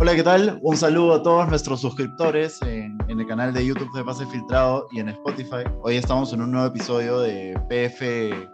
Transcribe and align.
Hola, 0.00 0.14
¿qué 0.14 0.22
tal? 0.22 0.58
Un 0.62 0.78
saludo 0.78 1.12
a 1.12 1.22
todos 1.22 1.46
nuestros 1.46 1.82
suscriptores 1.82 2.58
en, 2.62 2.98
el 3.06 3.26
canal 3.26 3.52
de 3.52 3.66
YouTube 3.66 3.92
de 3.92 4.02
Pase 4.02 4.24
Filtrado 4.24 4.88
y 4.92 5.00
en 5.00 5.10
Spotify. 5.10 5.64
Hoy 5.82 5.96
estamos 5.96 6.32
en 6.32 6.40
un 6.40 6.52
nuevo 6.52 6.68
episodio 6.68 7.20
de 7.20 7.52
PF 7.68 8.00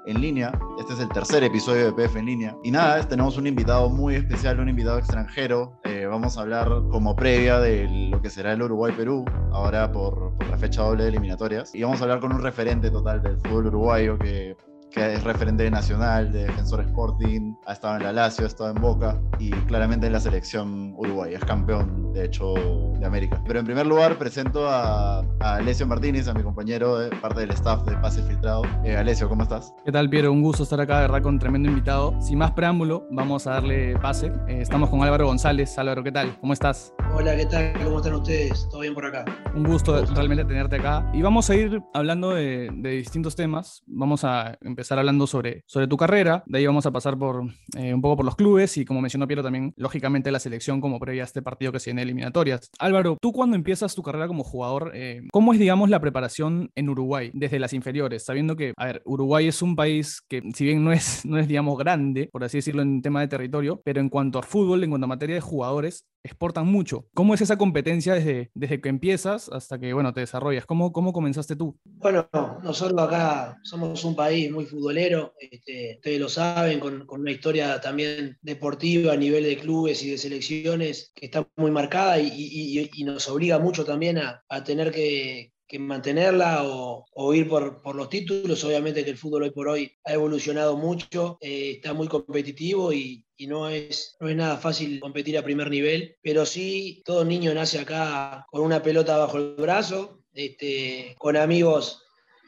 en 0.07 0.21
línea. 0.21 0.51
Este 0.81 0.95
es 0.95 0.99
el 0.99 1.09
tercer 1.11 1.45
episodio 1.45 1.85
de 1.85 1.93
PF 1.93 2.19
en 2.19 2.27
línea. 2.27 2.57
Y 2.65 2.73
nada, 2.73 3.01
tenemos 3.07 3.37
un 3.37 3.47
invitado 3.47 3.89
muy 3.89 4.17
especial, 4.17 4.59
un 4.59 4.69
invitado 4.69 4.99
extranjero. 4.99 5.79
Eh, 5.85 6.07
vamos 6.07 6.37
a 6.37 6.41
hablar 6.41 6.69
como 6.91 7.15
previa 7.15 7.61
de 7.61 7.87
lo 8.11 8.21
que 8.21 8.29
será 8.29 8.55
el 8.55 8.63
Uruguay-Perú, 8.63 9.25
ahora 9.53 9.93
por, 9.93 10.37
por 10.37 10.49
la 10.49 10.59
fecha 10.59 10.83
doble 10.83 11.05
de 11.05 11.11
eliminatorias. 11.11 11.73
Y 11.77 11.85
vamos 11.85 12.01
a 12.01 12.05
hablar 12.05 12.19
con 12.19 12.33
un 12.33 12.43
referente 12.43 12.91
total 12.91 13.23
del 13.23 13.37
fútbol 13.37 13.67
uruguayo 13.67 14.19
que 14.19 14.57
que 14.91 15.15
es 15.15 15.25
referente 15.25 15.71
nacional 15.71 16.33
de 16.33 16.45
Defensor 16.47 16.81
Sporting, 16.81 17.55
ha 17.67 17.73
estado 17.73 17.97
en 17.97 18.03
la 18.05 18.13
Lazio, 18.13 18.45
ha 18.45 18.49
estado 18.49 18.71
en 18.71 18.81
Boca 18.81 19.21
y 19.39 19.51
claramente 19.51 20.07
en 20.07 20.13
la 20.13 20.21
selección 20.21 20.95
uruguaya, 20.97 21.39
es 21.39 21.45
campeón 21.45 22.13
de 22.13 22.25
hecho 22.25 22.55
de 22.99 23.05
América. 23.05 23.43
Pero 23.47 23.61
en 23.61 23.67
primer 23.67 23.87
lugar 23.87 24.17
presento 24.17 24.67
a, 24.69 25.19
a 25.41 25.55
Alessio 25.57 25.87
Martínez, 25.87 26.29
a 26.29 26.35
mi 26.35 26.43
compañero, 26.43 26.99
de 26.99 27.11
parte 27.17 27.41
del 27.41 27.51
staff 27.51 27.85
de 27.85 27.97
Pase 27.97 28.23
Filtrado. 28.23 28.63
Eh, 28.85 28.97
Alessio, 28.97 29.29
¿cómo 29.29 29.43
estás? 29.43 29.75
¿Qué 29.85 29.93
tal, 29.93 30.09
Piero? 30.09 30.33
Un 30.33 30.43
gusto 30.43 30.63
estar 30.63 30.81
acá, 30.81 30.97
de 30.97 31.03
verdad, 31.03 31.23
con 31.23 31.35
un 31.35 31.41
tremendo 31.41 31.69
invitado. 31.69 32.19
Sin 32.23 32.39
más 32.39 32.53
preámbulo, 32.53 33.07
vamos 33.11 33.47
a 33.47 33.53
darle 33.53 33.99
pase. 33.99 34.33
Eh, 34.49 34.63
estamos 34.63 34.89
con 34.89 35.03
Álvaro 35.03 35.27
González. 35.27 35.79
Álvaro, 35.79 36.03
¿qué 36.03 36.13
tal? 36.13 36.39
¿Cómo 36.41 36.53
estás? 36.53 36.95
Hola, 37.15 37.37
¿qué 37.37 37.47
tal? 37.47 37.73
¿Cómo 37.85 37.99
están 37.99 38.15
ustedes? 38.15 38.67
¿Todo 38.71 38.81
bien 38.81 38.95
por 38.95 39.05
acá? 39.05 39.25
Un 39.55 39.65
gusto, 39.65 40.05
realmente 40.15 40.45
tenerte 40.45 40.77
acá. 40.77 41.09
Y 41.13 41.23
vamos 41.23 41.51
a 41.51 41.55
ir 41.55 41.83
hablando 41.93 42.31
de, 42.31 42.71
de 42.73 42.91
distintos 42.91 43.37
temas. 43.37 43.83
Vamos 43.87 44.25
a 44.25 44.57
empezar 44.77 44.99
hablando 44.99 45.27
sobre, 45.27 45.65
sobre 45.67 45.89
tu 45.89 45.97
carrera. 45.97 46.45
De 46.47 46.59
ahí 46.59 46.67
vamos 46.67 46.85
a 46.85 46.91
pasar 46.91 47.19
por 47.19 47.49
eh, 47.79 47.95
un 47.95 48.03
poco 48.03 48.17
por 48.17 48.27
los 48.27 48.37
clubes 48.37 48.77
y, 48.77 48.85
como 48.85 49.01
mencionó 49.01 49.27
Piero, 49.27 49.43
también, 49.43 49.73
lógicamente, 49.77 50.31
la 50.31 50.39
selección 50.39 50.83
como 50.83 51.01
previa 51.01 51.23
a 51.23 51.25
este 51.25 51.41
partido 51.41 51.73
que 51.73 51.81
se 51.81 51.91
viene 51.91 52.03
eliminatorias. 52.03 52.71
Álvaro, 52.79 53.17
tú 53.21 53.33
cuando 53.33 53.57
empiezas 53.57 53.95
tu 53.95 54.03
carrera 54.03 54.29
como 54.29 54.45
jugador, 54.45 54.93
eh, 54.95 55.23
¿cómo 55.33 55.55
es, 55.55 55.59
digamos, 55.59 55.89
la 55.89 55.99
preparación 56.01 56.71
en 56.75 56.91
Uruguay 56.91 57.31
desde 57.33 57.59
las 57.59 57.73
inferiores? 57.73 58.25
Sabiendo 58.25 58.55
que, 58.55 58.75
a 58.77 58.85
ver, 58.85 59.03
Uruguay 59.07 59.49
es 59.49 59.63
un 59.63 59.77
país 59.77 60.21
que, 60.29 60.43
si 60.55 60.65
bien 60.65 60.85
no 60.85 60.93
es, 60.93 61.25
no 61.25 61.39
es 61.39 61.49
digamos, 61.49 61.79
grande, 61.79 62.29
por 62.31 62.45
así 62.45 62.59
decirlo, 62.59 62.83
en 62.83 63.01
tema 63.01 63.23
de 63.23 63.29
territorio, 63.29 63.81
pero 63.83 64.01
en 64.01 64.11
cuanto 64.11 64.39
a 64.39 64.43
fútbol, 64.43 64.85
en 64.85 64.91
cuanto 64.91 65.07
a 65.07 65.09
materia 65.09 65.37
de 65.37 65.41
jugadores, 65.41 66.05
exportan 66.27 66.67
mucho. 66.67 67.07
¿Cómo 67.15 67.35
es 67.35 67.41
esa 67.41 67.57
competencia 67.57 68.15
desde, 68.15 68.51
desde 68.55 68.81
que 68.81 68.89
empiezas 68.89 69.49
hasta 69.49 69.79
que, 69.79 69.93
bueno, 69.93 70.13
te 70.13 70.21
desarrollas? 70.21 70.67
¿Cómo, 70.67 70.93
cómo 70.93 71.13
comenzaste 71.13 71.57
tú? 71.57 71.79
Bueno, 71.85 72.29
nosotros 72.63 73.01
acá 73.01 73.59
somos 73.63 74.05
un 74.05 74.15
país 74.15 74.51
muy 74.51 74.67
futbolero, 74.67 75.35
este, 75.39 75.97
ustedes 75.97 76.21
lo 76.21 76.29
saben, 76.29 76.81
con, 76.81 77.07
con, 77.07 77.21
una 77.21 77.31
historia 77.31 77.81
también 77.81 78.37
deportiva 78.43 79.13
a 79.13 79.17
nivel 79.17 79.45
de 79.45 79.57
clubes 79.57 80.03
y 80.03 80.11
de 80.11 80.19
selecciones 80.19 81.13
que 81.15 81.27
está 81.27 81.49
muy 81.57 81.71
marcada 81.71 82.19
y, 82.21 82.29
y, 82.29 82.91
y 82.93 83.05
nos 83.05 83.29
obliga 83.29 83.59
mucho 83.59 83.85
también 83.85 84.19
a, 84.19 84.45
a 84.49 84.63
tener 84.63 84.93
que, 84.93 85.53
que 85.67 85.79
mantenerla 85.79 86.63
o, 86.65 87.35
ir 87.35 87.49
por, 87.49 87.95
los 87.95 88.09
títulos. 88.09 88.65
Obviamente 88.65 89.05
que 89.05 89.11
el 89.11 89.19
fútbol 89.19 89.45
hoy 89.45 89.51
por 89.51 89.69
hoy 89.69 89.93
ha 90.05 90.13
evolucionado 90.13 90.77
mucho, 90.77 91.39
eh, 91.41 91.73
está 91.77 91.93
muy 91.93 92.09
competitivo 92.09 92.93
y, 92.93 93.25
no, 93.41 93.69
es, 93.69 94.17
no 94.21 94.29
es 94.29 94.37
nada 94.37 94.57
fácil 94.57 95.01
competir 95.01 95.37
a 95.37 95.43
primer 95.43 95.71
nivel, 95.71 96.17
pero 96.23 96.47
sí, 96.47 97.03
todo 97.05 97.25
niño 97.25 97.53
nace 97.53 97.79
acá 97.79 98.47
con 98.51 98.63
una 98.63 98.83
pelota 98.83 99.19
bajo 99.19 99.37
el 99.39 99.57
brazo, 99.57 100.23
este, 100.33 101.15
con 101.19 101.37
amigos 101.37 102.03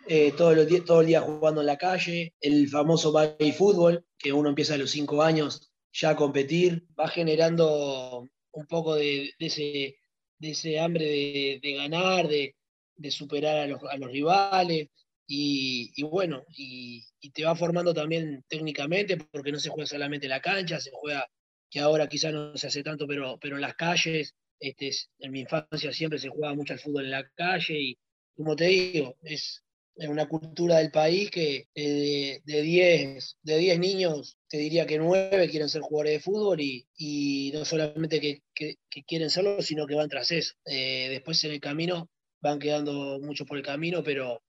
eh, 0.06 0.32
todo, 0.32 0.52
el, 0.52 0.84
todo 0.84 1.02
el 1.02 1.06
día 1.06 1.20
jugando 1.20 1.60
en 1.60 1.66
la 1.66 1.76
calle, 1.76 2.34
el 2.40 2.68
famoso 2.68 3.12
baby 3.12 3.52
fútbol, 3.52 4.06
que 4.18 4.32
uno 4.32 4.48
empieza 4.48 4.74
a 4.74 4.78
los 4.78 4.90
cinco 4.90 5.22
años 5.22 5.70
ya 5.92 6.10
a 6.10 6.16
competir, 6.16 6.86
va 6.98 7.08
generando 7.08 8.26
un 8.52 8.66
poco 8.66 8.94
de, 8.94 9.30
ese, 9.38 9.96
de 10.38 10.50
ese 10.50 10.80
hambre 10.80 11.60
de 11.60 11.74
ganar, 11.74 12.28
de, 12.28 12.54
de 12.98 13.10
superar 13.10 13.56
a 13.56 13.66
los, 13.66 13.82
a 13.84 13.96
los 13.96 14.10
rivales 14.10 14.88
y, 15.26 15.92
y 15.94 16.02
bueno, 16.04 16.44
y, 16.56 17.04
y, 17.20 17.30
te 17.30 17.44
va 17.44 17.54
formando 17.54 17.94
también 17.94 18.44
técnicamente 18.48 19.16
porque 19.16 19.52
no 19.52 19.58
se 19.60 19.68
juega 19.70 19.86
solamente 19.86 20.26
en 20.26 20.30
la 20.30 20.40
cancha, 20.40 20.80
se 20.80 20.90
juega, 20.92 21.26
que 21.70 21.80
ahora 21.80 22.08
quizás 22.08 22.32
no 22.32 22.56
se 22.56 22.66
hace 22.66 22.82
tanto, 22.82 23.06
pero, 23.06 23.38
pero 23.38 23.56
en 23.56 23.62
las 23.62 23.74
calles, 23.74 24.34
este, 24.58 24.90
en 25.18 25.32
mi 25.32 25.40
infancia 25.40 25.92
siempre 25.92 26.18
se 26.18 26.28
jugaba 26.28 26.54
mucho 26.54 26.72
al 26.72 26.80
fútbol 26.80 27.04
en 27.04 27.10
la 27.12 27.28
calle 27.34 27.78
y 27.78 27.98
como 28.34 28.56
te 28.56 28.66
digo, 28.66 29.16
es, 29.22 29.62
una 29.96 30.28
cultura 30.28 30.78
del 30.78 30.92
país 30.92 31.28
que 31.28 31.66
eh, 31.74 32.40
de 32.44 32.62
10 32.62 33.36
de 33.42 33.58
diez 33.58 33.78
niños, 33.80 34.38
te 34.48 34.58
diría 34.58 34.86
que 34.86 34.96
9 34.96 35.48
quieren 35.50 35.68
ser 35.68 35.82
jugadores 35.82 36.12
de 36.12 36.20
fútbol 36.20 36.60
y, 36.60 36.86
y 36.96 37.50
no 37.52 37.64
solamente 37.64 38.20
que, 38.20 38.42
que, 38.54 38.76
que, 38.88 39.02
quieren 39.02 39.28
serlo, 39.28 39.60
sino 39.60 39.88
que 39.88 39.96
van 39.96 40.08
tras 40.08 40.30
eso. 40.30 40.54
Eh, 40.66 41.08
después 41.10 41.42
en 41.42 41.50
el 41.50 41.60
camino 41.60 42.08
van 42.40 42.58
quedando 42.58 43.18
muchos 43.20 43.46
por 43.46 43.58
el 43.58 43.64
camino, 43.64 44.02
pero, 44.02 44.42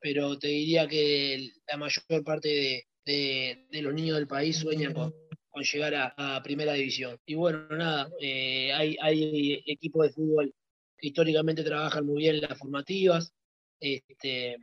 pero 0.00 0.38
te 0.38 0.48
diría 0.48 0.86
que 0.86 1.50
la 1.68 1.76
mayor 1.76 2.24
parte 2.24 2.84
de, 3.04 3.66
de, 3.70 3.82
los 3.82 3.94
niños 3.94 4.16
del 4.16 4.26
país 4.26 4.56
sueñan 4.56 4.94
con, 4.94 5.14
con 5.50 5.62
llegar 5.62 5.94
a, 5.94 6.36
a, 6.36 6.42
primera 6.42 6.72
división. 6.74 7.18
Y 7.26 7.34
bueno, 7.34 7.66
nada, 7.70 8.10
eh, 8.20 8.72
hay, 8.72 8.96
hay 9.00 9.62
equipos 9.66 10.06
de 10.06 10.12
fútbol 10.12 10.54
que 10.98 11.08
históricamente 11.08 11.64
trabajan 11.64 12.06
muy 12.06 12.22
bien 12.22 12.36
en 12.36 12.42
las 12.42 12.58
formativas, 12.58 13.32
este, 13.80 14.56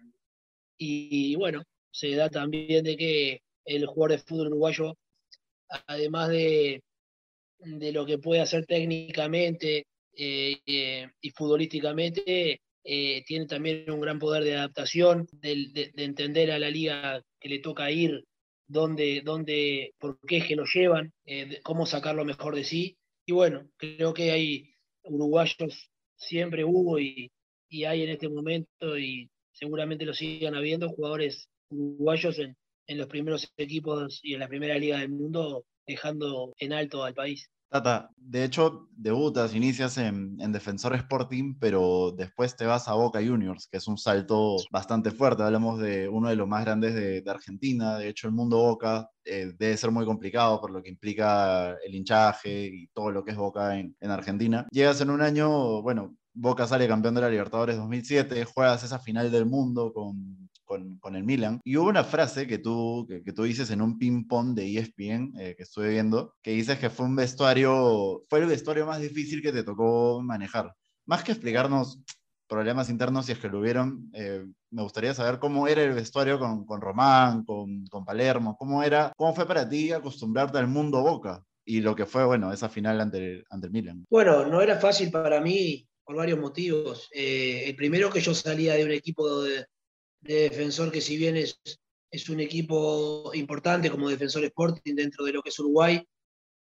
y, 0.77 1.33
y 1.33 1.35
bueno, 1.35 1.63
se 1.91 2.15
da 2.15 2.29
también 2.29 2.83
de 2.83 2.97
que 2.97 3.41
el 3.65 3.85
jugador 3.85 4.11
de 4.11 4.23
fútbol 4.23 4.47
uruguayo, 4.47 4.97
además 5.87 6.29
de, 6.29 6.81
de 7.59 7.91
lo 7.91 8.05
que 8.05 8.17
puede 8.17 8.41
hacer 8.41 8.65
técnicamente 8.65 9.85
eh, 10.15 10.57
eh, 10.65 11.09
y 11.21 11.29
futbolísticamente, 11.31 12.61
eh, 12.83 13.23
tiene 13.25 13.45
también 13.45 13.89
un 13.91 14.01
gran 14.01 14.19
poder 14.19 14.43
de 14.43 14.55
adaptación, 14.55 15.27
de, 15.33 15.67
de, 15.73 15.91
de, 15.93 16.03
entender 16.03 16.51
a 16.51 16.59
la 16.59 16.69
liga 16.69 17.23
que 17.39 17.49
le 17.49 17.59
toca 17.59 17.91
ir, 17.91 18.25
dónde 18.67 19.93
por 19.99 20.19
qué 20.27 20.37
es 20.37 20.47
que 20.47 20.55
lo 20.55 20.65
llevan, 20.65 21.13
eh, 21.25 21.59
cómo 21.63 21.85
sacar 21.85 22.15
lo 22.15 22.25
mejor 22.25 22.55
de 22.55 22.63
sí. 22.63 22.97
Y 23.25 23.33
bueno, 23.33 23.69
creo 23.77 24.13
que 24.13 24.31
hay 24.31 24.75
uruguayos, 25.03 25.91
siempre 26.15 26.63
hubo 26.63 26.99
y, 26.99 27.31
y 27.69 27.85
hay 27.85 28.03
en 28.03 28.09
este 28.09 28.29
momento, 28.29 28.97
y 28.97 29.29
seguramente 29.51 30.05
lo 30.05 30.13
sigan 30.13 30.55
habiendo, 30.55 30.89
jugadores 30.89 31.49
uruguayos 31.69 32.39
en, 32.39 32.57
en 32.87 32.97
los 32.97 33.07
primeros 33.07 33.51
equipos 33.57 34.19
y 34.23 34.33
en 34.33 34.39
la 34.39 34.47
primera 34.47 34.77
liga 34.77 34.99
del 34.99 35.09
mundo, 35.09 35.65
dejando 35.85 36.53
en 36.57 36.73
alto 36.73 37.03
al 37.03 37.13
país. 37.13 37.49
Tata, 37.71 38.09
de 38.17 38.43
hecho, 38.43 38.89
debutas, 38.91 39.55
inicias 39.55 39.97
en, 39.97 40.35
en, 40.41 40.51
Defensor 40.51 40.93
Sporting, 40.93 41.55
pero 41.57 42.11
después 42.11 42.57
te 42.57 42.65
vas 42.65 42.89
a 42.89 42.95
Boca 42.95 43.21
Juniors, 43.25 43.69
que 43.71 43.77
es 43.77 43.87
un 43.87 43.97
salto 43.97 44.57
bastante 44.69 45.09
fuerte. 45.09 45.43
Hablamos 45.43 45.79
de 45.79 46.09
uno 46.09 46.27
de 46.27 46.35
los 46.35 46.49
más 46.49 46.65
grandes 46.65 46.93
de, 46.93 47.23
Argentina. 47.31 47.97
De 47.97 48.09
hecho, 48.09 48.27
el 48.27 48.33
mundo 48.33 48.57
Boca 48.57 49.09
eh, 49.23 49.53
debe 49.57 49.77
ser 49.77 49.89
muy 49.89 50.05
complicado 50.05 50.59
por 50.59 50.71
lo 50.71 50.83
que 50.83 50.89
implica 50.89 51.77
el 51.85 51.95
hinchaje 51.95 52.67
y 52.67 52.87
todo 52.87 53.09
lo 53.09 53.23
que 53.23 53.31
es 53.31 53.37
Boca 53.37 53.79
en, 53.79 53.95
en 54.01 54.11
Argentina. 54.11 54.67
Llegas 54.69 54.99
en 54.99 55.09
un 55.09 55.21
año, 55.21 55.81
bueno, 55.81 56.17
Boca 56.33 56.67
sale 56.67 56.89
campeón 56.89 57.15
de 57.15 57.21
la 57.21 57.29
Libertadores 57.29 57.77
2007, 57.77 58.43
juegas 58.43 58.83
esa 58.83 58.99
final 58.99 59.31
del 59.31 59.45
mundo 59.45 59.93
con, 59.93 60.40
con, 60.99 61.15
el 61.15 61.23
Milan. 61.23 61.59
Y 61.63 61.77
hubo 61.77 61.89
una 61.89 62.03
frase 62.03 62.47
que 62.47 62.57
tú, 62.57 63.07
que, 63.07 63.33
tú 63.33 63.43
dices 63.43 63.69
en 63.71 63.81
un 63.81 63.97
ping-pong 63.97 64.53
de 64.53 64.77
ESPN 64.77 65.33
eh, 65.39 65.55
que 65.55 65.63
estuve 65.63 65.89
viendo, 65.89 66.35
que 66.41 66.51
dices 66.51 66.79
que 66.79 66.89
fue 66.89 67.05
un 67.05 67.15
vestuario, 67.15 68.23
fue 68.29 68.39
el 68.39 68.45
vestuario 68.45 68.85
más 68.85 69.01
difícil 69.01 69.41
que 69.41 69.51
te 69.51 69.63
tocó 69.63 70.21
manejar. 70.21 70.73
Más 71.05 71.23
que 71.23 71.33
explicarnos 71.33 71.99
problemas 72.47 72.89
internos, 72.89 73.25
si 73.25 73.31
es 73.31 73.39
que 73.39 73.49
lo 73.49 73.59
hubieron, 73.59 74.09
eh, 74.13 74.45
me 74.71 74.83
gustaría 74.83 75.13
saber 75.13 75.39
cómo 75.39 75.67
era 75.67 75.83
el 75.83 75.93
vestuario 75.93 76.37
con, 76.39 76.65
con 76.65 76.81
Román, 76.81 77.43
con, 77.43 77.85
con 77.87 78.05
Palermo, 78.05 78.57
cómo, 78.57 78.83
era, 78.83 79.13
cómo 79.17 79.33
fue 79.33 79.47
para 79.47 79.67
ti 79.67 79.91
acostumbrarte 79.91 80.57
al 80.57 80.67
mundo 80.67 81.01
Boca 81.01 81.43
y 81.65 81.81
lo 81.81 81.95
que 81.95 82.05
fue, 82.05 82.25
bueno, 82.25 82.51
esa 82.51 82.69
final 82.69 82.99
ante 82.99 83.43
ante 83.49 83.67
el 83.67 83.73
Milan. 83.73 84.05
Bueno, 84.09 84.45
no 84.47 84.61
era 84.61 84.77
fácil 84.77 85.11
para 85.11 85.39
mí 85.39 85.87
por 86.03 86.15
varios 86.15 86.39
motivos. 86.39 87.07
Eh, 87.13 87.63
el 87.67 87.75
primero 87.75 88.09
que 88.09 88.19
yo 88.19 88.33
salía 88.33 88.73
de 88.73 88.83
un 88.83 88.91
equipo 88.91 89.43
de, 89.43 89.65
de 90.21 90.49
defensor 90.49 90.91
que 90.91 91.01
si 91.01 91.17
bien 91.17 91.35
es, 91.35 91.59
es, 92.11 92.29
un 92.29 92.39
equipo 92.39 93.31
importante 93.33 93.89
como 93.89 94.09
defensor 94.09 94.43
Sporting 94.45 94.95
dentro 94.95 95.25
de 95.25 95.33
lo 95.33 95.41
que 95.41 95.49
es 95.49 95.59
Uruguay, 95.59 96.03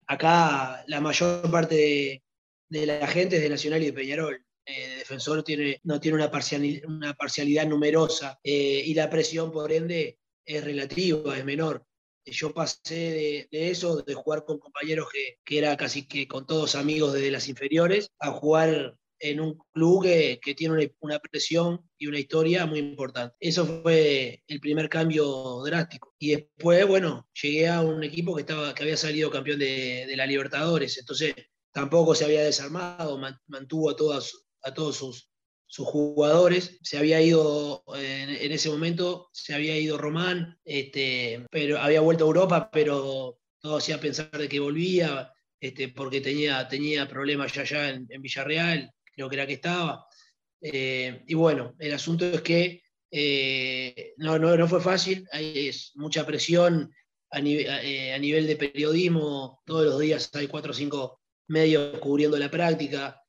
acá 0.07 0.83
la 0.87 1.01
mayor 1.01 1.49
parte 1.51 1.75
de, 1.75 2.23
de 2.69 2.85
la 2.85 3.07
gente 3.07 3.37
es 3.37 3.41
de 3.41 3.49
Nacional 3.49 3.83
y 3.83 3.87
de 3.87 3.93
Peñarol. 3.93 4.45
Eh, 4.65 4.97
defensor 4.99 5.43
tiene, 5.43 5.79
no 5.83 5.99
tiene 5.99 6.17
una 6.17 6.29
parcialidad, 6.29 6.87
una 6.87 7.13
parcialidad 7.15 7.65
numerosa 7.67 8.39
eh, 8.43 8.83
y 8.85 8.93
la 8.93 9.09
presión 9.09 9.51
por 9.51 9.71
ende 9.71 10.19
es 10.45 10.63
relativa, 10.63 11.37
es 11.37 11.43
menor. 11.43 11.83
Yo 12.25 12.53
pasé 12.53 12.93
de, 12.93 13.47
de, 13.51 13.71
eso, 13.71 14.03
de 14.03 14.13
jugar 14.13 14.45
con 14.45 14.59
compañeros 14.59 15.07
que, 15.11 15.39
que 15.43 15.57
era 15.57 15.75
casi 15.75 16.07
que 16.07 16.27
con 16.27 16.45
todos 16.45 16.75
amigos 16.75 17.13
desde 17.13 17.31
las 17.31 17.47
inferiores, 17.47 18.11
a 18.19 18.31
jugar 18.31 18.95
en 19.19 19.39
un 19.39 19.57
club 19.73 20.03
que, 20.03 20.39
que 20.41 20.55
tiene 20.55 20.75
una, 20.75 20.83
una, 20.99 21.19
presión 21.19 21.81
y 21.97 22.07
una 22.07 22.19
historia 22.19 22.65
muy 22.65 22.79
importante. 22.79 23.35
Eso 23.39 23.81
fue 23.81 24.43
el 24.47 24.59
primer 24.59 24.89
cambio 24.89 25.61
drástico. 25.65 26.15
Y 26.19 26.31
después, 26.31 26.87
bueno, 26.87 27.27
llegué 27.41 27.67
a 27.67 27.81
un 27.81 28.03
equipo 28.03 28.35
que, 28.35 28.41
estaba, 28.41 28.73
que 28.73 28.83
había 28.83 28.97
salido 28.97 29.29
campeón 29.29 29.59
de, 29.59 30.05
de 30.07 30.15
la 30.15 30.25
Libertadores. 30.25 30.97
Entonces, 30.97 31.35
tampoco 31.71 32.15
se 32.15 32.25
había 32.25 32.43
desarmado, 32.43 33.19
mantuvo 33.47 33.89
a, 33.89 33.95
todas, 33.95 34.33
a 34.63 34.73
todos 34.73 34.97
sus, 34.97 35.29
sus 35.69 35.87
jugadores. 35.87 36.79
Se 36.81 36.97
había 36.97 37.21
ido, 37.21 37.83
en, 37.95 38.51
ese 38.51 38.69
momento, 38.69 39.29
se 39.31 39.53
había 39.53 39.77
ido 39.77 39.97
Román, 39.97 40.59
este, 40.65 41.45
pero 41.51 41.79
había 41.79 42.01
vuelto 42.01 42.25
a 42.25 42.27
Europa, 42.27 42.69
pero 42.71 43.39
todo 43.61 43.77
hacía 43.77 43.99
pensar 43.99 44.31
de 44.31 44.49
que 44.49 44.59
volvía, 44.59 45.31
este, 45.59 45.89
porque 45.89 46.21
tenía, 46.21 46.67
tenía 46.67 47.07
problemas 47.07 47.53
ya 47.53 47.61
allá 47.61 47.89
en, 47.89 48.07
Villarreal, 48.21 48.91
creo 49.19 49.29
que 49.29 49.35
era 49.35 49.47
que 49.47 49.53
estaba. 49.53 50.05
Eh, 50.61 51.23
y 51.27 51.33
bueno, 51.33 51.75
el 51.77 51.93
asunto 51.93 52.25
es 52.25 52.41
que 52.41 52.83
eh, 53.11 54.13
no, 54.17 54.39
no, 54.39 54.55
no, 54.55 54.67
fue 54.67 54.79
fácil, 54.79 55.27
hay 55.33 55.69
mucha 55.95 56.25
presión 56.25 56.93
a, 57.31 57.39
eh, 57.39 58.13
a, 58.13 58.17
nivel 58.17 58.47
de 58.47 58.55
periodismo, 58.55 59.61
todos 59.65 59.85
los 59.85 59.99
días 59.99 60.29
hay 60.35 60.47
cuatro 60.47 60.71
o 60.71 60.73
cinco 60.73 61.19
medios 61.47 61.99
cubriendo 61.99 62.37
la 62.37 62.49
práctica, 62.49 63.21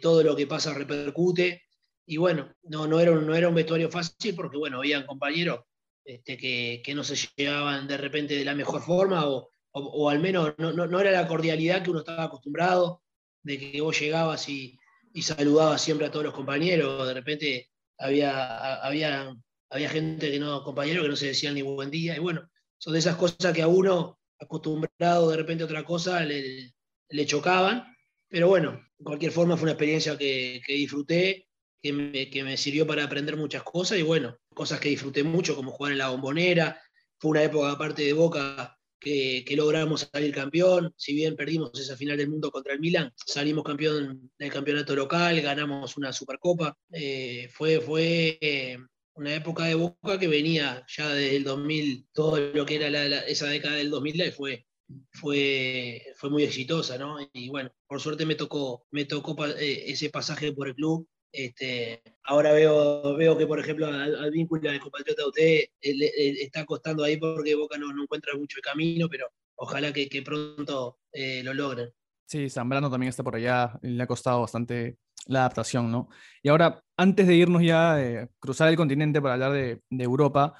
todo 0.00 0.22
lo 0.22 0.34
que 0.34 0.46
pasa 0.46 0.72
repercute. 0.72 1.62
Y 2.06 2.16
bueno, 2.16 2.54
no, 2.62 2.86
no, 2.86 2.98
era, 2.98 3.12
un, 3.12 3.26
no 3.26 3.34
era 3.34 3.48
un 3.48 3.54
vestuario 3.54 3.90
fácil 3.90 4.34
porque, 4.34 4.56
bueno, 4.56 4.78
habían 4.78 5.04
compañeros 5.04 5.60
este, 6.04 6.38
que, 6.38 6.80
que, 6.82 6.94
no 6.94 7.04
se 7.04 7.16
llevaban 7.36 7.86
de 7.86 7.98
repente 7.98 8.34
de 8.34 8.44
la 8.44 8.54
mejor 8.54 8.82
forma 8.82 9.26
o, 9.28 9.50
o, 9.72 10.08
al 10.08 10.20
menos 10.20 10.54
no, 10.58 10.72
no, 10.72 10.86
no, 10.86 11.00
era 11.00 11.10
la 11.10 11.28
cordialidad 11.28 11.82
que 11.82 11.90
uno 11.90 12.00
estaba 12.00 12.24
acostumbrado, 12.24 13.02
de 13.42 13.58
que 13.58 13.80
vos 13.80 13.98
llegabas 13.98 14.48
y, 14.48 14.78
y 15.12 15.22
saludabas 15.22 15.82
siempre 15.82 16.06
a 16.06 16.10
todos 16.10 16.24
los 16.24 16.34
compañeros, 16.34 17.06
de 17.06 17.14
repente 17.14 17.70
había, 17.98 18.82
había, 18.82 19.34
había 19.70 19.88
gente 19.88 20.30
que 20.30 20.38
no, 20.38 20.62
compañeros 20.62 21.02
que 21.02 21.08
no 21.10 21.16
se 21.16 21.28
decían 21.28 21.54
ni 21.54 21.62
buen 21.62 21.90
día, 21.90 22.16
y 22.16 22.20
bueno, 22.20 22.48
son 22.78 22.94
de 22.94 22.98
esas 22.98 23.16
cosas 23.16 23.52
que 23.52 23.62
a 23.62 23.68
uno, 23.68 24.18
acostumbrado 24.40 25.30
de 25.30 25.36
repente 25.36 25.62
a 25.62 25.66
otra 25.66 25.84
cosa, 25.84 26.24
le, 26.24 26.72
le 27.08 27.26
chocaban, 27.26 27.92
pero 28.28 28.48
bueno, 28.48 28.82
de 28.98 29.04
cualquier 29.04 29.30
forma 29.30 29.56
fue 29.56 29.64
una 29.64 29.72
experiencia 29.72 30.16
que, 30.16 30.62
que 30.66 30.72
disfruté, 30.72 31.48
que 31.82 31.92
me, 31.92 32.30
que 32.30 32.42
me, 32.42 32.56
sirvió 32.56 32.86
para 32.86 33.04
aprender 33.04 33.36
muchas 33.36 33.62
cosas. 33.62 33.98
Y 33.98 34.02
bueno, 34.02 34.38
cosas 34.54 34.80
que 34.80 34.88
disfruté 34.88 35.22
mucho, 35.22 35.54
como 35.54 35.70
jugar 35.70 35.92
en 35.92 35.98
la 35.98 36.08
bombonera. 36.08 36.80
Fue 37.18 37.32
una 37.32 37.42
época, 37.42 37.70
aparte 37.70 38.02
de 38.02 38.14
Boca, 38.14 38.78
que, 39.02 39.44
logramos 39.56 40.08
salir 40.12 40.32
campeón. 40.34 40.92
Si 40.96 41.14
bien 41.14 41.36
perdimos 41.36 41.78
esa 41.78 41.96
final 41.96 42.16
del 42.16 42.30
mundo 42.30 42.50
contra 42.50 42.72
el 42.72 42.80
Milan, 42.80 43.12
salimos 43.26 43.64
campeón 43.64 44.30
del 44.38 44.52
campeonato 44.52 44.94
local, 44.94 45.40
ganamos 45.40 45.96
una 45.96 46.12
Supercopa. 46.12 46.76
Eh, 46.92 47.48
fue 47.52 47.80
fue 47.80 48.38
eh, 48.40 48.78
una 49.14 49.34
época 49.34 49.64
de 49.64 49.74
Boca 49.74 50.18
que 50.18 50.28
venía 50.28 50.84
ya 50.88 51.08
desde 51.10 51.36
el 51.36 51.44
2000, 51.44 52.06
todo 52.12 52.38
lo 52.38 52.64
que 52.66 52.76
era 52.76 53.18
esa 53.26 53.46
década 53.46 53.76
del 53.76 53.90
2000 53.90 54.32
fue 54.32 54.66
fue, 55.10 56.02
fue 56.16 56.30
muy 56.30 56.42
exitosa, 56.44 56.98
¿no? 56.98 57.16
Y 57.32 57.48
bueno, 57.48 57.70
por 57.86 58.00
suerte 58.00 58.26
me 58.26 58.34
tocó, 58.34 58.86
me 58.90 59.04
tocó 59.06 59.34
eh, 59.46 59.84
ese 59.86 60.10
pasaje 60.10 60.52
por 60.52 60.68
el 60.68 60.74
club. 60.74 61.06
Este, 61.32 62.02
ahora 62.24 62.52
veo, 62.52 63.16
veo 63.16 63.38
que, 63.38 63.46
por 63.46 63.58
ejemplo, 63.58 63.86
al, 63.86 64.30
vínculo 64.30 64.70
de 64.70 64.78
compatriota 64.78 65.22
de 65.22 65.28
usted 65.28 65.64
está 65.80 66.64
costando 66.66 67.02
ahí 67.02 67.16
porque 67.16 67.54
Boca 67.54 67.78
no, 67.78 67.90
encuentra 68.02 68.36
mucho 68.36 68.58
el 68.58 68.62
camino, 68.62 69.08
pero 69.08 69.28
ojalá 69.56 69.92
que, 69.92 70.22
pronto 70.22 70.98
eh, 71.12 71.42
lo 71.42 71.54
logren. 71.54 71.90
Sí, 72.26 72.50
Zambrano 72.50 72.90
también 72.90 73.08
está 73.08 73.22
por 73.22 73.36
allá, 73.36 73.78
le 73.82 74.02
ha 74.02 74.06
costado 74.06 74.42
bastante 74.42 74.98
la 75.26 75.40
adaptación, 75.40 75.90
¿no? 75.90 76.08
Y 76.42 76.48
ahora, 76.48 76.82
antes 76.96 77.26
de 77.26 77.34
irnos 77.34 77.62
ya, 77.62 78.02
eh, 78.02 78.28
cruzar 78.38 78.68
el 78.68 78.76
continente 78.76 79.22
para 79.22 79.34
hablar 79.34 79.52
de, 79.52 79.80
de 79.88 80.04
Europa, 80.04 80.54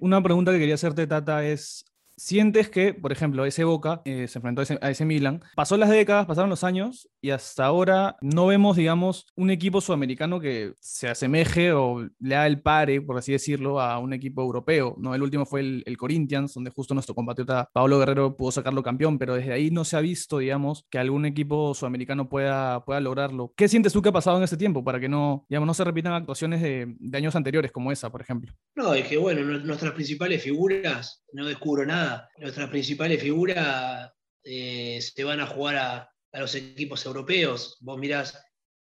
una 0.00 0.22
pregunta 0.22 0.52
que 0.52 0.60
quería 0.60 0.76
hacerte, 0.76 1.08
Tata, 1.08 1.44
es 1.44 1.84
sientes 2.16 2.68
que, 2.68 2.94
por 2.94 3.12
ejemplo, 3.12 3.44
ese 3.44 3.64
Boca 3.64 4.02
eh, 4.04 4.28
se 4.28 4.38
enfrentó 4.38 4.62
a 4.80 4.90
ese, 4.90 5.04
Milan, 5.04 5.42
pasó 5.54 5.76
las 5.76 5.90
décadas, 5.90 6.26
pasaron 6.26 6.50
los 6.50 6.64
años 6.64 7.08
y 7.20 7.30
hasta 7.30 7.64
ahora 7.64 8.16
no 8.20 8.46
vemos, 8.46 8.76
digamos, 8.76 9.26
un 9.36 9.50
equipo 9.50 9.80
sudamericano 9.80 10.40
que 10.40 10.74
se 10.80 11.08
asemeje 11.08 11.72
o 11.72 12.08
le 12.18 12.36
haga 12.36 12.46
el 12.46 12.60
pare, 12.60 13.00
por 13.00 13.18
así 13.18 13.32
decirlo, 13.32 13.80
a 13.80 13.98
un 13.98 14.12
equipo 14.12 14.42
europeo. 14.42 14.94
¿no? 14.98 15.14
El 15.14 15.22
último 15.22 15.46
fue 15.46 15.60
el, 15.60 15.96
Corinthians, 15.96 16.54
donde 16.54 16.70
justo 16.70 16.92
nuestro 16.92 17.14
compatriota 17.14 17.68
Pablo 17.72 17.98
Guerrero 17.98 18.36
pudo 18.36 18.52
sacarlo 18.52 18.82
campeón, 18.82 19.18
pero 19.18 19.34
desde 19.34 19.52
ahí 19.52 19.70
no 19.70 19.84
se 19.84 19.96
ha 19.96 20.00
visto, 20.00 20.38
digamos, 20.38 20.84
que 20.90 20.98
algún 20.98 21.24
equipo 21.24 21.72
sudamericano 21.74 22.28
pueda, 22.28 22.84
pueda 22.84 23.00
lograrlo. 23.00 23.52
¿Qué 23.56 23.68
sientes 23.68 23.92
tú 23.92 24.02
que 24.02 24.10
ha 24.10 24.12
pasado 24.12 24.36
en 24.36 24.42
ese 24.42 24.56
tiempo 24.56 24.84
para 24.84 25.00
que 25.00 25.08
no, 25.08 25.46
digamos, 25.48 25.66
no 25.66 25.74
se 25.74 25.84
repitan 25.84 26.12
actuaciones 26.12 26.60
de, 26.60 26.94
de 26.98 27.18
años 27.18 27.36
anteriores 27.36 27.72
como 27.72 27.90
esa, 27.90 28.10
por 28.10 28.20
ejemplo? 28.20 28.52
No, 28.74 28.92
es 28.92 29.06
que, 29.06 29.16
bueno, 29.16 29.42
nuestras 29.60 29.92
principales 29.92 30.42
figuras, 30.42 31.24
no 31.32 31.46
descubro 31.46 31.86
nada 31.86 32.03
nuestras 32.38 32.70
principales 32.70 33.20
figuras 33.20 34.10
eh, 34.44 35.00
se 35.00 35.24
van 35.24 35.40
a 35.40 35.46
jugar 35.46 35.76
a, 35.76 36.10
los 36.32 36.54
equipos 36.54 37.04
europeos. 37.06 37.76
Vos 37.80 37.98
mirás, 37.98 38.34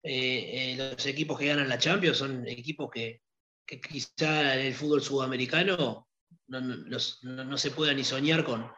eh, 0.03 0.73
eh, 0.73 0.77
los 0.77 1.05
equipos 1.07 1.39
que 1.39 1.49
ganan 1.49 1.69
la 1.69 1.79
Champions 1.79 2.17
son 2.17 2.47
equipos 2.49 2.91
que, 2.91 3.21
quizá 3.67 4.55
en 4.55 4.67
el 4.67 4.75
fútbol 4.75 5.03
sudamericano 5.03 6.09
no, 6.47 7.59
se 7.59 7.71
pueda 7.73 7.93
ni 7.93 8.05
soñar 8.05 8.45
con, 8.45 8.71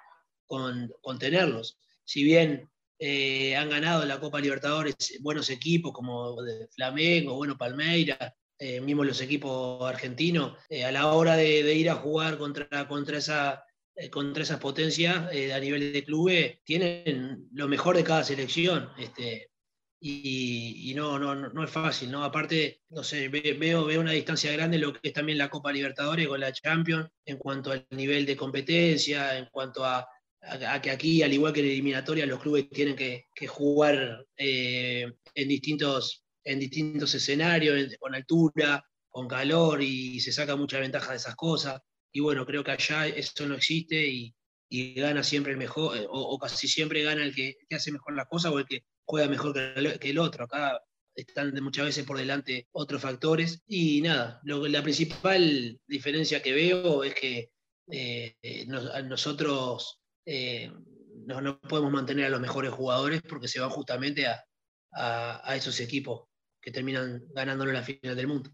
con, 0.47 1.19
tenerlos. 1.19 1.79
Si 2.05 2.25
bien 2.25 2.69
han 3.01 3.71
ganado 3.71 4.05
la 4.07 4.19
Copa 4.19 4.41
Libertadores 4.41 4.97
buenos 5.21 5.51
equipos 5.51 5.93
como 5.93 6.37
Flamengo, 6.75 7.35
bueno, 7.35 7.57
Palmeiras, 7.57 8.33
mismo 8.83 9.05
los 9.05 9.21
equipos 9.21 9.89
argentinos, 9.89 10.57
a 10.85 10.91
la 10.91 11.13
hora 11.13 11.37
de, 11.37 11.75
ir 11.75 11.91
a 11.91 11.97
jugar 11.97 12.39
contra, 12.39 12.89
contra 12.89 13.19
esa 13.19 13.63
eh, 13.68 13.68
contra 14.11 14.45
esas 14.45 14.61
potencias 14.61 15.33
eh, 15.33 15.53
a 15.53 15.59
nivel 15.59 15.93
de 15.93 16.05
clubes 16.05 16.59
tienen 16.65 17.49
lo 17.53 17.67
mejor 17.67 17.97
de 17.97 18.05
cada 18.05 18.23
selección. 18.23 18.91
Este, 18.97 19.51
y, 20.01 20.93
no, 20.95 21.19
no, 21.19 21.35
no, 21.35 21.65
es 21.65 21.71
fácil, 21.71 22.13
¿no? 22.13 22.23
Aparte, 22.23 22.83
no 22.91 23.03
sé, 23.03 23.29
veo, 23.29 23.85
veo 23.85 24.01
una 24.01 24.13
distancia 24.13 24.53
grande 24.53 24.79
lo 24.79 24.93
que 24.93 25.09
es 25.09 25.13
también 25.13 25.39
la 25.39 25.51
Copa 25.51 25.73
Libertadores 25.73 26.29
con 26.29 26.39
la 26.39 26.53
Champions 26.53 27.09
en 27.25 27.37
cuanto 27.37 27.73
al 27.73 27.85
nivel 27.91 28.25
de 28.25 28.37
competencia, 28.37 29.37
en 29.37 29.47
cuanto 29.51 29.85
a, 29.85 30.09
que 30.81 30.91
aquí, 30.91 31.23
al 31.25 31.33
igual 31.33 31.53
que 31.53 31.61
en 31.61 31.67
eliminatoria, 31.67 32.27
los 32.27 32.41
clubes 32.41 32.71
tienen 32.71 32.95
que, 32.95 33.27
jugar 33.49 34.25
eh, 34.37 35.13
en, 35.35 35.49
distintos, 35.49 36.25
en 36.45 36.61
distintos 36.61 37.13
escenarios, 37.17 37.97
con 37.99 38.15
altura, 38.15 38.85
con 39.09 39.27
calor, 39.27 39.83
y 39.83 40.21
se 40.21 40.31
saca 40.31 40.55
mucha 40.55 40.79
ventaja 40.79 41.11
de 41.11 41.17
esas 41.17 41.35
cosas 41.35 41.83
y 42.13 42.21
bueno, 42.21 42.47
creo 42.47 42.65
que 42.65 42.71
allá 42.73 43.07
eso 43.07 43.47
no 43.47 43.55
existe 43.55 44.07
y, 44.07 44.35
gana 44.95 45.23
siempre 45.23 45.53
el 45.53 45.59
mejor, 45.59 45.97
eh, 45.97 46.07
o, 46.09 46.39
casi 46.39 46.69
siempre 46.69 47.03
gana 47.03 47.23
el 47.23 47.35
que, 47.35 47.57
hace 47.75 47.91
mejor 47.91 48.15
la 48.15 48.27
cosa 48.27 48.51
o 48.51 48.59
el 48.59 48.67
que 48.67 48.85
juega 49.07 49.29
mejor 49.29 49.55
que 49.55 50.11
el, 50.11 50.19
otro. 50.19 50.45
Acá 50.45 50.81
están 51.15 51.55
muchas 51.63 51.87
veces 51.87 52.05
por 52.05 52.19
delante 52.19 52.69
otros 52.73 53.01
factores. 53.01 53.63
Y 53.67 54.03
nada, 54.03 54.41
lo, 54.45 54.67
la 54.69 54.83
principal 54.83 55.79
diferencia 55.87 56.43
que 56.43 56.53
veo 56.53 57.03
es 57.03 57.15
que 57.15 57.51
eh, 57.91 58.67
nosotros 59.05 60.01
eh, 60.27 60.71
no, 61.27 61.59
podemos 61.61 61.91
mantener 61.91 62.27
a 62.27 62.31
los 62.31 62.41
mejores 62.41 62.71
jugadores 62.71 63.23
porque 63.23 63.49
se 63.49 63.61
van 63.61 63.71
justamente 63.71 64.27
a, 64.27 64.45
a, 64.93 65.51
a 65.51 65.57
esos 65.57 65.81
equipos 65.81 66.29
que 66.61 66.71
terminan 66.71 67.25
ganándolo 67.33 67.71
en 67.71 67.77
la 67.77 67.83
final 67.83 68.17
del 68.17 68.27
mundo. 68.27 68.51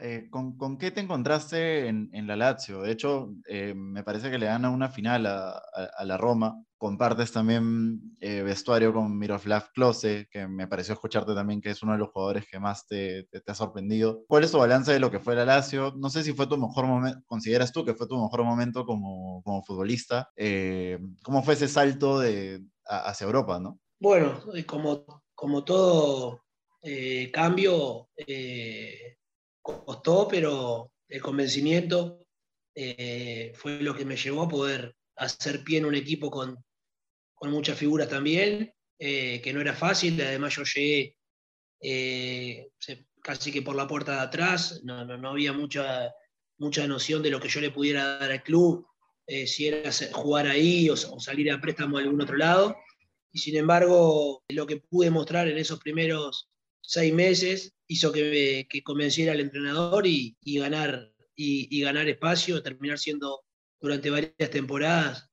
Eh, 0.00 0.28
¿con, 0.28 0.76
qué 0.76 0.90
te 0.90 1.00
encontraste 1.00 1.86
en, 1.86 2.26
la 2.26 2.34
Lazio? 2.34 2.82
De 2.82 2.90
hecho, 2.90 3.32
eh, 3.46 3.74
me 3.76 4.02
parece 4.02 4.28
que 4.28 4.38
le 4.38 4.46
gana 4.46 4.70
una 4.70 4.88
final 4.88 5.26
a, 5.26 6.04
la 6.04 6.16
Roma. 6.16 6.60
Compartes 6.76 7.30
también 7.30 8.00
eh, 8.20 8.42
vestuario 8.42 8.92
con 8.92 9.16
Miroslav 9.16 9.70
Klose, 9.72 10.26
que 10.32 10.48
me 10.48 10.66
pareció 10.66 10.94
escucharte 10.94 11.32
también 11.32 11.60
que 11.60 11.70
es 11.70 11.80
uno 11.84 11.92
de 11.92 11.98
los 11.98 12.08
jugadores 12.10 12.44
que 12.50 12.58
más 12.58 12.88
te, 12.88 13.28
ha 13.46 13.54
sorprendido. 13.54 14.24
¿Cuál 14.26 14.42
es 14.42 14.50
tu 14.50 14.58
balance 14.58 14.92
de 14.92 14.98
lo 14.98 15.12
que 15.12 15.20
fue 15.20 15.36
la 15.36 15.44
Lazio? 15.44 15.94
No 15.96 16.10
sé 16.10 16.24
si 16.24 16.32
fue 16.32 16.48
tu 16.48 16.58
mejor 16.58 16.86
momento, 16.86 17.20
¿consideras 17.26 17.72
tú 17.72 17.84
que 17.84 17.94
fue 17.94 18.08
tu 18.08 18.20
mejor 18.20 18.42
momento 18.42 18.84
como, 18.84 19.62
futbolista? 19.64 20.28
¿Cómo 21.22 21.44
fue 21.44 21.54
ese 21.54 21.68
salto 21.68 22.20
hacia 22.84 23.24
Europa, 23.24 23.60
no? 23.60 23.78
Bueno, 24.00 24.40
como 25.36 25.62
todo 25.62 26.42
cambio, 27.32 28.08
costó, 29.62 30.28
pero 30.28 30.92
el 31.08 31.20
convencimiento 31.20 32.26
eh, 32.74 33.52
fue 33.54 33.80
lo 33.80 33.94
que 33.94 34.04
me 34.04 34.16
llevó 34.16 34.42
a 34.42 34.48
poder 34.48 34.94
hacer 35.16 35.62
pie 35.62 35.78
en 35.78 35.86
un 35.86 35.94
equipo 35.94 36.30
con, 36.30 36.62
con 37.34 37.50
muchas 37.50 37.78
figuras 37.78 38.08
también, 38.08 38.72
eh, 38.98 39.40
que 39.40 39.52
no 39.52 39.60
era 39.60 39.74
fácil, 39.74 40.20
además 40.20 40.56
yo 40.56 40.64
llegué 40.64 41.16
eh, 41.80 42.70
casi 43.22 43.52
que 43.52 43.62
por 43.62 43.76
la 43.76 43.86
puerta 43.86 44.12
de 44.12 44.20
atrás, 44.20 44.80
no, 44.84 45.04
no, 45.04 45.28
había 45.30 45.52
mucha, 45.52 46.12
mucha 46.58 46.86
noción 46.86 47.22
de 47.22 47.30
lo 47.30 47.40
que 47.40 47.48
yo 47.48 47.60
le 47.60 47.70
pudiera 47.70 48.18
dar 48.18 48.32
al 48.32 48.42
club, 48.42 48.86
si 49.46 49.66
era 49.66 49.90
jugar 50.12 50.46
ahí 50.46 50.90
o, 50.90 50.94
o 50.94 51.20
salir 51.20 51.50
a 51.50 51.60
préstamo 51.60 51.96
a 51.96 52.00
algún 52.00 52.20
otro 52.20 52.36
lado. 52.36 52.76
Y 53.32 53.38
sin 53.38 53.56
embargo, 53.56 54.42
lo 54.48 54.66
que 54.66 54.76
pude 54.76 55.10
mostrar 55.10 55.48
en 55.48 55.56
esos 55.56 55.78
primeros 55.78 56.51
seis 56.82 57.12
meses 57.12 57.74
hizo 57.86 58.12
que, 58.12 58.66
que 58.68 58.82
convenciera 58.82 59.32
al 59.32 59.40
entrenador 59.40 60.06
y, 60.06 60.36
ganar, 60.44 61.12
y, 61.34 61.80
ganar 61.80 62.08
espacio, 62.08 62.62
terminar 62.62 62.98
siendo 62.98 63.42
durante 63.80 64.10
varias 64.10 64.50
temporadas 64.50 65.28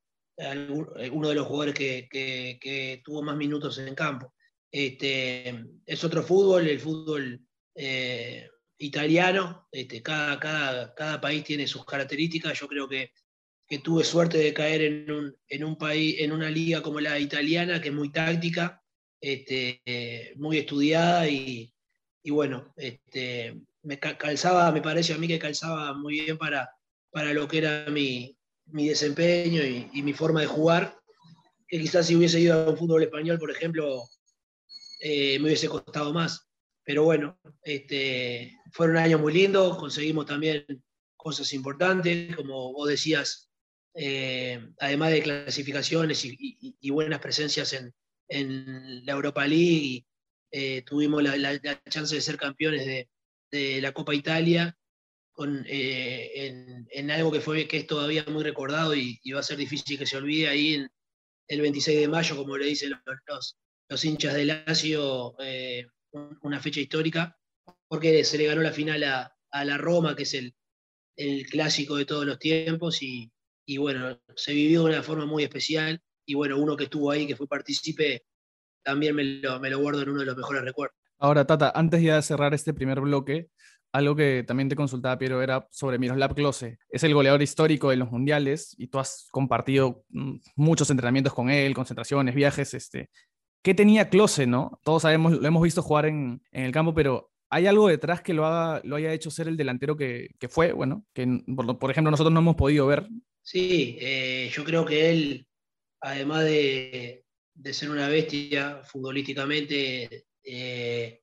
uno 1.11 1.27
de 1.29 1.35
los 1.35 1.47
jugadores 1.47 1.75
que, 1.75 3.01
tuvo 3.03 3.21
más 3.21 3.35
minutos 3.35 3.77
en 3.77 3.93
campo. 3.93 4.33
Este, 4.71 5.65
es 5.85 6.03
otro 6.03 6.23
fútbol, 6.23 6.67
el 6.67 6.79
fútbol 6.79 7.41
italiano, 8.77 9.67
este, 9.71 10.01
cada, 10.01 10.39
cada, 10.39 10.93
cada, 10.95 11.19
país 11.19 11.43
tiene 11.43 11.67
sus 11.67 11.85
características, 11.85 12.57
yo 12.57 12.67
creo 12.67 12.87
que, 12.87 13.11
que 13.67 13.79
tuve 13.79 14.03
suerte 14.03 14.37
de 14.37 14.53
caer 14.53 14.81
en 14.81 15.11
un, 15.11 15.35
en 15.47 15.63
un, 15.63 15.77
país, 15.77 16.15
en 16.19 16.31
una 16.31 16.49
liga 16.49 16.81
como 16.81 16.99
la 16.99 17.19
italiana, 17.19 17.81
que 17.81 17.89
es 17.89 17.93
muy 17.93 18.11
táctica, 18.11 18.78
este, 19.21 19.81
muy 20.35 20.57
estudiada 20.57 21.27
y, 21.27 21.73
y 22.23 22.31
bueno, 22.31 22.73
este, 22.77 23.59
me 23.83 23.99
calzaba, 23.99 24.71
me 24.71 24.81
parece 24.81 25.13
a 25.13 25.17
mí 25.17 25.27
que 25.27 25.39
calzaba 25.39 25.93
muy 25.93 26.21
bien 26.21 26.37
para, 26.37 26.69
para 27.11 27.33
lo 27.33 27.47
que 27.47 27.59
era 27.59 27.85
mi, 27.89 28.37
mi 28.67 28.87
desempeño 28.89 29.63
y, 29.63 29.89
y, 29.93 30.01
mi 30.03 30.13
forma 30.13 30.41
de 30.41 30.47
jugar, 30.47 30.99
que 31.67 31.79
quizás 31.79 32.07
si 32.07 32.15
hubiese 32.15 32.39
ido 32.39 32.53
a 32.53 32.69
un 32.69 32.77
fútbol 32.77 33.03
español, 33.03 33.39
por 33.39 33.51
ejemplo, 33.51 34.03
eh, 34.99 35.39
me 35.39 35.45
hubiese 35.45 35.69
costado 35.69 36.13
más. 36.13 36.47
Pero 36.83 37.03
bueno, 37.03 37.39
este, 37.63 38.57
fueron 38.71 38.97
años 38.97 39.21
muy 39.21 39.33
lindos, 39.33 39.77
conseguimos 39.77 40.25
también 40.25 40.65
cosas 41.15 41.51
importantes, 41.53 42.35
como 42.35 42.73
vos 42.73 42.89
decías, 42.89 43.51
eh, 43.93 44.59
además 44.79 45.11
de 45.11 45.21
clasificaciones 45.21 46.25
y, 46.25 46.89
buenas 46.89 47.19
presencias 47.19 47.73
en, 47.73 47.93
la 48.29 49.13
Europa 49.13 49.45
League, 49.47 50.05
eh, 50.51 50.81
tuvimos 50.83 51.21
la, 51.23 51.59
chance 51.89 52.15
de 52.15 52.21
ser 52.21 52.37
campeones 52.37 52.85
de, 52.85 53.81
la 53.81 53.91
Copa 53.93 54.13
Italia 54.13 54.75
con, 55.33 55.65
eh, 55.67 56.85
en, 56.91 57.11
algo 57.11 57.31
que, 57.31 57.41
fue, 57.41 57.67
que 57.67 57.77
es 57.77 57.87
todavía 57.87 58.25
muy 58.27 58.43
recordado 58.43 58.95
y, 58.95 59.19
va 59.33 59.39
a 59.39 59.43
ser 59.43 59.57
difícil 59.57 59.97
que 59.97 60.05
se 60.05 60.17
olvide 60.17 60.49
ahí 60.49 60.75
en, 60.75 60.89
el 61.47 61.61
26 61.61 62.01
de 62.01 62.07
mayo, 62.07 62.37
como 62.37 62.57
le 62.57 62.67
dicen 62.67 62.91
los, 63.25 63.55
los, 63.89 64.05
hinchas 64.05 64.35
de 64.35 64.45
Lazio, 64.45 65.35
una 66.41 66.59
fecha 66.59 66.79
histórica, 66.79 67.35
porque 67.87 68.23
se 68.23 68.37
le 68.37 68.45
ganó 68.45 68.61
la 68.61 68.71
final 68.71 69.03
a, 69.03 69.65
la 69.65 69.77
Roma, 69.77 70.15
que 70.15 70.23
es 70.23 70.33
el, 70.35 70.53
clásico 71.49 71.97
de 71.97 72.05
todos 72.05 72.25
los 72.25 72.37
tiempos, 72.37 72.99
y, 73.01 73.31
bueno, 73.77 74.21
se 74.35 74.53
vivió 74.53 74.83
de 74.83 74.91
una 74.91 75.03
forma 75.03 75.25
muy 75.25 75.43
especial, 75.43 76.01
y 76.29 76.35
bueno, 76.35 76.59
uno 76.59 76.77
que 76.77 76.83
estuvo 76.83 77.09
ahí, 77.09 77.25
que 77.25 77.35
fue 77.35 77.47
partícipe, 77.47 78.21
también 78.83 79.15
me 79.15 79.23
lo, 79.23 79.59
me 79.59 79.71
lo 79.71 79.79
guardo 79.79 80.03
en 80.03 80.09
uno 80.09 80.19
de 80.19 80.27
los 80.27 80.37
mejores 80.37 80.61
recuerdos. 80.61 80.95
Ahora, 81.17 81.45
Tata, 81.47 81.71
antes 81.73 82.03
ya 82.03 82.17
de 82.17 82.21
cerrar 82.21 82.53
este 82.53 82.71
primer 82.71 83.01
bloque, 83.01 83.49
algo 83.91 84.15
que 84.15 84.43
también 84.45 84.69
te 84.69 84.75
consultaba, 84.75 85.17
Piero, 85.17 85.41
era 85.41 85.67
sobre 85.71 85.97
Miroslav 85.97 86.35
Klose. 86.35 86.77
Es 86.87 87.03
el 87.03 87.15
goleador 87.15 87.41
histórico 87.41 87.89
de 87.89 87.95
los 87.95 88.11
mundiales 88.11 88.75
y 88.77 88.89
tú 88.89 88.99
has 88.99 89.27
compartido 89.31 90.03
mm, 90.09 90.35
muchos 90.55 90.91
entrenamientos 90.91 91.33
con 91.33 91.49
él, 91.49 91.73
concentraciones, 91.73 92.35
viajes. 92.35 92.75
Este, 92.75 93.09
¿Qué 93.63 93.73
tenía 93.73 94.07
Klose, 94.09 94.45
no? 94.45 94.79
Todos 94.83 95.01
sabemos, 95.01 95.33
lo 95.33 95.47
hemos 95.47 95.63
visto 95.63 95.81
jugar 95.81 96.05
en, 96.05 96.43
el 96.51 96.71
campo, 96.71 96.93
pero 96.93 97.31
¿hay 97.49 97.65
algo 97.65 97.87
detrás 97.87 98.21
que 98.21 98.35
lo, 98.35 98.45
haga, 98.45 98.81
lo 98.83 98.97
haya 98.97 99.11
hecho 99.13 99.31
ser 99.31 99.47
el 99.47 99.57
delantero 99.57 99.97
que, 99.97 100.29
fue? 100.47 100.73
Bueno, 100.73 101.07
que 101.11 101.25
por, 101.79 101.89
ejemplo 101.89 102.11
nosotros 102.11 102.31
no 102.31 102.41
hemos 102.41 102.55
podido 102.55 102.85
ver. 102.85 103.07
Sí, 103.41 103.97
eh, 103.99 104.51
yo 104.53 104.63
creo 104.63 104.85
que 104.85 105.09
él, 105.09 105.47
además 106.01 106.45
de, 106.45 107.25
ser 107.71 107.89
una 107.89 108.07
bestia 108.07 108.81
futbolísticamente, 108.83 110.27
eh, 110.43 111.21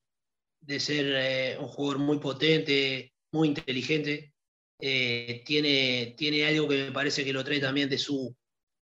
de 0.60 0.80
ser 0.80 1.06
eh, 1.08 1.56
un 1.58 1.68
jugador 1.68 1.98
muy 1.98 2.18
potente, 2.18 3.14
muy 3.32 3.48
inteligente, 3.48 4.32
tiene, 4.78 6.14
tiene 6.16 6.46
algo 6.46 6.68
que 6.68 6.84
me 6.84 6.92
parece 6.92 7.24
que 7.24 7.32
lo 7.32 7.42
trae 7.42 7.60
también 7.60 7.88
de 7.88 7.98
su, 7.98 8.36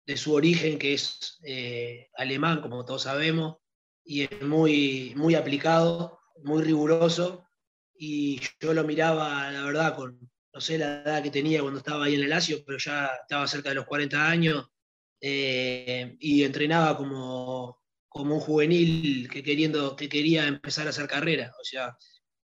de 0.10 0.18
su 0.18 0.34
origen, 0.34 0.80
que 0.80 0.96
es 0.96 1.38
eh, 1.44 2.10
alemán, 2.16 2.62
como 2.62 2.84
todos 2.84 3.04
sabemos, 3.04 3.58
y 4.04 4.24
es 4.24 4.42
muy, 4.42 5.14
muy 5.16 5.36
aplicado, 5.36 6.20
muy 6.44 6.64
riguroso, 6.64 7.46
y 7.94 8.42
yo 8.60 8.74
lo 8.74 8.84
miraba, 8.84 9.52
la 9.52 9.64
verdad, 9.64 9.96
con, 9.96 10.20
no 10.52 10.62
sé 10.62 10.80
la 10.80 11.04
edad 11.04 11.22
que 11.22 11.30
tenía 11.30 11.62
cuando 11.62 11.78
estaba 11.78 12.06
ahí 12.06 12.16
en 12.16 12.24
el 12.24 12.30
Lazio, 12.30 12.64
pero 12.66 12.80
ya 12.80 13.06
estaba 13.22 13.48
cerca 13.48 13.70
de 13.70 13.76
los 13.76 13.86
40 13.86 14.28
años, 14.28 14.68
eh, 15.22 16.16
y 16.20 16.44
entrenaba 16.44 16.98
como, 16.98 17.82
como 18.08 18.36
un 18.36 18.42
juvenil 18.42 19.30
que, 19.30 19.44
queriendo, 19.44 19.96
que 19.96 20.10
quería 20.10 20.48
empezar 20.48 20.88
a 20.88 20.92
hacer 20.92 21.08
carrera, 21.08 21.54
o 21.60 21.64
sea, 21.64 21.98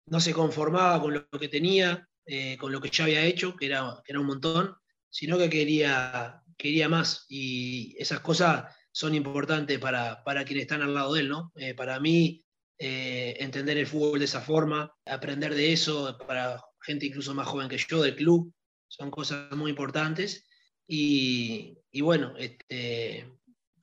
no 0.07 0.19
se 0.19 0.33
conformaba 0.33 1.01
con 1.01 1.13
lo 1.13 1.29
que 1.39 1.49
tenía, 1.49 2.07
eh, 2.25 2.57
con 2.57 2.71
lo 2.71 2.81
que 2.81 2.89
ya 2.89 3.05
había 3.05 3.23
hecho, 3.25 3.55
que 3.55 3.67
era, 3.67 4.01
que 4.03 4.11
era 4.11 4.19
un 4.19 4.27
montón, 4.27 4.75
sino 5.09 5.37
que 5.37 5.49
quería 5.49 6.41
quería 6.57 6.89
más 6.89 7.25
y 7.29 7.95
esas 7.99 8.19
cosas 8.21 8.75
son 8.91 9.13
importantes 9.13 9.77
para, 9.77 10.23
para 10.23 10.43
quienes 10.43 10.63
están 10.63 10.81
al 10.81 10.95
lado 10.95 11.13
de 11.13 11.21
él, 11.21 11.29
¿no? 11.29 11.51
Eh, 11.55 11.75
para 11.75 11.99
mí, 11.99 12.43
entender 12.79 13.77
el 13.77 13.87
fútbol 13.87 14.19
de 14.19 14.25
esa 14.25 14.41
forma, 14.41 14.91
aprender 15.05 15.53
de 15.53 15.73
eso, 15.73 16.17
para 16.27 16.63
gente 16.81 17.07
incluso 17.07 17.33
más 17.33 17.47
joven 17.47 17.69
que 17.69 17.77
yo 17.77 18.01
del 18.01 18.15
club, 18.15 18.53
son 18.87 19.11
cosas 19.11 19.51
muy 19.55 19.69
importantes. 19.69 20.46
Y, 20.87 21.77
y 21.91 22.01
bueno, 22.01 22.33
este, 22.37 23.29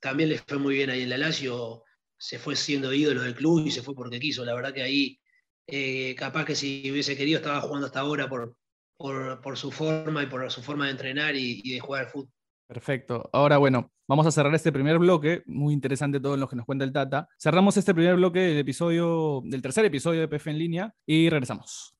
también 0.00 0.30
le 0.30 0.38
fue 0.38 0.58
muy 0.58 0.74
bien 0.74 0.90
ahí 0.90 1.02
en 1.02 1.10
la 1.10 1.18
Lazio, 1.18 1.84
se 2.18 2.38
fue 2.38 2.56
siendo 2.56 2.92
ídolo 2.92 3.22
del 3.22 3.34
club 3.34 3.66
y 3.66 3.70
se 3.70 3.82
fue 3.82 3.94
porque 3.94 4.18
quiso. 4.20 4.44
La 4.44 4.54
verdad 4.54 4.72
que 4.72 4.82
ahí, 4.82 5.20
eh, 5.66 6.14
capaz 6.16 6.44
que 6.44 6.54
si 6.54 6.90
hubiese 6.90 7.16
querido, 7.16 7.38
estaba 7.38 7.60
jugando 7.60 7.86
hasta 7.86 8.00
ahora 8.00 8.28
por, 8.28 8.56
por, 8.96 9.40
por, 9.40 9.58
su 9.58 9.70
forma 9.70 10.22
y 10.22 10.26
por 10.26 10.50
su 10.50 10.62
forma 10.62 10.86
de 10.86 10.92
entrenar 10.92 11.36
y, 11.36 11.60
y 11.62 11.74
de 11.74 11.80
jugar 11.80 12.06
al 12.06 12.10
fútbol. 12.10 12.32
Perfecto. 12.66 13.28
Ahora, 13.32 13.58
bueno, 13.58 13.92
vamos 14.08 14.26
a 14.26 14.30
cerrar 14.30 14.54
este 14.54 14.72
primer 14.72 14.98
bloque. 14.98 15.42
Muy 15.46 15.74
interesante 15.74 16.18
todo 16.20 16.36
lo 16.36 16.48
que 16.48 16.56
nos 16.56 16.64
cuenta 16.64 16.84
el 16.84 16.92
Tata. 16.92 17.28
Cerramos 17.38 17.76
este 17.76 17.94
primer 17.94 18.16
bloque 18.16 18.40
del 18.40 18.58
episodio, 18.58 19.42
del 19.44 19.60
tercer 19.60 19.84
episodio 19.84 20.20
de 20.20 20.28
PF 20.28 20.50
en 20.50 20.58
línea 20.58 20.94
y 21.06 21.28
regresamos. 21.28 21.94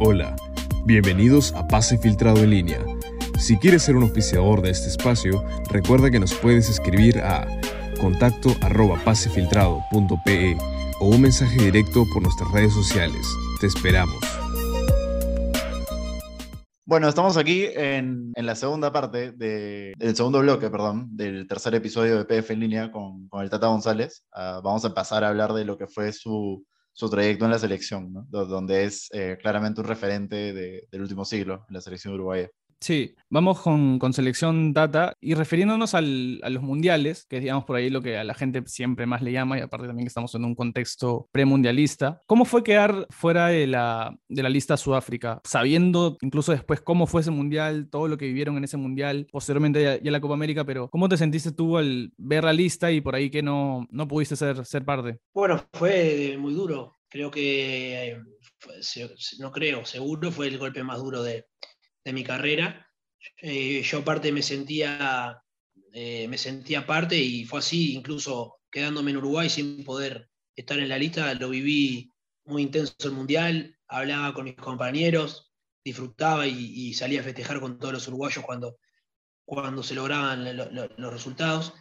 Hola, 0.00 0.36
bienvenidos 0.84 1.52
a 1.54 1.68
Pase 1.68 1.96
Filtrado 1.96 2.38
en 2.38 2.50
línea. 2.50 2.84
Si 3.38 3.56
quieres 3.58 3.84
ser 3.84 3.96
un 3.96 4.02
auspiciador 4.02 4.62
de 4.62 4.70
este 4.70 4.88
espacio, 4.88 5.44
recuerda 5.70 6.10
que 6.10 6.18
nos 6.18 6.34
puedes 6.34 6.68
escribir 6.68 7.20
a 7.20 7.46
contacto 8.00 8.50
pasefiltrado.pe 9.04 10.56
o 11.00 11.06
un 11.06 11.20
mensaje 11.20 11.56
directo 11.56 12.04
por 12.12 12.22
nuestras 12.22 12.50
redes 12.50 12.74
sociales. 12.74 13.26
Te 13.60 13.68
esperamos. 13.68 14.18
Bueno, 16.84 17.08
estamos 17.08 17.36
aquí 17.36 17.64
en, 17.74 18.32
la 18.34 18.56
segunda 18.56 18.92
parte, 18.92 19.32
del 19.32 20.16
segundo 20.16 20.40
bloque, 20.40 20.68
perdón, 20.68 21.16
del 21.16 21.46
tercer 21.46 21.74
episodio 21.76 22.18
de 22.18 22.24
PF 22.24 22.52
en 22.52 22.60
línea 22.60 22.90
con, 22.90 23.28
el 23.40 23.50
Tata 23.50 23.68
González. 23.68 24.24
Ah, 24.32 24.60
vamos 24.62 24.84
a 24.84 24.92
pasar 24.92 25.22
a 25.22 25.28
hablar 25.28 25.52
de 25.52 25.64
lo 25.64 25.78
que 25.78 25.86
fue 25.86 26.12
su, 26.12 26.66
trayecto 27.10 27.44
en 27.44 27.50
la 27.50 27.58
selección, 27.58 28.26
donde 28.30 28.84
es 28.84 29.08
eh, 29.12 29.38
claramente 29.40 29.80
un 29.80 29.86
referente 29.86 30.52
del 30.52 31.00
último 31.00 31.24
siglo 31.24 31.64
en 31.68 31.74
la 31.74 31.80
selección 31.80 32.14
uruguaya. 32.14 32.50
Sí, 32.82 33.14
vamos 33.30 33.60
con, 33.60 34.00
selección 34.12 34.72
data 34.72 35.16
y 35.20 35.34
refiriéndonos 35.34 35.94
a 35.94 36.00
los 36.00 36.62
mundiales, 36.62 37.26
que 37.26 37.36
es 37.36 37.42
digamos 37.42 37.64
por 37.64 37.76
ahí 37.76 37.90
lo 37.90 38.02
que 38.02 38.18
a 38.18 38.24
la 38.24 38.34
gente 38.34 38.60
siempre 38.66 39.06
más 39.06 39.22
le 39.22 39.30
llama, 39.30 39.56
y 39.56 39.60
aparte 39.60 39.86
también 39.86 40.04
que 40.04 40.08
estamos 40.08 40.34
en 40.34 40.44
un 40.44 40.56
contexto 40.56 41.28
premundialista. 41.30 42.20
¿Cómo 42.26 42.44
fue 42.44 42.64
quedar 42.64 43.06
fuera 43.10 43.46
de 43.46 43.68
la, 43.68 44.18
de 44.28 44.42
la 44.42 44.48
lista 44.48 44.76
Sudáfrica? 44.76 45.40
Sabiendo 45.44 46.18
incluso 46.22 46.50
después 46.50 46.80
cómo 46.80 47.06
fue 47.06 47.20
ese 47.20 47.30
mundial, 47.30 47.88
todo 47.88 48.08
lo 48.08 48.18
que 48.18 48.26
vivieron 48.26 48.56
en 48.56 48.64
ese 48.64 48.76
mundial, 48.78 49.28
posteriormente 49.30 50.00
ya, 50.02 50.10
la 50.10 50.20
Copa 50.20 50.34
América, 50.34 50.64
pero 50.64 50.88
¿cómo 50.88 51.08
te 51.08 51.16
sentiste 51.16 51.52
tú 51.52 51.78
al 51.78 52.12
ver 52.16 52.42
la 52.42 52.52
lista 52.52 52.90
y 52.90 53.00
por 53.00 53.14
ahí 53.14 53.30
que 53.30 53.42
no, 53.44 53.86
no 53.92 54.08
pudiste 54.08 54.34
ser, 54.34 54.66
ser 54.66 54.84
parte? 54.84 55.20
Bueno, 55.32 55.64
fue 55.72 56.36
muy 56.36 56.52
duro. 56.52 56.96
Creo 57.08 57.30
que, 57.30 58.08
eh, 58.08 58.22
no 59.38 59.52
creo, 59.52 59.84
seguro 59.84 60.32
fue 60.32 60.48
el 60.48 60.58
golpe 60.58 60.82
más 60.82 60.98
duro 60.98 61.22
de 61.22 61.46
de 62.04 62.12
mi 62.12 62.24
carrera. 62.24 62.90
Eh, 63.38 63.82
yo 63.82 63.98
aparte 63.98 64.32
me 64.32 64.42
sentía, 64.42 65.42
eh, 65.92 66.26
me 66.28 66.38
sentía 66.38 66.86
parte 66.86 67.16
y 67.16 67.44
fue 67.44 67.60
así, 67.60 67.94
incluso 67.94 68.60
quedándome 68.70 69.10
en 69.10 69.18
Uruguay 69.18 69.48
sin 69.48 69.84
poder 69.84 70.28
estar 70.56 70.78
en 70.78 70.88
la 70.88 70.98
lista, 70.98 71.32
lo 71.34 71.50
viví 71.50 72.12
muy 72.44 72.62
intenso 72.62 72.94
el 73.04 73.12
Mundial, 73.12 73.78
hablaba 73.86 74.34
con 74.34 74.44
mis 74.44 74.56
compañeros, 74.56 75.52
disfrutaba 75.84 76.46
y, 76.46 76.92
salía 76.94 77.20
a 77.20 77.24
festejar 77.24 77.60
con 77.60 77.78
todos 77.78 77.94
los 77.94 78.08
uruguayos 78.08 78.44
cuando, 78.44 78.78
cuando 79.44 79.82
se 79.82 79.94
lograban 79.94 80.56
los 80.56 81.12
resultados. 81.12 81.74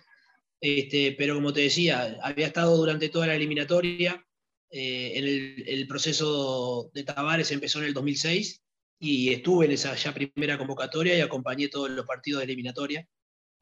Este, 0.60 1.16
pero 1.18 1.36
como 1.36 1.54
te 1.54 1.62
decía, 1.62 2.18
había 2.22 2.48
estado 2.48 2.78
durante 2.78 3.10
toda 3.10 3.28
la 3.28 3.36
eliminatoria, 3.36 4.24
eh, 4.70 5.14
el, 5.16 5.64
el, 5.68 5.88
proceso 5.88 6.92
de 6.94 7.04
Tavares 7.04 7.52
empezó 7.52 7.80
en 7.80 7.86
el 7.86 7.94
2006 7.94 8.62
y 9.04 9.34
estuve 9.34 9.66
en 9.66 9.72
esa 9.72 9.96
ya 9.96 10.14
primera 10.14 10.60
convocatoria 10.60 11.18
y 11.18 11.22
acompañé 11.22 11.70
todos 11.70 11.90
los 11.90 12.06
partidos 12.06 12.40
de 12.40 12.44
eliminatoria, 12.46 13.08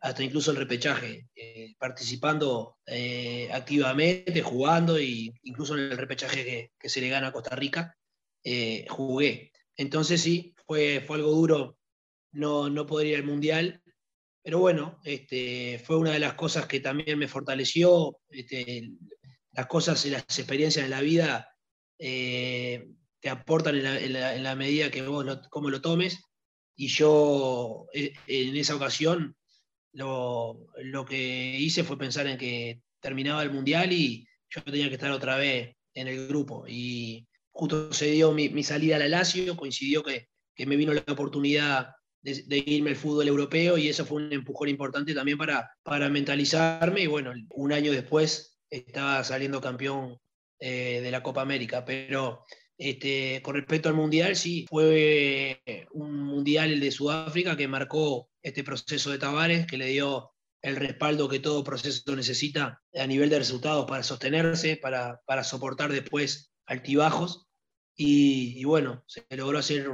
hasta 0.01 0.21
incluso 0.21 0.51
el 0.51 0.57
repechaje, 0.57 1.29
eh, 1.33 1.75
participando 1.79 2.77
eh, 2.85 3.49
activamente, 3.53 4.41
jugando, 4.41 4.97
e 4.97 5.31
incluso 5.43 5.75
en 5.75 5.91
el 5.91 5.97
repechaje 5.97 6.73
que, 6.77 6.89
se 6.89 6.99
le 6.99 7.07
gana 7.07 7.27
a 7.27 7.31
Costa 7.31 7.55
Rica, 7.55 7.95
eh, 8.43 8.85
jugué. 8.89 9.53
Entonces 9.77 10.21
sí, 10.21 10.53
fue, 10.67 11.01
fue 11.07 11.15
algo 11.15 11.31
duro 11.31 11.77
no, 12.33 12.69
no 12.69 12.85
poder 12.85 13.07
ir 13.07 13.15
al 13.15 13.23
Mundial, 13.23 13.81
pero 14.43 14.59
bueno, 14.59 14.99
este, 15.05 15.81
fue 15.85 15.95
una 15.95 16.11
de 16.11 16.19
las 16.19 16.33
cosas 16.33 16.65
que 16.65 16.81
también 16.81 17.17
me 17.17 17.29
fortaleció. 17.29 18.19
Este, 18.27 18.89
las 19.53 19.67
cosas 19.67 20.05
y 20.05 20.09
las 20.09 20.23
experiencias 20.37 20.83
en 20.83 20.91
la 20.91 21.01
vida 21.01 21.55
te 23.19 23.29
aportan 23.29 23.75
en 23.75 24.43
la, 24.43 24.55
medida 24.55 24.91
que 24.91 25.01
vos 25.01 25.25
lo, 25.25 25.41
como 25.49 25.69
lo 25.69 25.81
tomes. 25.81 26.23
Y 26.75 26.87
yo 26.87 27.87
eh, 27.93 28.13
en 28.27 28.55
esa 28.55 28.75
ocasión 28.75 29.35
lo, 29.93 31.05
que 31.07 31.57
hice 31.57 31.83
fue 31.83 31.97
pensar 31.97 32.27
en 32.27 32.37
que 32.37 32.81
terminaba 33.01 33.43
el 33.43 33.51
mundial 33.51 33.91
y 33.91 34.27
yo 34.49 34.63
tenía 34.63 34.87
que 34.87 34.95
estar 34.95 35.11
otra 35.11 35.37
vez 35.37 35.75
en 35.93 36.07
el 36.07 36.27
grupo. 36.27 36.65
Y 36.67 37.27
justo 37.51 37.91
se 37.93 38.11
dio 38.11 38.31
mi, 38.31 38.63
salida 38.63 38.95
al 38.95 39.11
Lazio, 39.11 39.57
coincidió 39.57 40.03
que, 40.03 40.27
me 40.65 40.75
vino 40.75 40.93
la 40.93 41.03
oportunidad 41.07 41.91
de, 42.21 42.63
irme 42.65 42.89
al 42.89 42.97
fútbol 42.97 43.27
europeo 43.27 43.77
y 43.77 43.87
eso 43.87 44.05
fue 44.05 44.21
un 44.21 44.33
empujón 44.33 44.67
importante 44.67 45.13
también 45.13 45.37
para, 45.37 45.71
para 45.83 46.09
mentalizarme. 46.09 47.01
Y 47.01 47.07
bueno, 47.07 47.33
un 47.51 47.73
año 47.73 47.91
después 47.91 48.59
estaba 48.69 49.23
saliendo 49.23 49.61
campeón 49.61 50.17
eh, 50.59 50.99
de 51.01 51.11
la 51.11 51.23
Copa 51.23 51.41
América. 51.41 51.85
Pero 51.85 52.45
este, 52.79 53.41
con 53.43 53.55
respecto 53.55 53.89
al 53.89 53.95
Mundial, 53.95 54.35
sí, 54.35 54.65
fue 54.67 55.61
un 55.91 56.23
Mundial 56.23 56.71
el 56.71 56.79
de 56.79 56.91
Sudáfrica 56.91 57.55
que 57.55 57.67
marcó 57.67 58.29
este 58.41 58.63
proceso 58.63 59.11
de 59.11 59.19
Tavares, 59.19 59.67
que 59.67 59.77
le 59.77 59.87
dio 59.87 60.31
el 60.61 60.75
respaldo 60.75 61.29
que 61.29 61.39
todo 61.39 61.63
proceso 61.63 62.15
necesita 62.15 62.81
a 62.93 63.07
nivel 63.07 63.29
de 63.29 63.39
resultados 63.39 63.85
para 63.85 64.03
sostenerse, 64.03 64.77
para, 64.77 65.21
para 65.25 65.43
soportar 65.43 65.91
después 65.91 66.51
altibajos. 66.65 67.47
Y, 67.95 68.63
bueno, 68.63 69.03
se 69.07 69.25
logró 69.31 69.59
hacer 69.59 69.89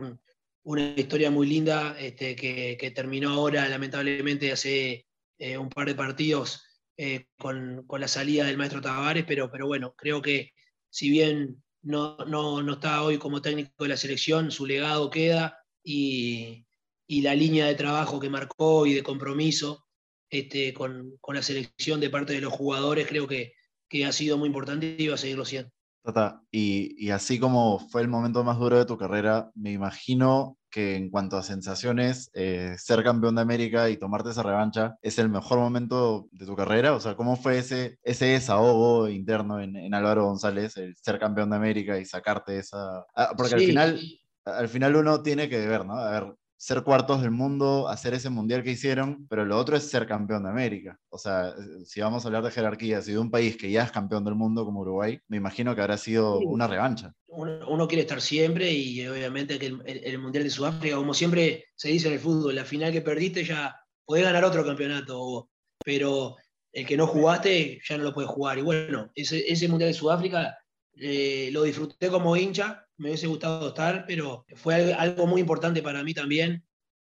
una 0.63 0.93
historia 0.95 1.31
muy 1.31 1.47
linda 1.47 1.95
este, 1.99 2.35
que, 2.35 2.91
terminó 2.95 3.31
ahora, 3.31 3.67
lamentablemente, 3.67 4.51
hace 4.51 5.07
eh, 5.39 5.57
un 5.57 5.69
par 5.69 5.87
de 5.87 5.95
partidos 5.95 6.63
eh, 6.97 7.25
con, 7.37 7.85
la 7.89 8.07
salida 8.07 8.45
del 8.45 8.57
maestro 8.57 8.81
Tavares, 8.81 9.25
pero, 9.27 9.49
pero 9.51 9.65
bueno, 9.65 9.95
creo 9.97 10.21
que 10.21 10.51
si 10.91 11.09
bien 11.09 11.63
no, 11.85 12.17
no, 12.25 12.73
está 12.73 13.03
hoy 13.03 13.17
como 13.17 13.41
técnico 13.41 13.83
de 13.83 13.89
la 13.89 13.97
selección, 13.97 14.51
su 14.51 14.65
legado 14.65 15.09
queda 15.09 15.59
y, 15.83 16.65
la 17.07 17.35
línea 17.35 17.67
de 17.67 17.75
trabajo 17.75 18.19
que 18.19 18.29
marcó 18.29 18.87
y 18.87 18.95
de 18.95 19.03
compromiso 19.03 19.85
este, 20.29 20.73
con, 20.73 21.19
la 21.27 21.43
selección 21.43 21.99
de 21.99 22.09
parte 22.09 22.33
de 22.33 22.41
los 22.41 22.51
jugadores 22.51 23.07
creo 23.07 23.27
que, 23.27 23.53
que 23.87 24.05
ha 24.05 24.11
sido 24.11 24.37
muy 24.37 24.47
importante 24.47 24.95
y 24.97 25.07
va 25.07 25.13
a 25.13 25.17
seguirlo 25.17 25.45
siendo. 25.45 25.71
Tata, 26.03 26.41
y, 26.51 27.09
así 27.11 27.39
como 27.39 27.77
fue 27.77 28.01
el 28.01 28.07
momento 28.07 28.43
más 28.43 28.57
duro 28.57 28.79
de 28.79 28.85
tu 28.85 28.97
carrera, 28.97 29.51
me 29.53 29.71
imagino 29.71 30.57
que 30.75 30.97
en 30.97 31.09
cuanto 31.09 31.37
a 31.37 31.41
sensaciones, 31.41 32.29
eh, 32.33 32.75
ser 32.77 33.01
campeón 33.01 33.35
de 33.35 33.41
América 33.41 33.89
y 33.89 33.95
tomarte 33.95 34.31
esa 34.31 34.43
revancha 34.43 34.97
es 35.01 35.17
el 35.19 35.29
mejor 35.29 35.57
momento 35.57 36.27
de 36.33 36.45
tu 36.45 36.53
carrera. 36.53 36.91
O 36.91 36.99
sea, 36.99 37.15
¿cómo 37.15 37.37
fue 37.37 37.59
ese, 37.59 37.97
ese 38.03 38.25
desahogo 38.25 39.07
interno 39.07 39.61
en, 39.61 39.93
Álvaro 39.93 40.25
González, 40.25 40.75
el 40.75 40.93
ser 40.97 41.17
campeón 41.17 41.49
de 41.49 41.55
América 41.55 41.97
y 41.97 42.03
sacarte 42.03 42.59
esa... 42.59 43.05
Ah, 43.15 43.31
porque 43.37 43.55
al 43.55 43.61
final 43.61 44.01
al 44.43 44.67
final 44.67 44.97
uno 44.97 45.23
tiene 45.23 45.47
que 45.47 45.65
ver, 45.65 45.85
¿no? 45.85 45.93
A 45.93 46.11
ver, 46.11 46.35
ser 46.57 46.83
cuartos 46.83 47.21
del 47.21 47.31
mundo, 47.31 47.87
hacer 47.87 48.13
ese 48.13 48.29
mundial 48.29 48.63
que 48.63 48.71
hicieron, 48.71 49.27
pero 49.27 49.45
lo 49.45 49.57
otro 49.57 49.75
es 49.75 49.89
ser 49.89 50.07
campeón 50.07 50.43
de 50.43 50.49
América. 50.49 50.97
O 51.09 51.17
sea, 51.17 51.53
si 51.83 52.01
vamos 52.01 52.23
a 52.23 52.27
hablar 52.27 52.43
de 52.43 52.51
jerarquías 52.51 53.07
y 53.07 53.11
de 53.11 53.19
un 53.19 53.29
país 53.29 53.57
que 53.57 53.69
ya 53.69 53.83
es 53.83 53.91
campeón 53.91 54.23
del 54.23 54.35
mundo 54.35 54.63
como 54.65 54.81
Uruguay, 54.81 55.19
me 55.27 55.37
imagino 55.37 55.75
que 55.75 55.81
habrá 55.81 55.97
sido 55.97 56.39
una 56.39 56.67
revancha. 56.67 57.13
Uno, 57.27 57.87
quiere 57.87 58.03
estar 58.03 58.21
siempre 58.21 58.71
y 58.71 59.05
obviamente 59.07 59.59
que 59.59 59.65
el, 59.67 60.19
mundial 60.19 60.45
de 60.45 60.49
Sudáfrica, 60.49 60.95
como 60.95 61.13
siempre 61.13 61.65
se 61.75 61.89
dice 61.89 62.07
en 62.07 62.13
el 62.13 62.19
fútbol, 62.19 62.55
la 62.55 62.63
final 62.63 62.93
que 62.93 63.01
perdiste 63.01 63.43
ya 63.43 63.75
podés 64.05 64.23
ganar 64.23 64.45
otro 64.45 64.65
campeonato, 64.65 65.49
pero 65.83 66.37
el 66.71 66.85
que 66.85 66.95
no 66.95 67.07
jugaste 67.07 67.79
ya 67.87 67.97
no 67.97 68.05
lo 68.05 68.13
puedes 68.13 68.31
jugar. 68.31 68.57
Y 68.57 68.61
bueno, 68.61 69.11
ese, 69.15 69.51
ese 69.51 69.67
mundial 69.67 69.89
de 69.89 69.93
Sudáfrica 69.93 70.57
eh, 70.97 71.49
lo 71.51 71.63
disfruté 71.63 72.09
como 72.09 72.37
hincha 72.37 72.84
me 72.97 73.09
hubiese 73.09 73.27
gustado 73.27 73.69
estar, 73.69 74.05
pero 74.07 74.45
fue 74.55 74.93
algo 74.93 75.27
muy 75.27 75.41
importante 75.41 75.81
para 75.81 76.03
mí 76.03 76.13
también 76.13 76.63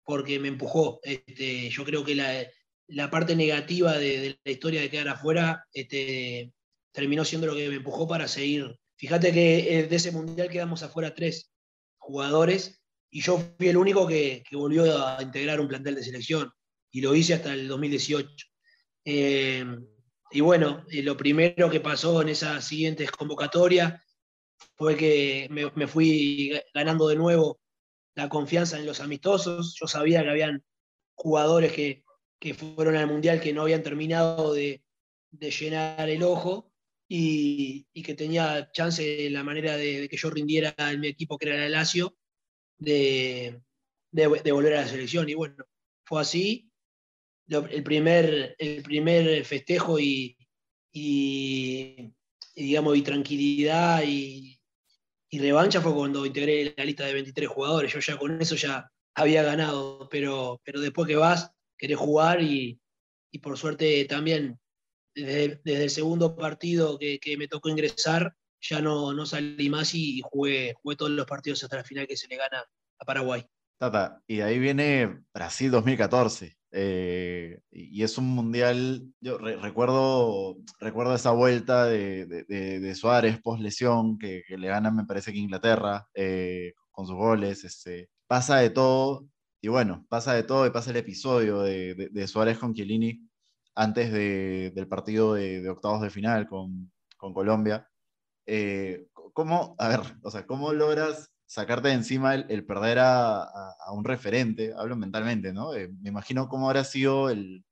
porque 0.05 0.39
me 0.39 0.49
empujó. 0.49 1.01
Este, 1.03 1.69
yo 1.71 1.85
creo 1.85 2.05
que 2.05 2.15
la, 2.15 3.11
parte 3.11 3.37
negativa 3.37 3.97
de, 3.99 4.39
la 4.45 4.53
historia 4.53 4.81
de 4.81 4.91
quedar 4.91 5.09
afuera 5.09 5.65
este, 5.73 6.53
terminó 6.93 7.25
siendo 7.25 7.47
lo 7.47 7.55
que 7.55 7.69
me 7.69 7.77
empujó 7.77 8.07
para 8.07 8.29
seguir. 8.29 8.77
Fíjate 8.97 9.33
que 9.33 9.79
eh, 9.79 9.87
de 9.87 9.97
ese 9.97 10.13
mundial 10.13 10.49
quedamos 10.49 10.83
afuera 10.83 11.15
tres 11.15 11.51
jugadores 11.97 12.81
y 13.11 13.23
yo 13.23 13.39
fui 13.57 13.69
el 13.69 13.77
único 13.77 14.07
que, 14.07 14.43
volvió 14.53 15.07
a 15.07 15.23
integrar 15.23 15.61
un 15.61 15.69
plantel 15.69 15.95
de 15.95 16.05
selección 16.05 16.51
y 16.91 17.01
lo 17.01 17.15
hice 17.15 17.35
hasta 17.35 17.53
el 17.53 17.69
2018. 17.69 18.47
Eh, 19.07 19.65
y 20.31 20.41
bueno, 20.41 20.85
eh, 20.91 21.03
lo 21.03 21.17
primero 21.17 21.71
que 21.71 21.81
pasó 21.81 22.23
en 22.23 22.29
esas 22.29 22.65
siguientes 22.65 23.11
convocatorias 23.11 24.01
fue 24.77 24.97
que 24.97 25.49
me, 25.51 25.87
fui 25.87 26.53
ganando 26.73 27.09
de 27.09 27.17
nuevo 27.17 27.61
la 28.15 28.29
confianza 28.29 28.79
en 28.79 28.87
los 28.87 29.01
amistosos. 29.01 29.77
Yo 29.81 29.87
sabía 29.87 30.23
que 30.23 30.31
habían 30.31 30.65
jugadores 31.15 31.73
que, 31.73 32.03
fueron 32.55 32.97
al 32.97 33.07
Mundial 33.07 33.41
que 33.41 33.55
no 33.55 33.63
habían 33.63 33.83
terminado 33.83 34.53
de, 34.53 34.83
llenar 35.31 36.09
el 36.11 36.23
ojo 36.23 36.73
y, 37.09 37.87
que 38.03 38.15
tenía 38.15 38.71
chance, 38.73 39.31
la 39.31 39.43
manera 39.43 39.77
de, 39.77 40.09
que 40.09 40.17
yo 40.17 40.31
rindiera 40.31 40.75
en 40.79 41.01
mi 41.01 41.09
equipo, 41.09 41.39
que 41.39 41.49
era 41.49 41.67
el 41.67 41.73
Lazio, 41.73 42.17
de, 42.79 43.61
volver 44.13 44.75
a 44.75 44.83
la 44.83 44.89
selección. 44.89 45.29
Y 45.29 45.35
bueno, 45.35 45.65
fue 46.05 46.21
así. 46.21 46.71
el, 47.49 47.83
primer, 47.83 48.55
el 48.59 48.83
primer 48.83 49.45
festejo 49.45 49.99
y, 49.99 50.37
y, 50.93 52.13
digamos, 52.55 52.97
y 52.97 53.03
tranquilidad 53.03 54.03
y, 54.07 54.59
y 55.31 55.39
revancha 55.41 55.81
fue 55.81 55.93
cuando 55.93 56.25
integré 56.25 56.75
la 56.77 56.85
lista 56.85 57.05
de 57.05 57.15
23 57.15 57.49
jugadores. 57.49 57.93
Yo 57.93 57.99
ya 57.99 58.17
con 58.17 58.41
eso 58.41 58.55
ya 58.55 58.91
había 59.15 59.43
ganado, 59.43 60.09
pero, 60.09 60.61
pero 60.65 60.81
después 60.81 61.09
que 61.09 61.17
vas, 61.17 61.51
querés 61.77 61.99
jugar 61.99 62.41
y, 62.41 62.81
por 63.43 63.59
suerte 63.59 64.05
también 64.05 64.61
desde, 65.13 65.61
el 65.65 65.91
segundo 65.91 66.37
partido 66.37 66.99
que, 66.99 67.37
me 67.37 67.49
tocó 67.49 67.69
ingresar, 67.69 68.35
ya 68.61 68.81
no, 68.81 69.13
no 69.13 69.27
salí 69.27 69.69
más 69.69 69.95
y 69.95 70.23
jugué, 70.25 70.75
jugué 70.81 70.97
todos 70.97 71.11
los 71.11 71.27
partidos 71.27 71.63
hasta 71.65 71.79
la 71.79 71.85
final 71.85 72.07
que 72.07 72.17
se 72.17 72.29
le 72.29 72.37
gana 72.37 72.65
a 73.01 73.05
Paraguay. 73.05 73.45
Tata, 73.77 74.23
y 74.27 74.41
ahí 74.41 74.59
viene 74.61 75.25
Brasil 75.33 75.71
2014. 75.71 76.57
Eh, 76.77 77.61
y 77.71 78.03
es 78.03 78.19
un 78.19 78.27
mundial, 78.27 79.09
yo 79.21 79.39
recuerdo, 79.39 80.57
recuerdo 80.81 81.15
esa 81.15 81.31
vuelta 81.31 81.87
de, 81.87 82.27
de, 82.27 82.95
Suárez 82.97 83.41
post 83.41 83.63
lesión 83.63 84.19
que, 84.19 84.43
le 84.49 84.67
gana, 84.67 84.91
me 84.91 85.05
parece 85.05 85.33
que 85.33 85.39
Inglaterra, 85.39 86.09
eh, 86.15 86.75
con 86.91 87.07
sus 87.07 87.15
goles. 87.15 87.63
Este, 87.63 88.11
pasa 88.27 88.57
de 88.59 88.71
todo, 88.71 89.29
y 89.61 89.69
bueno, 89.69 90.05
pasa 90.09 90.35
de 90.35 90.43
todo 90.43 90.67
y 90.67 90.71
pasa 90.71 90.91
el 90.91 90.97
episodio 90.97 91.63
de, 91.63 92.27
Suárez 92.27 92.59
con 92.59 92.75
Chiellini 92.75 93.21
antes 93.77 94.13
del 94.13 94.89
partido 94.89 95.35
de, 95.35 95.69
octavos 95.71 96.03
de 96.03 96.11
final 96.11 96.49
con, 96.49 96.93
con 97.17 97.33
Colombia. 97.33 97.89
Eh, 98.47 99.07
¿Cómo, 99.33 99.77
a 99.79 99.89
ver, 99.89 100.01
o 100.25 100.31
sea, 100.31 100.45
cómo 100.45 100.73
logras 100.73 101.34
sacarte 101.47 101.89
de 101.89 101.95
encima 101.95 102.35
el, 102.35 102.65
perder 102.65 102.99
a, 103.01 103.49
un 103.93 104.05
referente, 104.05 104.73
hablo 104.77 104.97
mentalmente, 104.97 105.53
¿no? 105.53 105.75
Eh, 105.75 105.91
me 106.01 106.11
imagino 106.11 106.49
cómo 106.49 106.69
habrá 106.69 106.85
sido 106.85 107.31
el, 107.31 107.65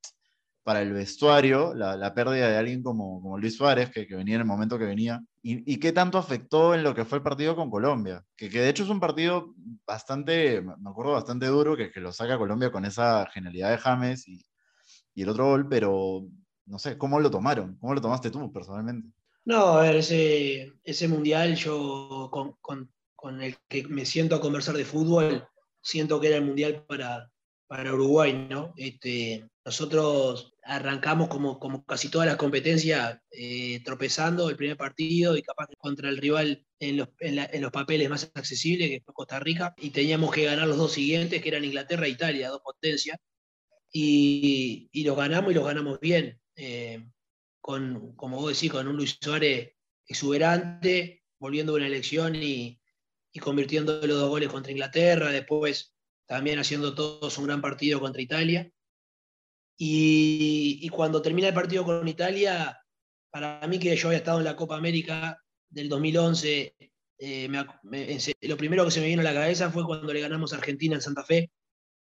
para 0.63 0.83
el 0.83 0.93
vestuario 0.93 1.75
la, 1.75 2.15
pérdida 2.15 2.49
de 2.49 2.57
alguien 2.57 2.83
como, 2.83 3.39
Luis 3.39 3.57
Suárez, 3.57 3.91
que, 3.91 4.07
venía 4.07 4.37
en 4.37 4.43
el 4.43 4.47
momento 4.47 4.79
que 4.79 4.85
venía, 4.85 5.23
y, 5.43 5.79
qué 5.79 5.93
tanto 5.93 6.19
afectó 6.19 6.75
en 6.75 6.85
lo 6.85 6.95
que 6.95 7.05
fue 7.05 7.19
el 7.19 7.25
partido 7.25 7.57
con 7.57 7.71
Colombia, 7.71 8.25
que, 8.37 8.49
de 8.49 8.69
hecho 8.69 8.85
es 8.85 8.91
un 8.91 9.01
partido 9.01 9.55
bastante, 9.87 10.63
me 10.63 10.91
acuerdo, 10.91 11.13
bastante 11.13 11.47
duro, 11.47 11.77
que, 11.77 11.91
lo 11.97 12.13
saca 12.13 12.39
Colombia 12.39 12.71
con 12.71 12.85
esa 12.85 13.27
genialidad 13.33 13.71
de 13.71 13.79
James 13.79 14.29
y, 14.29 14.45
y 15.15 15.23
el 15.23 15.29
otro 15.29 15.47
gol, 15.47 15.69
pero 15.69 16.29
no 16.67 16.79
sé, 16.79 16.97
¿cómo 16.97 17.19
lo 17.21 17.31
tomaron? 17.31 17.77
¿Cómo 17.81 17.95
lo 17.95 18.01
tomaste 18.01 18.31
tú 18.31 18.53
personalmente? 18.53 19.09
No, 19.45 19.79
a 19.79 19.83
ver, 19.83 19.97
ese, 19.97 21.09
mundial 21.09 21.57
yo 21.57 22.31
con 22.31 22.89
el 23.31 23.57
que 23.69 23.85
me 23.85 24.05
siento 24.05 24.35
a 24.35 24.41
conversar 24.41 24.77
de 24.77 24.85
fútbol, 24.85 25.47
siento 25.81 26.21
que 26.21 26.29
era 26.29 26.37
el 26.37 26.45
mundial 26.45 26.85
para, 26.87 27.31
para 27.67 27.95
Uruguay, 27.95 28.49
¿no? 28.51 28.75
Este, 28.77 29.49
nosotros 29.65 30.55
arrancamos 30.63 31.29
como, 31.29 31.59
como 31.59 31.85
casi 31.85 32.09
todas 32.09 32.27
las 32.27 32.37
competencias 32.37 33.19
eh, 33.31 33.81
tropezando 33.85 34.51
el 34.51 34.57
primer 34.57 34.77
partido 34.77 35.37
y 35.37 35.43
capaz 35.43 35.69
contra 35.79 36.09
el 36.09 36.19
rival 36.19 36.67
en 36.81 36.97
los, 36.99 37.09
en, 37.21 37.63
los, 37.63 37.71
papeles 37.71 38.11
más 38.11 38.31
accesibles, 38.35 38.91
que 38.91 39.03
fue 39.05 39.15
Costa 39.15 39.41
Rica, 39.41 39.75
y 39.79 39.91
teníamos 39.91 40.33
que 40.35 40.45
ganar 40.45 40.69
los 40.69 40.77
dos 40.77 40.93
siguientes, 40.93 41.41
que 41.41 41.49
eran 41.49 41.65
Inglaterra 41.65 42.07
e 42.07 42.11
Italia, 42.11 42.51
dos 42.51 42.61
potencias, 42.63 43.19
y, 43.93 44.89
y 44.93 45.05
los 45.05 45.17
ganamos 45.17 45.53
y 45.53 45.55
los 45.55 45.65
ganamos 45.65 46.01
bien, 46.01 46.41
eh, 46.57 47.07
con, 47.61 48.17
como 48.17 48.39
vos 48.41 48.53
decís, 48.53 48.73
con 48.73 48.89
un 48.89 48.97
Luis 48.97 49.17
Suárez 49.21 49.75
exuberante, 50.07 51.23
volviendo 51.39 51.73
a 51.73 51.77
una 51.77 51.87
elección 51.87 52.35
y, 52.35 52.82
y 53.33 53.41
convirtiendo 53.41 54.07
los 54.07 54.19
dos 54.19 54.29
goles 54.29 54.49
contra 54.49 54.73
Inglaterra, 54.73 55.31
después 55.31 55.95
también 56.27 56.59
haciendo 56.59 56.95
todos 56.95 57.37
un 57.39 57.47
gran 57.47 57.61
partido 57.61 58.01
contra 58.01 58.23
Italia. 58.23 58.71
Y, 59.77 60.89
cuando 60.91 61.23
termina 61.23 61.49
el 61.49 61.55
partido 61.55 61.85
con 61.85 62.07
Italia, 62.07 62.79
para 63.31 63.67
mí 63.67 63.79
que 63.79 63.97
yo 63.97 64.09
había 64.09 64.19
estado 64.19 64.39
en 64.39 64.45
la 64.45 64.55
Copa 64.55 64.77
América 64.77 65.39
del 65.69 65.89
2011, 65.89 66.77
eh, 67.19 67.49
lo 68.43 68.57
primero 68.57 68.85
que 68.85 68.91
se 68.91 69.01
me 69.01 69.07
vino 69.07 69.23
a 69.23 69.25
la 69.25 69.35
cabeza 69.35 69.71
fue 69.71 69.85
cuando 69.85 70.13
le 70.13 70.21
ganamos 70.21 70.53
a 70.53 70.57
Argentina 70.57 70.95
en 70.95 71.03
Santa 71.03 71.25
Fe, 71.25 71.51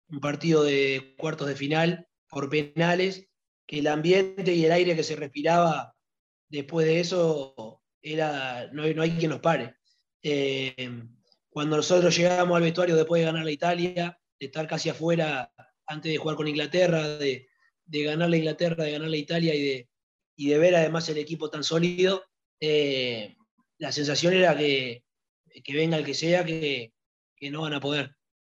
un 0.09 0.21
partido 0.21 0.64
de 0.64 1.14
cuartos 1.19 1.47
de 1.47 1.55
final 1.55 2.09
por 2.29 2.49
penales, 2.49 3.29
que 3.67 3.81
el 3.81 3.87
ambiente 3.87 4.55
y 4.55 4.64
el 4.64 4.73
aire 4.73 4.97
que 4.97 5.05
se 5.05 5.17
respiraba 5.17 5.95
después 6.49 6.87
de 6.87 7.01
eso 7.01 7.83
era, 8.03 8.71
no, 8.73 8.83
hay 8.83 9.11
quien 9.12 9.31
nos 9.31 9.41
pare. 9.41 9.77
Eh, 10.23 11.09
cuando 11.59 11.77
nosotros 11.77 12.16
llegamos 12.16 12.57
al 12.57 12.62
vestuario 12.62 12.94
después 12.94 13.18
de 13.18 13.27
ganar 13.27 13.44
la 13.44 13.51
Italia, 13.51 14.16
de 14.38 14.47
estar 14.47 14.68
casi 14.68 14.90
afuera 14.90 15.53
antes 15.88 16.12
de 16.12 16.16
jugar 16.16 16.37
con 16.37 16.47
Inglaterra, 16.47 17.18
de, 17.18 17.49
ganar 17.85 18.31
la 18.31 18.37
Inglaterra, 18.37 18.85
de 18.85 18.92
ganar 18.92 19.11
la 19.11 19.16
Italia 19.16 19.57
y 19.57 19.62
de, 19.62 19.88
de 20.37 20.59
ver 20.59 20.77
además 20.77 21.09
el 21.09 21.18
equipo 21.18 21.51
tan 21.51 21.64
sólido, 21.64 22.23
eh, 22.61 23.35
la 23.79 23.90
sensación 23.90 24.35
era 24.35 24.57
que, 24.57 25.03
venga 25.66 25.97
el 25.97 26.05
que 26.05 26.14
sea, 26.14 26.44
que, 26.44 26.92
no 27.51 27.62
van 27.62 27.75
a 27.75 27.81
poder. 27.81 28.14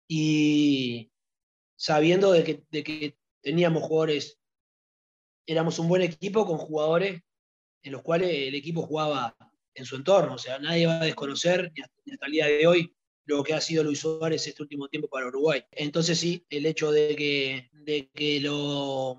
Y 0.07 1.11
sabiendo 1.75 2.31
de 2.31 2.63
de 2.69 2.83
que 2.83 3.17
teníamos 3.41 3.81
jugadores, 3.81 4.37
éramos 5.47 5.79
un 5.79 5.87
buen 5.87 6.03
equipo 6.03 6.45
con 6.45 6.59
jugadores 6.59 7.19
en 7.81 7.93
los 7.93 8.03
cuales 8.03 8.29
el 8.29 8.53
equipo 8.53 8.83
jugaba 8.83 9.35
en 9.73 9.86
su 9.86 9.95
entorno. 9.95 10.36
O 10.36 10.38
sea, 10.38 10.60
nadie 10.60 10.88
va 10.88 11.01
a 11.01 11.05
desconocer, 11.05 11.71
hasta 12.12 12.25
el 12.25 12.31
día 12.31 12.47
de 12.47 12.67
hoy, 12.67 12.95
lo 13.25 13.43
que 13.43 13.53
ha 13.53 13.62
sido 13.62 13.84
Luis 13.84 13.99
Suárez 13.99 14.45
este 14.47 14.62
último 14.62 14.88
tiempo 14.88 15.07
para 15.07 15.27
Uruguay. 15.27 15.63
Entonces 15.71 16.19
sí, 16.19 16.45
el 16.49 16.65
hecho 16.65 16.91
de 16.91 17.15
que, 17.15 17.69
de 17.71 18.10
que 18.13 18.39
lo, 18.41 19.17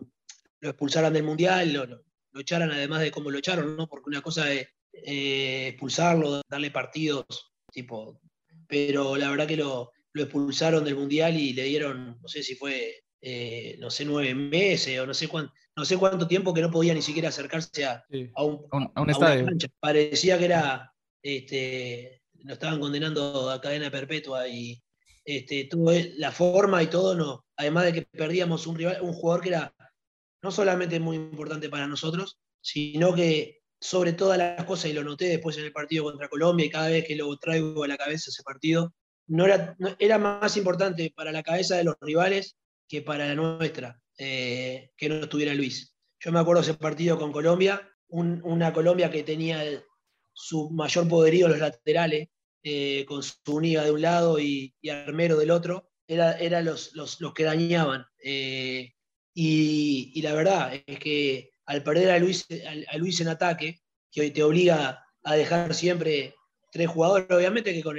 lo 0.61 0.69
expulsaran 0.69 1.13
del 1.13 1.23
Mundial, 1.23 1.73
lo, 1.73 1.87
lo, 1.87 2.41
echaran 2.41 2.71
además 2.71 3.01
de 3.01 3.11
cómo 3.11 3.31
lo 3.31 3.39
echaron, 3.39 3.77
¿no? 3.77 3.89
Porque 3.89 4.09
una 4.09 4.23
cosa 4.23 4.53
es 4.53 4.69
eh, 4.93 5.69
expulsarlo, 5.69 6.43
darle 6.49 6.71
partidos, 6.71 7.25
tipo, 7.73 8.21
pero 8.67 9.17
la 9.17 9.31
verdad 9.31 9.47
que 9.47 9.57
lo, 9.57 9.93
lo 10.13 10.23
expulsaron 10.23 10.85
del 10.85 10.97
Mundial 10.97 11.39
y 11.39 11.53
le 11.53 11.65
dieron, 11.65 12.19
no 12.21 12.29
sé 12.29 12.43
si 12.43 12.55
fue 12.55 13.03
eh, 13.25 13.77
no 13.79 13.89
sé, 13.89 14.05
nueve 14.05 14.35
meses 14.35 14.99
o 14.99 15.07
no 15.07 15.15
sé, 15.15 15.29
cuánto, 15.29 15.55
no 15.77 15.85
sé 15.85 15.97
cuánto 15.97 16.27
tiempo 16.27 16.53
que 16.53 16.61
no 16.61 16.71
podía 16.71 16.95
ni 16.95 17.03
siquiera 17.03 17.31
acercarse 17.31 17.85
a, 17.85 18.05
un, 18.45 19.11
estadio. 19.11 19.47
Parecía 19.81 20.39
que 20.39 20.45
era, 20.45 20.93
este, 21.23 22.23
lo 22.45 22.55
estaban 22.55 22.81
condenando 22.81 23.51
a 23.51 23.61
cadena 23.61 23.91
perpetua 23.91 24.49
y 24.49 24.83
este, 25.25 25.65
tuvo 25.65 25.93
la 26.17 26.33
forma 26.33 26.83
y 26.83 26.89
todo, 26.89 27.15
no. 27.15 27.45
Además 27.57 27.85
de 27.85 27.93
que 27.93 28.03
perdíamos 28.03 28.67
un, 28.67 28.77
rival, 28.77 28.99
un 29.03 29.13
jugador 29.13 29.43
que 29.43 29.49
era 29.51 29.75
no 30.43 30.51
solamente 30.51 30.99
muy 31.01 31.17
importante 31.17 31.69
para 31.69 31.87
nosotros, 31.87 32.39
sino 32.61 33.15
que 33.15 33.61
sobre 33.81 34.13
todas 34.13 34.39
las 34.39 34.65
cosas, 34.65 34.91
y 34.91 34.93
lo 34.93 35.03
noté 35.03 35.27
después 35.27 35.57
en 35.59 35.65
el 35.65 35.73
partido 35.73 36.05
contra 36.05 36.29
Colombia, 36.29 36.67
y 36.67 36.71
cada 36.71 36.89
vez 36.89 37.05
que 37.07 37.17
lo 37.17 37.37
traigo 37.37 37.83
a 37.83 37.89
la 37.89 37.97
cabeza 37.97 38.31
ese 38.31 38.43
partido, 38.43 38.93
no 39.27 39.45
era, 39.47 39.77
era 39.99 40.19
más 40.19 40.57
importante 40.57 41.13
para 41.15 41.33
la 41.33 41.43
cabeza 41.43 41.77
de 41.77 41.85
los 41.85 41.97
rivales 42.01 42.57
que 42.89 43.03
para 43.03 43.27
la 43.27 43.35
nuestra, 43.35 44.02
eh, 44.19 44.91
que 44.97 45.09
no 45.09 45.17
estuviera 45.17 45.55
Luis. 45.55 45.97
Yo 46.21 46.33
me 46.33 46.41
acuerdo 46.41 46.63
ese 46.63 46.75
partido 46.75 47.19
con 47.19 47.33
Colombia, 47.33 47.89
una 48.09 48.73
Colombia 48.73 49.11
que 49.11 49.23
tenía 49.23 49.65
su 50.35 50.71
mayor 50.71 51.09
poderío 51.09 51.47
en 51.47 51.53
los 51.53 51.61
laterales, 51.61 52.29
eh, 52.63 53.05
con 53.07 53.23
su 53.23 53.35
Uniga 53.49 53.83
de 53.85 53.91
un 53.91 54.03
lado 54.03 54.39
y, 54.39 54.75
Armero 54.89 55.37
del 55.37 55.51
otro, 55.51 55.91
eran 56.07 56.41
era 56.41 56.61
los, 56.61 56.95
los, 56.95 57.19
que 57.35 57.45
dañaban. 57.45 58.05
Eh, 58.23 58.93
y, 59.35 60.21
la 60.23 60.35
verdad 60.35 60.75
es 60.87 60.99
que 60.99 61.51
al 61.65 61.83
perder 61.83 62.11
a 62.11 62.19
Luis, 62.19 62.47
a, 62.89 62.99
Luis 62.99 63.21
en 63.21 63.29
ataque, 63.29 63.81
que 64.11 64.21
hoy 64.21 64.31
te 64.31 64.43
obliga 64.43 65.05
a 65.25 65.35
dejar 65.35 65.75
siempre 65.75 66.35
tres 66.71 66.89
jugadores, 66.89 67.31
obviamente 67.31 67.73
que 67.73 67.83
con, 67.83 67.99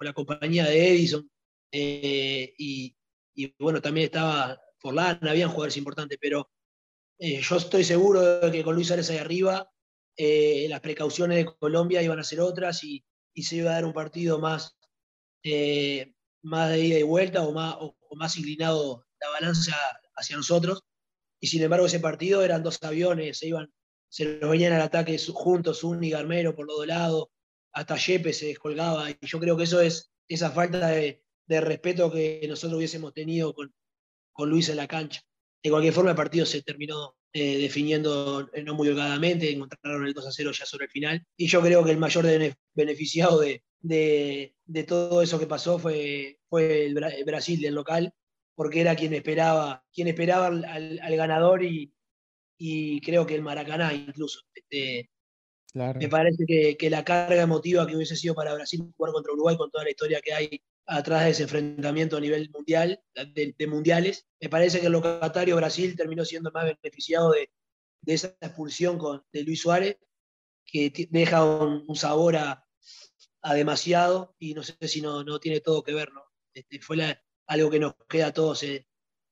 la 0.00 0.12
compañía 0.12 0.66
de 0.66 0.88
Edison 0.88 1.28
y, 1.72 2.94
y 3.34 3.54
bueno, 3.58 3.80
también 3.80 4.04
estaba 4.04 4.60
Forlán, 4.84 5.18
habían 5.22 5.48
jugadores 5.48 5.78
importantes, 5.78 6.18
pero 6.20 6.50
eh, 7.18 7.40
yo 7.40 7.56
estoy 7.56 7.84
seguro 7.84 8.20
de 8.40 8.52
que 8.52 8.62
con 8.62 8.74
Luis 8.74 8.88
Suárez 8.88 9.08
ahí 9.08 9.16
arriba, 9.16 9.70
eh, 10.14 10.66
las 10.68 10.80
precauciones 10.80 11.38
de 11.38 11.46
Colombia 11.56 12.02
iban 12.02 12.18
a 12.18 12.24
ser 12.24 12.40
otras 12.40 12.84
y, 12.84 13.02
se 13.34 13.56
iba 13.56 13.70
a 13.70 13.74
dar 13.74 13.86
un 13.86 13.94
partido 13.94 14.38
más, 14.38 14.76
eh, 15.42 16.12
más 16.42 16.70
de 16.70 16.84
ida 16.84 16.98
y 16.98 17.02
vuelta 17.02 17.42
o 17.46 17.52
más, 17.52 17.76
o, 17.80 17.96
más 18.14 18.36
inclinado 18.36 19.06
la 19.20 19.30
balanza 19.30 19.74
hacia 20.16 20.36
nosotros. 20.36 20.82
Y 21.40 21.46
sin 21.46 21.62
embargo, 21.62 21.86
ese 21.86 21.98
partido 21.98 22.44
eran 22.44 22.62
dos 22.62 22.78
aviones, 22.82 23.38
se 23.38 23.48
iban, 23.48 23.72
se 24.10 24.38
los 24.38 24.50
venían 24.50 24.74
al 24.74 24.82
ataque 24.82 25.18
juntos, 25.32 25.82
un 25.82 26.04
y 26.04 26.10
Garmero 26.10 26.54
por 26.54 26.66
los 26.66 26.76
dos 26.76 26.86
lados, 26.86 27.28
hasta 27.72 27.96
Yepe 27.96 28.34
se 28.34 28.48
descolgaba. 28.48 29.10
Y 29.10 29.16
yo 29.22 29.40
creo 29.40 29.56
que 29.56 29.64
eso 29.64 29.80
es 29.80 30.12
esa 30.28 30.50
falta 30.50 30.88
de, 30.88 31.24
de 31.46 31.60
respeto 31.62 32.12
que 32.12 32.44
nosotros 32.48 32.76
hubiésemos 32.76 33.14
tenido 33.14 33.54
con, 33.54 33.74
con 34.34 34.50
Luis 34.50 34.68
en 34.68 34.76
la 34.76 34.86
cancha. 34.86 35.22
De 35.62 35.70
cualquier 35.70 35.94
forma, 35.94 36.10
el 36.10 36.16
partido 36.16 36.44
se 36.44 36.60
terminó 36.60 37.16
eh, 37.32 37.58
definiendo 37.58 38.48
eh, 38.52 38.62
no 38.62 38.74
muy 38.74 38.88
holgadamente, 38.88 39.50
encontraron 39.50 40.06
el 40.06 40.12
2 40.12 40.26
a 40.26 40.32
0 40.32 40.52
ya 40.52 40.66
sobre 40.66 40.84
el 40.84 40.90
final. 40.90 41.26
Y 41.38 41.46
yo 41.46 41.62
creo 41.62 41.82
que 41.82 41.92
el 41.92 41.98
mayor 41.98 42.26
beneficiado 42.74 43.40
de, 43.40 43.62
de, 43.80 44.84
todo 44.86 45.22
eso 45.22 45.38
que 45.38 45.46
pasó 45.46 45.78
fue, 45.78 46.38
fue 46.48 46.84
el, 46.86 46.94
Brasil 47.24 47.60
del 47.60 47.74
local, 47.74 48.12
porque 48.54 48.82
era 48.82 48.94
quien 48.94 49.14
esperaba, 49.14 49.82
quien 49.92 50.08
esperaba 50.08 50.46
al, 50.46 51.16
ganador 51.16 51.64
y, 51.64 51.92
y, 52.58 53.00
creo 53.00 53.26
que 53.26 53.34
el 53.34 53.42
Maracaná 53.42 53.94
incluso. 53.94 54.40
Este, 54.54 55.10
Me 55.74 56.08
parece 56.08 56.44
que, 56.46 56.76
que, 56.76 56.90
la 56.90 57.04
carga 57.04 57.42
emotiva 57.42 57.86
que 57.86 57.96
hubiese 57.96 58.16
sido 58.16 58.34
para 58.34 58.54
Brasil 58.54 58.92
jugar 58.96 59.12
contra 59.12 59.32
Uruguay 59.32 59.56
con 59.56 59.70
toda 59.70 59.84
la 59.84 59.90
historia 59.90 60.20
que 60.20 60.34
hay 60.34 60.62
atrás 60.86 61.24
de 61.24 61.30
ese 61.30 61.42
enfrentamiento 61.44 62.16
a 62.16 62.20
nivel 62.20 62.50
mundial, 62.50 63.00
de, 63.14 63.66
mundiales. 63.66 64.26
Me 64.40 64.48
parece 64.48 64.80
que 64.80 64.86
el 64.86 64.92
locatario 64.92 65.56
Brasil 65.56 65.96
terminó 65.96 66.24
siendo 66.24 66.50
más 66.52 66.64
beneficiado 66.64 67.32
de, 67.32 67.50
esa 68.06 68.36
expulsión 68.40 68.98
con, 68.98 69.22
de 69.32 69.44
Luis 69.44 69.62
Suárez, 69.62 69.98
que 70.66 70.92
deja 71.10 71.44
un, 71.44 71.96
sabor 71.96 72.36
a, 72.36 72.66
demasiado 73.54 74.34
y 74.38 74.54
no 74.54 74.62
sé 74.62 74.76
si 74.88 75.02
no, 75.02 75.22
no 75.24 75.38
tiene 75.38 75.60
todo 75.60 75.82
que 75.82 75.94
ver, 75.94 76.12
¿no? 76.12 76.22
Este, 76.54 76.80
fue 76.80 77.18
algo 77.46 77.70
que 77.70 77.78
nos 77.78 77.94
queda 78.08 78.28
a 78.28 78.32
todos 78.32 78.62
eh, 78.62 78.86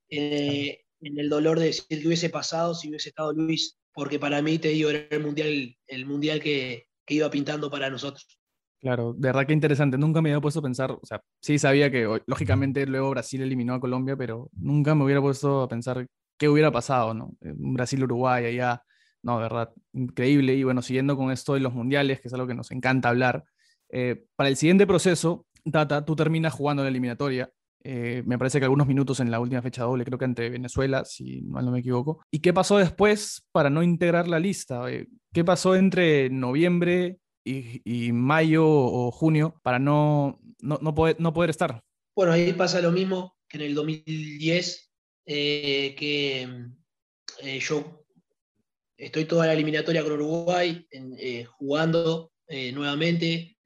eh, 0.09 0.85
en 1.01 1.19
el 1.19 1.29
dolor 1.29 1.59
de 1.59 1.65
decir 1.67 1.85
que 1.87 2.07
hubiese 2.07 2.29
pasado 2.29 2.75
si 2.75 2.89
hubiese 2.89 3.09
estado 3.09 3.33
Luis, 3.33 3.79
porque 3.91 4.19
para 4.19 4.41
mí, 4.41 4.59
te 4.59 4.69
digo, 4.69 4.89
era 4.89 5.07
el 5.09 5.19
mundial, 5.21 5.77
el 5.87 6.05
mundial 6.05 6.41
que 6.41 6.87
iba 7.07 7.29
pintando 7.29 7.69
para 7.69 7.89
nosotros. 7.89 8.42
Claro, 8.83 9.13
de 9.13 9.29
verdad 9.29 9.47
que 9.47 9.53
interesante. 9.53 9.97
Nunca 9.97 10.21
me 10.21 10.29
había 10.31 10.41
puesto 10.41 10.59
a 10.59 10.63
pensar, 10.63 10.91
o 10.91 10.99
sea, 11.05 11.21
sí 11.41 11.57
sabía 11.57 11.89
que 11.89 12.05
lógicamente 12.27 12.85
luego 12.85 13.11
Brasil 13.11 13.41
eliminó 13.41 13.75
a 13.75 13.79
Colombia, 13.79 14.17
pero 14.17 14.49
nunca 14.53 14.93
me 14.93 15.05
hubiera 15.05 15.21
puesto 15.21 15.61
a 15.63 15.69
pensar 15.69 16.05
qué 16.37 16.49
hubiera 16.49 16.69
pasado, 16.69 17.13
¿no? 17.13 17.31
Eh, 17.41 17.53
Brasil-Uruguay 17.55 18.45
allá, 18.45 18.83
no, 19.21 19.37
de 19.37 19.43
verdad, 19.43 19.69
increíble. 19.93 20.53
Y 20.55 20.63
bueno, 20.65 20.81
siguiendo 20.81 21.15
con 21.15 21.31
esto 21.31 21.53
de 21.53 21.61
los 21.61 21.73
mundiales, 21.73 22.19
que 22.19 22.27
es 22.27 22.33
algo 22.33 22.45
que 22.45 22.55
nos 22.55 22.71
encanta 22.71 23.07
hablar, 23.07 23.45
eh, 23.89 24.25
para 24.35 24.49
el 24.49 24.57
siguiente 24.57 24.85
proceso, 24.85 25.45
Tata, 25.71 26.03
tú 26.03 26.13
terminas 26.17 26.53
jugando 26.53 26.83
la 26.83 26.89
eliminatoria. 26.89 27.49
Eh, 27.85 28.21
me 28.25 28.37
parece 28.37 28.59
que 28.59 28.65
algunos 28.65 28.87
minutos 28.87 29.21
en 29.21 29.31
la 29.31 29.39
última 29.39 29.61
fecha 29.61 29.83
doble, 29.83 30.03
creo 30.03 30.17
que 30.19 30.25
ante 30.25 30.49
Venezuela, 30.49 31.05
si 31.05 31.41
mal 31.43 31.63
no 31.65 31.71
me 31.71 31.79
equivoco. 31.79 32.21
¿Y 32.31 32.39
qué 32.39 32.51
pasó 32.53 32.77
después 32.79 33.45
para 33.53 33.69
no 33.69 33.81
integrar 33.81 34.27
la 34.27 34.39
lista? 34.39 34.83
¿Qué 35.33 35.43
pasó 35.45 35.75
entre 35.75 36.29
noviembre 36.29 37.19
y, 37.43 38.11
mayo 38.11 38.65
o 38.65 39.11
junio 39.11 39.59
para 39.63 39.79
no, 39.79 40.39
no, 40.59 40.95
poder, 40.95 41.17
no 41.19 41.33
poder 41.33 41.49
estar. 41.49 41.83
Bueno, 42.15 42.31
ahí 42.31 42.53
pasa 42.53 42.81
lo 42.81 42.91
mismo 42.91 43.37
que 43.47 43.57
en 43.57 43.63
el 43.63 43.75
2010, 43.75 44.91
eh, 45.25 45.95
que 45.97 46.47
eh, 47.41 47.59
yo 47.59 48.05
estoy 48.97 49.25
toda 49.25 49.47
la 49.47 49.53
eliminatoria 49.53 50.03
con 50.03 50.13
Uruguay 50.13 50.87
eh, 50.91 51.45
jugando 51.45 52.31
nuevamente 52.73 53.57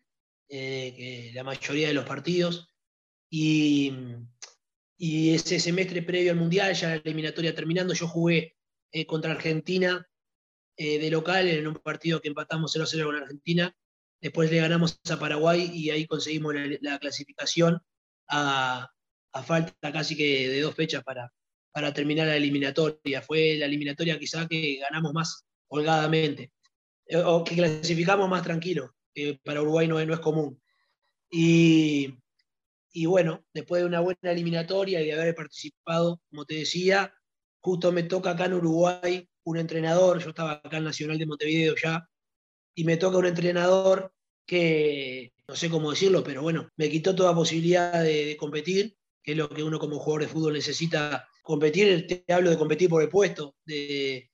la 0.50 1.44
mayoría 1.44 1.90
de 1.90 1.94
los 1.94 2.06
partidos 2.06 2.70
y, 3.30 3.92
y, 4.98 5.36
ese 5.36 5.60
semestre 5.60 6.02
previo 6.04 6.32
al 6.32 6.38
Mundial, 6.38 6.74
ya 6.74 6.90
la 6.90 6.96
eliminatoria 6.96 7.54
terminando, 7.54 7.94
yo 7.94 8.08
jugué 8.08 8.56
contra 9.08 9.34
Argentina 9.34 10.08
eh, 10.80 11.00
de 11.00 11.10
local 11.10 11.48
en 11.48 11.68
un 11.68 11.74
partido 11.76 12.22
que 12.22 12.28
empatamos 12.28 12.76
0-0 12.76 13.04
con 13.04 13.16
Argentina. 13.16 13.76
Después 14.22 14.52
le 14.52 14.58
ganamos 14.58 15.00
a 15.10 15.20
Paraguay 15.20 15.72
y 15.74 15.90
ahí 15.90 16.06
conseguimos 16.06 16.54
la, 16.82 17.00
clasificación 17.00 17.82
a, 18.28 18.92
falta 19.44 19.92
casi 19.92 20.16
que 20.16 20.50
de 20.50 20.62
dos 20.62 20.76
fechas 20.76 21.04
para, 21.04 21.34
para 21.72 21.94
terminar 21.94 22.28
la 22.28 22.36
eliminatoria. 22.36 23.24
Fue 23.24 23.56
la 23.58 23.66
eliminatoria 23.66 24.20
quizá 24.20 24.48
que 24.48 24.78
ganamos 24.78 25.14
más 25.14 25.48
holgadamente, 25.68 26.52
eh, 27.08 27.18
o 27.18 27.44
que 27.44 27.56
clasificamos 27.56 28.30
más 28.30 28.44
tranquilo, 28.44 28.96
que 29.14 29.40
para 29.44 29.62
Uruguay 29.64 29.88
no, 29.88 30.04
no 30.06 30.14
es 30.14 30.20
común. 30.20 30.62
Y, 31.32 32.14
y, 32.92 33.06
bueno, 33.08 33.44
después 33.52 33.82
de 33.82 33.88
una 33.88 34.00
buena 34.02 34.32
eliminatoria 34.32 35.02
y 35.02 35.06
de 35.06 35.14
haber 35.14 35.36
participado, 35.36 36.22
como 36.30 36.46
te 36.46 36.56
decía, 36.56 37.14
justo 37.62 37.92
me 37.92 38.04
toca 38.04 38.32
acá 38.32 38.46
en 38.46 38.54
Uruguay 38.54 39.28
un 39.48 39.58
entrenador, 39.58 40.20
yo 40.22 40.30
estaba 40.30 40.62
acá 40.64 40.78
en 40.78 40.84
Nacional 40.84 41.18
de 41.18 41.26
Montevideo 41.26 41.74
ya, 41.82 42.06
y 42.76 42.84
me 42.84 42.98
toca 42.98 43.18
un 43.18 43.26
entrenador 43.26 44.14
que, 44.46 45.32
no 45.48 45.56
sé 45.56 45.70
cómo 45.70 45.92
decirlo, 45.92 46.22
pero 46.22 46.42
bueno, 46.42 46.70
me 46.76 46.90
quitó 46.90 47.16
toda 47.16 47.34
posibilidad 47.34 48.04
de, 48.04 48.36
competir, 48.38 48.98
que 49.24 49.32
es 49.32 49.38
lo 49.38 49.50
que 49.50 49.64
uno 49.64 49.80
como 49.80 50.00
jugador 50.00 50.24
de 50.24 50.28
fútbol 50.28 50.54
necesita 50.54 51.28
competir, 51.44 52.08
te 52.08 52.34
hablo 52.34 52.50
de 52.50 52.58
competir 52.58 52.90
por 52.90 53.02
el 53.02 53.10
puesto, 53.10 53.56
de, 53.66 54.30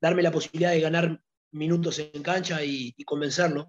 darme 0.00 0.22
la 0.22 0.30
posibilidad 0.30 0.70
de 0.70 0.80
ganar 0.80 1.20
minutos 1.50 1.98
en 1.98 2.22
cancha 2.22 2.64
y, 2.64 2.92
convencerlo. 3.04 3.66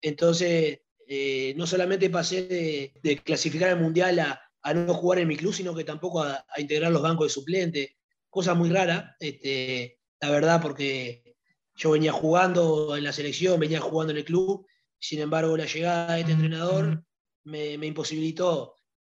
Entonces, 0.00 0.82
eh, 1.08 1.52
no 1.56 1.66
solamente 1.66 2.10
pasé 2.10 2.92
de, 3.02 3.20
clasificar 3.24 3.70
al 3.70 3.80
Mundial 3.80 4.20
a, 4.20 4.40
no 4.72 4.94
jugar 4.94 5.18
en 5.18 5.28
mi 5.28 5.36
club, 5.36 5.52
sino 5.52 5.74
que 5.74 5.82
tampoco 5.82 6.22
a, 6.22 6.44
integrar 6.58 6.92
los 6.92 7.02
bancos 7.02 7.26
de 7.26 7.34
suplente, 7.34 7.97
cosa 8.30 8.54
muy 8.54 8.70
rara, 8.70 9.16
este, 9.20 9.98
la 10.20 10.30
verdad, 10.30 10.60
porque 10.60 11.36
yo 11.74 11.92
venía 11.92 12.12
jugando 12.12 12.96
en 12.96 13.04
la 13.04 13.12
selección, 13.12 13.60
venía 13.60 13.80
jugando 13.80 14.12
en 14.12 14.18
el 14.18 14.24
club, 14.24 14.66
sin 14.98 15.20
embargo 15.20 15.56
la 15.56 15.66
llegada 15.66 16.14
de 16.14 16.20
este 16.20 16.32
entrenador 16.32 17.04
me, 17.44 17.74
imposibilitó 17.74 18.74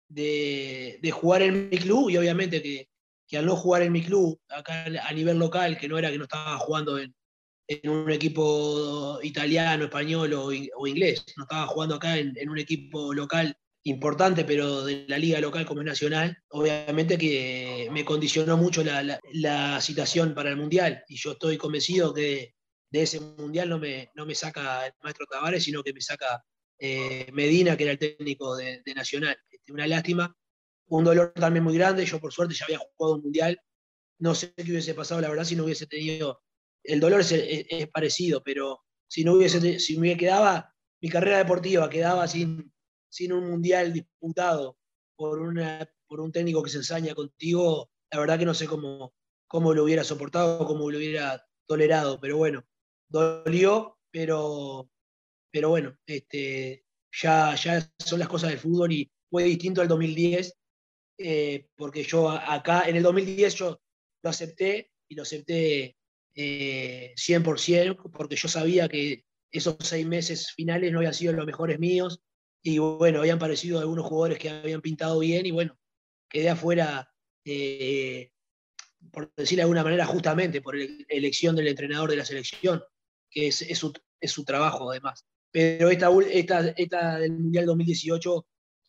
de, 0.08 0.98
jugar 1.12 1.42
en 1.42 1.68
mi 1.68 1.78
club 1.78 2.10
y 2.10 2.16
obviamente 2.16 2.62
que, 2.62 2.88
al 3.36 3.46
no 3.46 3.56
jugar 3.56 3.82
en 3.82 3.92
mi 3.92 4.02
club, 4.02 4.40
acá 4.48 4.84
a 4.84 5.12
nivel 5.12 5.38
local, 5.38 5.78
que 5.78 5.88
no 5.88 5.98
era 5.98 6.10
que 6.10 6.18
no 6.18 6.24
estaba 6.24 6.58
jugando 6.58 6.98
en, 6.98 7.14
un 7.84 8.10
equipo 8.10 9.20
italiano, 9.22 9.84
español 9.84 10.32
o, 10.32 10.86
inglés, 10.86 11.24
no 11.36 11.44
estaba 11.44 11.66
jugando 11.66 11.96
acá 11.96 12.18
en, 12.18 12.48
un 12.48 12.58
equipo 12.58 13.12
local 13.12 13.56
importante, 13.88 14.44
pero 14.44 14.84
de 14.84 15.04
la 15.08 15.18
liga 15.18 15.40
local 15.40 15.66
como 15.66 15.80
es 15.80 15.86
nacional, 15.86 16.36
obviamente 16.48 17.18
que 17.18 17.88
me 17.90 18.04
condicionó 18.04 18.56
mucho 18.56 18.82
la, 18.84 19.20
la, 19.32 19.80
citación 19.80 20.34
para 20.34 20.50
el 20.50 20.56
Mundial. 20.56 21.04
Y 21.08 21.16
yo 21.16 21.32
estoy 21.32 21.56
convencido 21.56 22.12
que 22.14 22.54
de 22.90 23.02
ese 23.02 23.20
Mundial 23.20 23.68
no 23.68 23.78
me, 23.78 24.10
no 24.14 24.26
me 24.26 24.34
saca 24.34 24.86
el 24.86 24.92
maestro 25.02 25.26
Tavares, 25.26 25.64
sino 25.64 25.82
que 25.82 25.92
me 25.92 26.00
saca 26.00 26.44
eh, 26.78 27.30
Medina, 27.32 27.76
que 27.76 27.84
era 27.84 27.92
el 27.92 27.98
técnico 27.98 28.56
de, 28.56 28.82
Nacional. 28.94 29.36
Este, 29.50 29.72
una 29.72 29.86
lástima, 29.86 30.34
un 30.86 31.04
dolor 31.04 31.32
también 31.34 31.64
muy 31.64 31.74
grande. 31.76 32.04
Yo, 32.04 32.20
por 32.20 32.32
suerte, 32.32 32.54
ya 32.54 32.64
había 32.64 32.78
jugado 32.78 33.16
un 33.16 33.22
Mundial. 33.22 33.60
No 34.18 34.34
sé 34.34 34.52
qué 34.54 34.70
hubiese 34.70 34.94
pasado, 34.94 35.20
la 35.20 35.28
verdad, 35.28 35.44
si 35.44 35.56
no 35.56 35.64
hubiese 35.64 35.86
tenido. 35.86 36.42
El 36.82 37.00
dolor 37.00 37.20
es, 37.20 37.32
es, 37.32 37.88
parecido, 37.88 38.42
pero 38.42 38.80
si 39.06 39.24
no 39.24 39.34
hubiese, 39.34 39.78
si 39.78 39.98
me 39.98 40.16
quedaba, 40.16 40.74
mi 41.00 41.08
carrera 41.08 41.38
deportiva 41.38 41.90
quedaba 41.90 42.26
sin, 42.26 42.72
sin 43.08 43.32
un 43.32 43.50
mundial 43.50 43.92
disputado 43.92 44.76
por, 45.16 45.40
una, 45.40 45.88
por 46.06 46.20
un 46.20 46.32
técnico 46.32 46.62
que 46.62 46.70
se 46.70 46.78
ensaña 46.78 47.14
contigo, 47.14 47.90
la 48.10 48.20
verdad 48.20 48.38
que 48.38 48.44
no 48.46 48.54
sé 48.54 48.66
cómo, 48.66 49.14
cómo 49.46 49.74
lo 49.74 49.84
hubiera 49.84 50.04
soportado, 50.04 50.66
cómo 50.66 50.90
lo 50.90 50.98
hubiera 50.98 51.44
tolerado, 51.66 52.20
pero 52.20 52.36
bueno, 52.36 52.64
dolió, 53.08 53.98
pero, 54.10 54.90
pero 55.50 55.70
bueno, 55.70 55.96
este, 56.06 56.84
ya, 57.12 57.54
ya 57.54 57.92
son 57.98 58.18
las 58.18 58.28
cosas 58.28 58.50
del 58.50 58.58
fútbol 58.58 58.92
y 58.92 59.10
fue 59.30 59.44
distinto 59.44 59.80
al 59.80 59.88
2010, 59.88 60.54
eh, 61.18 61.68
porque 61.76 62.04
yo 62.04 62.30
acá, 62.30 62.88
en 62.88 62.96
el 62.96 63.02
2010 63.02 63.54
yo 63.54 63.80
lo 64.22 64.30
acepté 64.30 64.90
y 65.08 65.14
lo 65.14 65.22
acepté 65.22 65.96
100%, 66.34 66.36
eh, 66.36 67.96
porque 68.12 68.36
yo 68.36 68.48
sabía 68.48 68.88
que 68.88 69.24
esos 69.50 69.76
seis 69.80 70.06
meses 70.06 70.52
finales 70.52 70.92
no 70.92 70.98
habían 70.98 71.14
sido 71.14 71.32
los 71.32 71.46
mejores 71.46 71.78
míos, 71.78 72.20
y 72.62 72.78
bueno, 72.78 73.20
habían 73.20 73.38
parecido 73.38 73.78
algunos 73.78 74.06
jugadores 74.06 74.38
que 74.38 74.50
habían 74.50 74.80
pintado 74.80 75.18
bien 75.18 75.46
y 75.46 75.50
bueno, 75.50 75.78
quedé 76.28 76.50
afuera, 76.50 77.12
eh, 77.44 78.32
por 79.12 79.32
decirlo 79.36 79.60
de 79.60 79.62
alguna 79.62 79.84
manera, 79.84 80.06
justamente 80.06 80.60
por 80.60 80.76
elección 80.76 81.56
del 81.56 81.68
entrenador 81.68 82.10
de 82.10 82.16
la 82.16 82.24
selección, 82.24 82.82
que 83.30 83.48
es, 83.48 83.64
su, 83.78 84.44
trabajo 84.44 84.90
además. 84.90 85.24
Pero 85.50 85.90
esta, 85.90 86.10
esta, 86.30 86.68
esta 86.70 87.18
del 87.18 87.32
Mundial 87.32 87.66
2018 87.66 88.46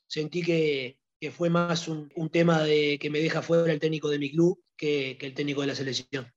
sentí 0.07 0.41
que, 0.41 0.97
fue 1.31 1.49
más 1.49 1.87
un, 1.87 2.09
tema 2.31 2.63
de 2.63 2.97
que 2.99 3.09
me 3.09 3.19
deja 3.19 3.41
fuera 3.41 3.71
el 3.71 3.79
técnico 3.79 4.09
de 4.09 4.19
mi 4.19 4.31
club 4.31 4.61
que, 4.77 5.17
que 5.19 5.25
el 5.27 5.33
técnico 5.33 5.61
de 5.61 5.67
la 5.67 5.75
selección 5.75 6.31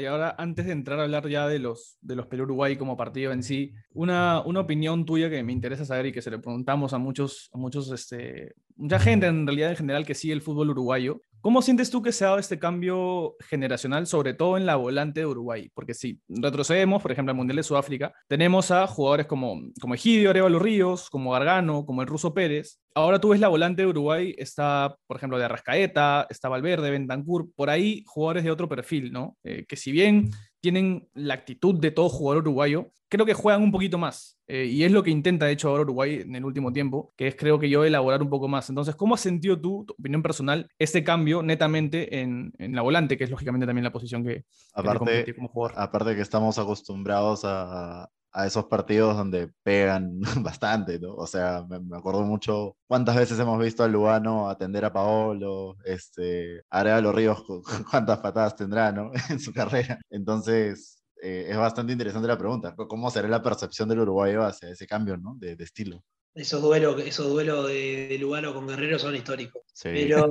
y 0.00 0.06
ahora 0.06 0.34
antes 0.38 0.66
de 0.66 0.72
entrar 0.72 1.00
a 1.00 1.04
hablar 1.04 1.28
ya 1.28 1.48
de 1.48 1.58
los, 1.58 1.98
de 2.02 2.14
los 2.14 2.26
Perú 2.26 2.44
Uruguay 2.44 2.76
como 2.76 2.96
partido 2.96 3.32
en 3.32 3.42
sí, 3.42 3.74
una, 3.94 4.40
una 4.42 4.60
opinión 4.60 5.04
tuya 5.04 5.28
que 5.28 5.42
me 5.42 5.52
interesa 5.52 5.84
saber 5.84 6.06
y 6.06 6.12
que 6.12 6.22
se 6.22 6.30
le 6.30 6.38
preguntamos 6.38 6.92
a 6.92 6.98
muchos, 6.98 7.50
a 7.52 7.58
muchos 7.58 7.90
este, 7.90 8.54
mucha 8.76 9.00
gente 9.00 9.26
en 9.26 9.46
realidad 9.46 9.70
en 9.70 9.76
general 9.76 10.06
que 10.06 10.14
sigue 10.14 10.34
el 10.34 10.42
fútbol 10.42 10.70
uruguayo. 10.70 11.20
¿Cómo 11.42 11.60
sientes 11.60 11.90
tú 11.90 12.02
que 12.02 12.12
se 12.12 12.24
ha 12.24 12.28
dado 12.28 12.38
este 12.38 12.60
cambio 12.60 13.34
generacional, 13.40 14.06
sobre 14.06 14.32
todo 14.32 14.56
en 14.56 14.64
la 14.64 14.76
volante 14.76 15.18
de 15.18 15.26
Uruguay? 15.26 15.68
Porque 15.74 15.92
si 15.92 16.20
retrocedemos, 16.28 17.02
por 17.02 17.10
ejemplo, 17.10 17.32
al 17.32 17.36
Mundial 17.36 17.56
de 17.56 17.64
Sudáfrica, 17.64 18.14
tenemos 18.28 18.70
a 18.70 18.86
jugadores 18.86 19.26
como, 19.26 19.60
como 19.80 19.94
Egidio 19.94 20.30
Arevalo 20.30 20.60
Ríos, 20.60 21.10
como 21.10 21.32
Gargano, 21.32 21.84
como 21.84 22.00
el 22.00 22.06
Ruso 22.06 22.32
Pérez. 22.32 22.78
Ahora 22.94 23.18
tú 23.18 23.30
ves 23.30 23.40
la 23.40 23.48
volante 23.48 23.82
de 23.82 23.88
Uruguay, 23.88 24.32
está, 24.38 24.96
por 25.08 25.16
ejemplo, 25.16 25.36
de 25.36 25.46
Arrascaeta, 25.46 26.28
está 26.30 26.48
Valverde, 26.48 26.92
Bentancur, 26.92 27.50
por 27.56 27.70
ahí 27.70 28.04
jugadores 28.06 28.44
de 28.44 28.52
otro 28.52 28.68
perfil, 28.68 29.10
¿no? 29.10 29.36
Eh, 29.42 29.64
que 29.66 29.74
si 29.74 29.90
bien 29.90 30.30
tienen 30.62 31.08
la 31.12 31.34
actitud 31.34 31.74
de 31.74 31.90
todo 31.90 32.08
jugador 32.08 32.44
uruguayo, 32.44 32.92
creo 33.08 33.26
que 33.26 33.34
juegan 33.34 33.62
un 33.62 33.72
poquito 33.72 33.98
más. 33.98 34.38
Eh, 34.46 34.66
y 34.66 34.84
es 34.84 34.92
lo 34.92 35.02
que 35.02 35.10
intenta, 35.10 35.46
de 35.46 35.52
hecho, 35.52 35.68
ahora 35.68 35.82
Uruguay 35.82 36.20
en 36.22 36.34
el 36.36 36.44
último 36.44 36.72
tiempo, 36.72 37.12
que 37.16 37.26
es 37.26 37.34
creo 37.36 37.58
que 37.58 37.68
yo 37.68 37.84
elaborar 37.84 38.22
un 38.22 38.30
poco 38.30 38.48
más. 38.48 38.68
Entonces, 38.70 38.94
¿cómo 38.94 39.14
has 39.14 39.20
sentido 39.20 39.60
tú, 39.60 39.84
tu 39.86 39.94
opinión 39.94 40.22
personal, 40.22 40.70
este 40.78 41.02
cambio 41.02 41.42
netamente 41.42 42.20
en, 42.20 42.52
la 42.58 42.82
volante, 42.82 43.18
que 43.18 43.24
es 43.24 43.30
lógicamente 43.30 43.66
también 43.66 43.84
la 43.84 43.92
posición 43.92 44.24
que, 44.24 44.44
aparte, 44.72 45.34
como 45.34 45.48
jugador? 45.48 45.78
Aparte 45.78 46.14
que 46.14 46.22
estamos 46.22 46.58
acostumbrados 46.58 47.42
a, 47.44 48.08
a 48.32 48.46
esos 48.46 48.64
partidos 48.64 49.16
donde 49.16 49.50
pegan 49.62 50.20
bastante, 50.42 50.98
¿no? 50.98 51.14
O 51.14 51.26
sea, 51.26 51.64
me, 51.68 51.96
acuerdo 51.96 52.22
mucho 52.22 52.76
cuántas 52.86 53.16
veces 53.16 53.38
hemos 53.38 53.62
visto 53.62 53.84
a 53.84 53.88
Lugano 53.88 54.48
atender 54.48 54.84
a 54.84 54.92
Paolo, 54.92 55.76
este, 55.84 56.62
a 56.70 57.00
los 57.00 57.14
Ríos, 57.14 57.44
cuántas 57.90 58.18
patadas 58.18 58.56
tendrá, 58.56 58.90
¿no? 58.92 59.10
en 59.30 59.38
su 59.38 59.52
carrera. 59.52 60.00
Entonces, 60.10 61.02
eh, 61.22 61.46
es 61.48 61.56
bastante 61.56 61.92
interesante 61.92 62.26
la 62.26 62.38
pregunta. 62.38 62.74
¿Cómo 62.74 63.10
será 63.10 63.28
la 63.28 63.42
percepción 63.42 63.88
del 63.88 64.00
uruguayo 64.00 64.42
hacia 64.42 64.70
ese 64.70 64.86
cambio, 64.86 65.16
¿no? 65.16 65.36
De, 65.38 65.52
estilo. 65.60 66.02
Esos 66.34 66.62
duelos, 66.62 67.00
esos 67.02 67.28
duelos 67.28 67.68
de, 67.68 68.16
Lugano 68.18 68.54
con 68.54 68.66
Guerrero 68.66 68.98
son 68.98 69.14
históricos. 69.14 69.62
Sí. 69.74 69.90
Pero, 69.92 70.30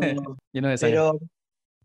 pero 0.80 1.20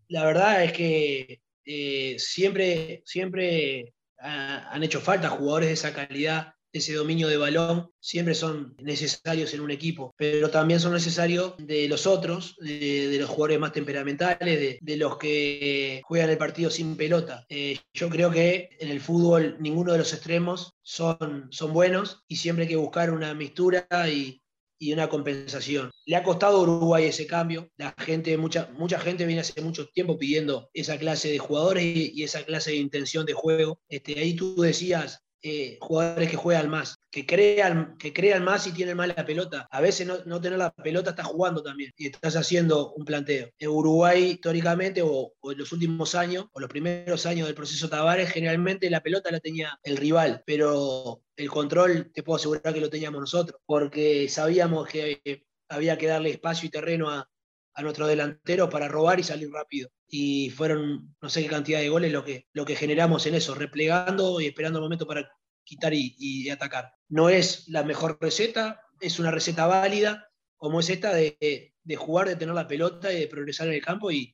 la 0.07 0.25
verdad 0.25 0.63
es 0.63 0.73
que 0.73 1.41
eh, 1.65 2.15
siempre, 2.17 3.03
siempre 3.05 3.93
han 4.19 4.83
hecho 4.83 5.01
falta 5.01 5.29
jugadores 5.29 5.69
de 5.69 5.73
esa 5.73 5.93
calidad, 5.93 6.53
ese 6.71 6.93
dominio 6.93 7.27
de 7.27 7.37
balón, 7.37 7.91
siempre 7.99 8.35
son 8.35 8.75
necesarios 8.79 9.53
en 9.53 9.61
un 9.61 9.71
equipo, 9.71 10.13
pero 10.17 10.49
también 10.49 10.79
son 10.79 10.93
necesarios 10.93 11.55
de 11.57 11.87
los 11.87 12.07
otros, 12.07 12.55
de, 12.59 13.15
los 13.19 13.29
jugadores 13.29 13.59
más 13.59 13.73
temperamentales, 13.73 14.79
de, 14.81 14.97
los 14.97 15.17
que 15.17 16.01
juegan 16.03 16.29
el 16.29 16.37
partido 16.37 16.69
sin 16.69 16.95
pelota. 16.95 17.45
Eh, 17.49 17.79
yo 17.93 18.09
creo 18.09 18.31
que 18.31 18.69
en 18.79 18.89
el 18.89 19.01
fútbol 19.01 19.57
ninguno 19.59 19.93
de 19.93 19.99
los 19.99 20.13
extremos 20.13 20.73
son, 20.81 21.47
son 21.51 21.73
buenos 21.73 22.23
y 22.27 22.37
siempre 22.37 22.63
hay 22.63 22.69
que 22.69 22.75
buscar 22.75 23.11
una 23.11 23.33
mistura 23.33 23.87
y, 24.09 24.41
y 24.79 24.93
una 24.93 25.09
compensación. 25.09 25.91
Le 26.05 26.15
ha 26.15 26.23
costado 26.23 26.57
a 26.57 26.61
Uruguay 26.61 27.05
ese 27.05 27.27
cambio. 27.27 27.69
La 27.77 27.93
gente, 27.97 28.37
mucha, 28.37 28.69
mucha 28.73 28.99
gente 28.99 29.25
viene 29.25 29.41
hace 29.41 29.61
mucho 29.61 29.87
tiempo 29.89 30.17
pidiendo 30.17 30.69
esa 30.73 30.97
clase 30.97 31.29
de 31.29 31.39
jugadores 31.39 31.83
y, 31.83 32.23
esa 32.23 32.43
clase 32.43 32.71
de 32.71 32.77
intención 32.77 33.25
de 33.25 33.33
juego. 33.33 33.79
Este, 33.89 34.19
ahí 34.19 34.35
tú 34.35 34.55
decías, 34.61 35.23
eh, 35.41 35.77
jugadores 35.81 36.29
que 36.29 36.37
juegan 36.37 36.69
más, 36.69 36.96
que 37.11 37.25
crean, 37.25 37.97
que 37.97 38.13
crean 38.13 38.43
más 38.43 38.67
y 38.67 38.71
tienen 38.71 38.97
más 38.97 39.07
la 39.07 39.25
pelota. 39.25 39.67
A 39.71 39.81
veces 39.81 40.07
no, 40.07 40.41
tener 40.41 40.59
la 40.59 40.71
pelota 40.71 41.11
estás 41.11 41.27
jugando 41.27 41.63
también 41.63 41.91
y 41.97 42.07
estás 42.07 42.35
haciendo 42.35 42.93
un 42.93 43.05
planteo. 43.05 43.49
En 43.57 43.69
Uruguay, 43.69 44.31
históricamente, 44.31 45.01
o, 45.03 45.33
en 45.43 45.57
los 45.57 45.71
últimos 45.71 46.15
años, 46.15 46.45
o 46.51 46.59
los 46.59 46.69
primeros 46.69 47.25
años 47.25 47.47
del 47.47 47.55
proceso 47.55 47.89
Tavares, 47.89 48.29
generalmente 48.29 48.89
la 48.89 49.01
pelota 49.01 49.31
la 49.31 49.39
tenía 49.39 49.79
el 49.83 49.97
rival, 49.97 50.43
pero 50.45 51.21
el 51.35 51.49
control 51.49 52.11
te 52.13 52.23
puedo 52.23 52.37
asegurar 52.37 52.73
que 52.73 52.81
lo 52.81 52.89
teníamos 52.89 53.21
nosotros, 53.21 53.59
porque 53.65 54.27
sabíamos 54.29 54.87
que 54.87 55.45
había 55.69 55.97
que 55.97 56.07
darle 56.07 56.31
espacio 56.31 56.67
y 56.67 56.71
terreno 56.71 57.09
a, 57.09 57.29
a 57.77 57.83
nuestros 57.83 58.07
delanteros 58.07 58.69
para 58.69 58.87
robar 58.87 59.19
y 59.19 59.23
salir 59.23 59.51
rápido. 59.51 59.89
Y 60.09 60.49
fueron 60.49 61.15
no 61.21 61.29
sé 61.29 61.43
qué 61.43 61.47
cantidad 61.47 61.79
de 61.79 61.89
goles 61.89 62.11
lo 62.11 62.25
que, 62.25 62.47
lo 62.53 62.65
que 62.65 62.75
generamos 62.75 63.25
en 63.27 63.35
eso, 63.35 63.53
replegando 63.53 64.41
y 64.41 64.47
esperando 64.47 64.79
el 64.79 64.83
momento 64.83 65.05
para 65.05 65.29
quitar 65.67 65.93
y, 65.93 66.49
atacar. 66.49 66.93
No 67.09 67.29
es 67.29 67.67
la 67.67 67.83
mejor 67.83 68.17
receta, 68.19 68.81
es 69.01 69.19
una 69.19 69.31
receta 69.31 69.67
válida, 69.67 70.29
como 70.55 70.79
es 70.79 70.89
esta 70.89 71.13
de, 71.13 71.73
jugar, 71.95 72.29
de 72.29 72.37
tener 72.37 72.55
la 72.55 72.67
pelota 72.67 73.13
y 73.13 73.19
de 73.19 73.27
progresar 73.27 73.67
en 73.67 73.73
el 73.73 73.85
campo 73.85 74.09
y, 74.11 74.33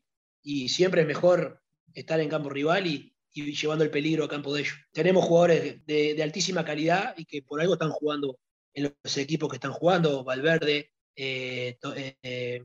siempre 0.70 1.02
es 1.02 1.08
mejor 1.08 1.62
estar 1.94 2.20
en 2.20 2.30
campo 2.30 2.50
rival 2.50 2.88
y, 2.88 3.10
llevando 3.34 3.84
el 3.84 3.90
peligro 3.90 4.26
a 4.26 4.30
campo 4.30 4.54
de 4.54 4.62
ellos. 4.62 4.76
Tenemos 4.92 5.26
jugadores 5.26 5.84
de, 5.86 6.22
altísima 6.22 6.64
calidad 6.64 7.16
y 7.18 7.26
que 7.26 7.42
por 7.42 7.60
algo 7.60 7.74
están 7.74 7.92
jugando 7.92 8.38
en 8.74 8.94
los 9.04 9.18
equipos 9.18 9.50
que 9.50 9.58
están 9.58 9.74
jugando, 9.74 10.24
Valverde, 10.24 10.92
eh, 11.16 11.78
eh, 12.22 12.64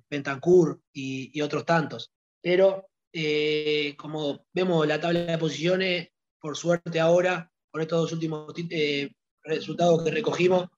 y, 0.93 1.41
otros 1.41 1.65
tantos. 1.65 2.13
pero 2.43 2.89
eh, 3.13 3.95
como 3.97 4.47
vemos 4.53 4.87
la 4.87 5.01
tabla 5.01 5.21
de 5.21 5.39
posiciones, 5.39 6.09
por 6.41 6.57
suerte 6.57 7.01
ahora, 7.01 7.51
con 7.71 7.83
estos 7.83 8.01
dos 8.03 8.13
últimos 8.13 8.53
eh, 8.71 9.11
resultados 9.43 10.05
que 10.05 10.11
recogimos, 10.11 10.69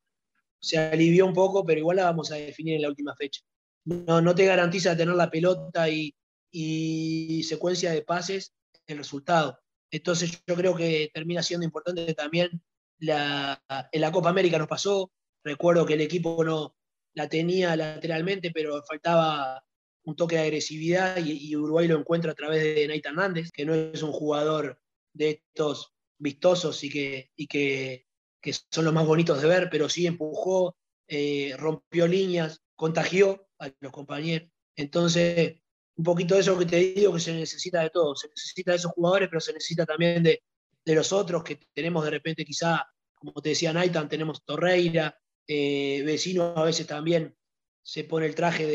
se 0.60 0.78
alivió 0.78 1.26
un 1.26 1.32
poco, 1.32 1.64
pero 1.64 1.80
igual 1.80 1.96
la 1.96 2.04
vamos 2.04 2.30
a 2.32 2.36
definir 2.36 2.76
en 2.76 2.82
la 2.82 2.88
última 2.88 3.14
fecha. 3.16 3.40
No, 3.84 4.20
no 4.20 4.34
te 4.34 4.44
garantiza 4.44 4.96
tener 4.96 5.14
la 5.14 5.30
pelota 5.30 5.88
y, 5.88 6.14
y 6.50 7.42
secuencia 7.44 7.92
de 7.92 8.02
pases 8.02 8.52
el 8.86 8.98
resultado. 8.98 9.58
Entonces 9.90 10.42
yo 10.46 10.54
creo 10.54 10.74
que 10.76 11.10
termina 11.12 11.42
siendo 11.42 11.64
importante 11.64 12.14
también 12.14 12.62
la, 13.00 13.62
en 13.90 14.00
la 14.00 14.12
Copa 14.12 14.30
América 14.30 14.58
nos 14.58 14.68
pasó, 14.68 15.10
recuerdo 15.42 15.86
que 15.86 15.94
el 15.94 16.02
equipo 16.02 16.44
no 16.44 16.76
la 17.14 17.28
tenía 17.28 17.74
lateralmente, 17.76 18.50
pero 18.52 18.82
faltaba 18.84 19.64
un 20.04 20.16
toque 20.16 20.36
de 20.36 20.42
agresividad 20.42 21.16
y, 21.18 21.54
Uruguay 21.56 21.88
lo 21.88 21.98
encuentra 21.98 22.32
a 22.32 22.34
través 22.34 22.62
de 22.62 22.86
Nathan 22.86 23.12
Hernández, 23.12 23.50
que 23.52 23.64
no 23.64 23.74
es 23.74 24.02
un 24.02 24.12
jugador 24.12 24.80
de 25.12 25.30
estos 25.30 25.92
vistosos 26.20 26.84
y 26.84 26.90
que, 26.90 27.30
y 27.34 27.46
que, 27.48 28.06
que 28.40 28.52
son 28.52 28.84
los 28.84 28.94
más 28.94 29.06
bonitos 29.06 29.42
de 29.42 29.48
ver, 29.48 29.68
pero 29.70 29.88
sí 29.88 30.06
empujó, 30.06 30.76
eh, 31.08 31.54
rompió 31.58 32.06
líneas, 32.06 32.62
contagió 32.76 33.48
a 33.58 33.70
los 33.80 33.92
compañeros. 33.92 34.48
Entonces, 34.76 35.60
un 35.96 36.04
poquito 36.04 36.34
de 36.34 36.40
eso 36.40 36.58
que 36.58 36.66
te 36.66 36.76
digo, 36.76 37.12
que 37.12 37.20
se 37.20 37.34
necesita 37.34 37.82
de 37.82 37.90
todo. 37.90 38.14
Se 38.14 38.28
necesita 38.28 38.70
de 38.70 38.78
esos 38.78 38.92
jugadores, 38.92 39.28
pero 39.28 39.40
se 39.40 39.52
necesita 39.52 39.84
también 39.84 40.22
de, 40.22 40.42
los 40.86 41.12
otros 41.12 41.44
que 41.44 41.60
tenemos 41.74 42.04
de 42.04 42.10
repente 42.10 42.44
quizá, 42.44 42.84
como 43.14 43.32
te 43.42 43.50
decía 43.50 43.72
Naitan, 43.72 44.08
tenemos 44.08 44.44
Torreira, 44.44 45.16
eh, 45.46 46.02
vecino 46.04 46.54
a 46.56 46.64
veces 46.64 46.86
también 46.86 47.36
se 47.82 48.04
pone 48.04 48.26
el 48.26 48.34
traje 48.34 48.66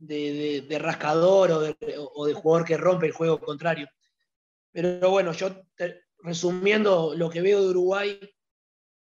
de, 0.00 0.78
rascador 0.78 1.50
o 1.50 2.26
de, 2.26 2.34
jugador 2.34 2.66
que 2.66 2.76
rompe 2.76 3.06
el 3.06 3.12
juego 3.12 3.40
contrario. 3.40 3.88
Pero 4.72 5.10
bueno, 5.10 5.32
yo 5.32 5.62
resumiendo 6.26 7.14
lo 7.14 7.30
que 7.30 7.40
veo 7.40 7.62
de 7.62 7.68
Uruguay 7.68 8.20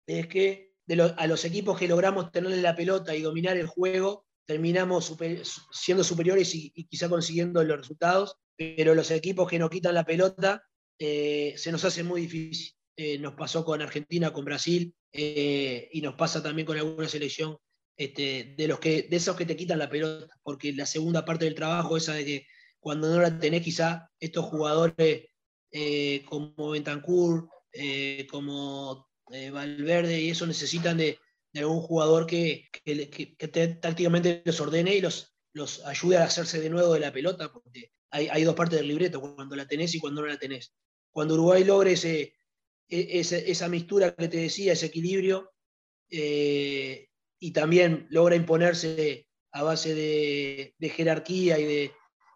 es 0.07 0.27
que 0.29 0.73
a 1.17 1.27
los 1.27 1.45
equipos 1.45 1.79
que 1.79 1.89
logramos 1.89 2.31
tenerle 2.31 2.63
la 2.63 2.77
pelota 2.77 3.15
y 3.15 3.21
dominar 3.21 3.57
el 3.57 3.67
juego, 3.67 4.25
terminamos 4.47 5.15
siendo 5.71 6.03
superiores 6.03 6.55
y, 6.55 6.71
quizá 6.71 7.09
consiguiendo 7.09 7.63
los 7.63 7.77
resultados, 7.77 8.37
pero 8.57 8.95
los 8.95 9.11
equipos 9.11 9.51
que 9.51 9.59
nos 9.59 9.69
quitan 9.69 9.95
la 9.95 10.07
pelota 10.07 10.63
eh, 10.99 11.55
se 11.57 11.71
nos 11.73 11.85
hace 11.85 12.03
muy 12.03 12.23
difícil. 12.23 12.73
Eh, 12.97 13.19
nos 13.19 13.35
pasó 13.35 13.65
con 13.65 13.83
Argentina, 13.83 14.33
con 14.33 14.45
Brasil, 14.45 14.95
eh, 15.13 15.89
y 15.93 16.01
nos 16.01 16.15
pasa 16.15 16.43
también 16.43 16.67
con 16.67 16.77
alguna 16.77 17.09
selección 17.09 17.59
este, 17.97 18.55
de, 18.57 18.69
los 18.69 18.79
que, 18.79 19.03
de 19.03 19.17
esos 19.17 19.37
que 19.37 19.45
te 19.45 19.57
quitan 19.57 19.79
la 19.79 19.91
pelota, 19.91 20.33
porque 20.43 20.73
la 20.73 20.87
segunda 20.87 21.25
parte 21.25 21.45
del 21.45 21.55
trabajo, 21.55 21.97
esa 21.97 22.15
de 22.15 22.25
que 22.25 22.47
cuando 22.81 23.09
no 23.15 23.21
la 23.21 23.39
tenés, 23.39 23.63
quizá 23.63 24.09
estos 24.19 24.47
jugadores 24.47 25.28
como 26.27 26.71
Bentancur, 26.71 27.49
como 28.31 29.09
Valverde, 29.53 30.21
y 30.21 30.31
eso 30.31 30.47
necesitan 30.47 30.97
de, 30.97 31.19
de 31.53 31.61
algún 31.61 31.81
jugador 31.81 32.27
que, 32.27 32.69
tácticamente 33.81 34.43
los 34.45 34.61
ordene 34.61 34.97
y 34.97 35.01
los, 35.01 35.35
los 35.53 35.85
ayude 35.85 36.19
a 36.19 36.25
hacerse 36.25 36.61
de 36.61 36.71
nuevo 36.71 36.95
de 36.95 37.01
la 37.01 37.13
pelota, 37.13 37.51
porque 37.53 37.93
hay, 38.11 38.45
dos 38.45 38.55
partes 38.55 38.79
del 38.79 38.89
libreto, 38.89 39.21
cuando 39.21 39.57
la 39.57 39.67
tenés 39.67 39.95
y 39.95 40.01
cuando 40.01 40.23
no 40.23 40.29
la 40.29 40.39
tenés. 40.39 40.75
Cuando 41.11 41.35
Uruguay 41.35 41.65
logre 41.65 41.93
ese, 41.93 42.35
e, 42.89 43.21
esa 43.21 43.69
mistura 43.69 44.15
que 44.15 44.29
te 44.29 44.39
decía, 44.39 44.73
ese 44.73 44.87
equilibrio, 44.87 45.51
eh, 46.11 47.09
y 47.39 47.53
también 47.53 48.07
logra 48.11 48.35
imponerse 48.35 49.27
a 49.53 49.63
base 49.63 49.95
de, 49.95 50.75
jerarquía 50.91 51.59
y 51.59 51.65
de, 51.65 51.93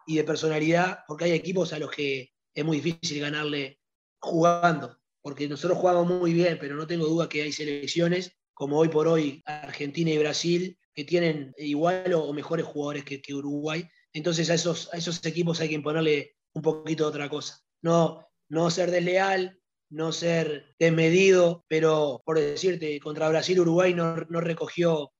y 0.07 0.17
de 0.17 0.23
personalidad, 0.23 0.99
porque 1.07 1.25
hay 1.25 1.31
equipos 1.31 1.73
a 1.73 1.79
los 1.79 1.91
que 1.91 2.32
es 2.53 2.65
muy 2.65 2.79
difícil 2.79 3.19
ganarle 3.19 3.79
jugando, 4.19 4.97
porque 5.21 5.47
nosotros 5.47 5.79
jugamos 5.79 6.07
muy 6.07 6.33
bien, 6.33 6.57
pero 6.59 6.75
no 6.75 6.87
tengo 6.87 7.05
duda 7.05 7.29
que 7.29 7.41
hay 7.41 7.51
selecciones 7.51 8.37
como 8.53 8.77
hoy 8.77 8.89
por 8.89 9.07
hoy 9.07 9.41
Argentina 9.45 10.11
y 10.11 10.17
Brasil, 10.17 10.77
que 10.93 11.03
tienen 11.03 11.53
igual 11.57 12.13
o, 12.13 12.31
mejores 12.33 12.65
jugadores 12.65 13.03
que, 13.03 13.33
Uruguay. 13.33 13.87
Entonces 14.13 14.49
a 14.49 14.53
esos, 14.53 14.93
a 14.93 14.97
esos 14.97 15.25
equipos 15.25 15.59
hay 15.59 15.69
que 15.69 15.75
imponerle 15.75 16.35
un 16.53 16.61
poquito 16.61 17.03
de 17.03 17.09
otra 17.09 17.29
cosa. 17.29 17.59
No, 17.81 18.25
no 18.49 18.69
ser 18.69 18.91
desleal, 18.91 19.59
no 19.89 20.11
ser 20.11 20.75
desmedido, 20.79 21.65
pero 21.67 22.21
por 22.25 22.39
decirte, 22.39 22.99
contra 22.99 23.29
Brasil 23.29 23.59
Uruguay 23.59 23.93
no, 23.93 24.15
recogió 24.15 25.11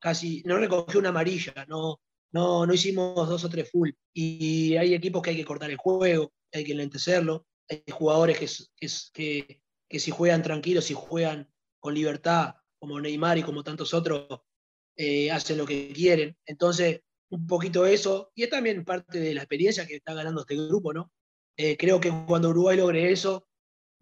casi, 0.00 0.42
no 0.44 0.56
recogió 0.58 1.00
una 1.00 1.08
amarilla, 1.08 1.64
no, 1.68 2.00
no, 2.34 2.66
no 2.66 2.74
hicimos 2.74 3.28
dos 3.28 3.44
o 3.44 3.48
tres 3.48 3.70
full. 3.70 3.90
Y 4.12 4.76
hay 4.76 4.92
equipos 4.92 5.22
que 5.22 5.30
hay 5.30 5.36
que 5.36 5.44
cortar 5.44 5.70
el 5.70 5.76
juego, 5.76 6.32
hay 6.52 6.64
que 6.64 6.74
lentecerlo. 6.74 7.46
Hay 7.70 7.84
jugadores 7.90 8.38
que, 8.38 8.48
que, 9.12 9.60
que 9.88 10.00
si 10.00 10.10
juegan 10.10 10.42
tranquilos, 10.42 10.84
si 10.84 10.94
juegan 10.94 11.48
con 11.78 11.94
libertad, 11.94 12.56
como 12.80 13.00
Neymar 13.00 13.38
y 13.38 13.44
como 13.44 13.62
tantos 13.62 13.94
otros, 13.94 14.26
eh, 14.96 15.30
hacen 15.30 15.58
lo 15.58 15.64
que 15.64 15.92
quieren. 15.92 16.36
Entonces, 16.44 17.02
un 17.30 17.46
poquito 17.46 17.86
eso, 17.86 18.32
y 18.34 18.42
es 18.42 18.50
también 18.50 18.84
parte 18.84 19.20
de 19.20 19.32
la 19.32 19.42
experiencia 19.42 19.86
que 19.86 19.96
está 19.96 20.12
ganando 20.12 20.40
este 20.40 20.56
grupo, 20.56 20.92
¿no? 20.92 21.12
Eh, 21.56 21.76
creo 21.76 22.00
que 22.00 22.12
cuando 22.26 22.48
Uruguay 22.48 22.76
logre 22.76 23.12
eso, 23.12 23.46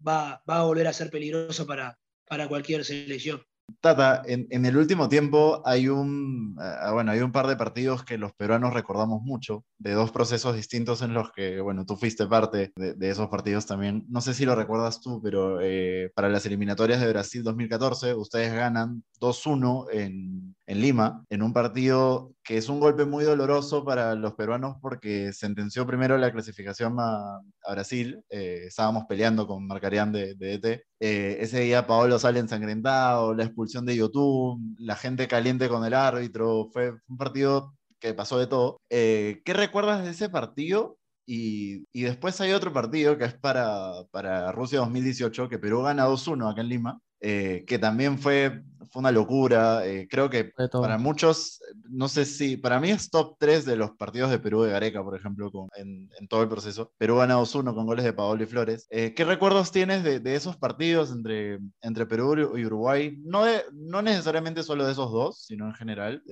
va, 0.05 0.43
va 0.49 0.61
a 0.61 0.63
volver 0.63 0.87
a 0.87 0.93
ser 0.93 1.11
peligroso 1.11 1.67
para, 1.67 1.99
para 2.27 2.47
cualquier 2.47 2.83
selección. 2.83 3.43
Tata, 3.79 4.21
en, 4.25 4.65
el 4.65 4.77
último 4.77 5.09
tiempo 5.09 5.61
hay 5.65 5.87
un, 5.87 6.55
ah, 6.59 6.91
bueno, 6.93 7.11
hay 7.11 7.19
un 7.19 7.31
par 7.31 7.47
de 7.47 7.55
partidos 7.55 8.03
que 8.03 8.17
los 8.17 8.33
peruanos 8.33 8.73
recordamos 8.73 9.21
mucho, 9.21 9.63
de 9.77 9.93
dos 9.93 10.11
procesos 10.11 10.55
distintos 10.55 11.01
en 11.01 11.13
los 11.13 11.31
que, 11.31 11.61
bueno, 11.61 11.85
tú 11.85 11.95
fuiste 11.95 12.25
parte 12.27 12.73
de, 12.75 13.09
esos 13.09 13.29
partidos 13.29 13.65
también. 13.65 14.05
No 14.09 14.21
sé 14.21 14.33
si 14.33 14.45
lo 14.45 14.55
recuerdas 14.55 15.01
tú, 15.01 15.21
pero 15.21 15.59
eh, 15.61 16.11
para 16.15 16.29
las 16.29 16.45
eliminatorias 16.45 16.99
de 17.01 17.09
Brasil 17.09 17.43
2014, 17.43 18.13
ustedes 18.15 18.53
ganan 18.53 19.03
2-1 19.19 19.87
en, 19.91 20.55
en 20.65 20.81
Lima, 20.81 21.25
en 21.29 21.41
un 21.41 21.53
partido 21.53 22.33
que 22.43 22.57
es 22.57 22.69
un 22.69 22.79
golpe 22.79 23.05
muy 23.05 23.23
doloroso 23.23 23.85
para 23.85 24.15
los 24.15 24.33
peruanos 24.33 24.77
porque 24.81 25.31
sentenció 25.33 25.87
primero 25.87 26.17
la 26.17 26.31
clasificación 26.31 26.97
a, 26.99 27.39
Brasil, 27.71 28.21
eh, 28.29 28.65
estábamos 28.67 29.05
peleando 29.07 29.47
con 29.47 29.65
Marcarián 29.65 30.11
de, 30.11 30.35
de 30.35 30.53
ET, 30.55 30.65
eh, 30.99 31.37
ese 31.39 31.61
día 31.61 31.87
Paolo 31.87 32.19
sale 32.19 32.39
ensangrentado, 32.39 33.33
la 33.33 33.43
expulsión 33.45 33.85
de 33.85 33.95
YouTube, 33.95 34.59
la 34.79 34.95
gente 34.95 35.27
caliente 35.27 35.69
con 35.69 35.85
el 35.85 35.93
árbitro, 35.93 36.69
fue 36.71 36.93
un 37.07 37.17
partido 37.17 37.73
que 38.03 38.13
pasó 38.13 38.37
de 38.37 38.47
todo. 38.47 38.81
Eh, 38.89 39.41
¿Qué 39.45 39.53
recuerdas 39.53 40.03
de 40.03 40.11
ese 40.11 40.29
partido? 40.29 40.97
Y, 41.25 41.85
y, 41.93 42.01
después 42.03 42.39
hay 42.41 42.51
otro 42.51 42.73
partido 42.73 43.17
que 43.17 43.23
es 43.23 43.33
para, 43.33 44.03
para 44.11 44.51
Rusia 44.51 44.79
2018, 44.79 45.47
que 45.47 45.57
Perú 45.57 45.83
gana 45.83 46.07
2-1 46.07 46.51
acá 46.51 46.61
en 46.61 46.67
Lima, 46.67 46.99
eh, 47.21 47.63
que 47.65 47.79
también 47.79 48.19
fue, 48.19 48.63
fue 48.91 48.99
una 48.99 49.11
locura. 49.11 49.85
Eh, 49.85 50.07
creo 50.09 50.29
que 50.29 50.51
para 50.71 50.97
muchos, 50.97 51.61
no 51.89 52.07
sé 52.07 52.25
si, 52.25 52.57
para 52.57 52.79
mí 52.79 52.89
es 52.89 53.09
top 53.09 53.35
3 53.39 53.65
de 53.65 53.75
los 53.75 53.91
partidos 53.91 54.31
de 54.31 54.39
Perú 54.39 54.63
de 54.63 54.71
Gareca, 54.71 55.03
por 55.03 55.15
ejemplo, 55.15 55.51
con, 55.51 55.69
en, 55.75 56.09
en, 56.19 56.27
todo 56.27 56.43
el 56.43 56.49
proceso. 56.49 56.91
Perú 56.97 57.17
gana 57.17 57.37
2-1 57.37 57.73
con 57.73 57.85
goles 57.85 58.05
de 58.05 58.13
Paolo 58.13 58.43
y 58.43 58.47
Flores. 58.47 58.87
Eh, 58.89 59.13
¿Qué 59.13 59.25
recuerdos 59.25 59.71
tienes 59.71 60.03
de, 60.03 60.19
de, 60.19 60.35
esos 60.35 60.57
partidos 60.57 61.11
entre, 61.11 61.59
entre 61.81 62.05
Perú 62.05 62.57
y 62.57 62.65
Uruguay? 62.65 63.17
No, 63.23 63.45
de, 63.45 63.63
no 63.73 64.01
necesariamente 64.01 64.63
solo 64.63 64.85
de 64.85 64.91
esos 64.91 65.11
dos, 65.11 65.43
sino 65.45 65.67
en 65.67 65.73
general, 65.75 66.23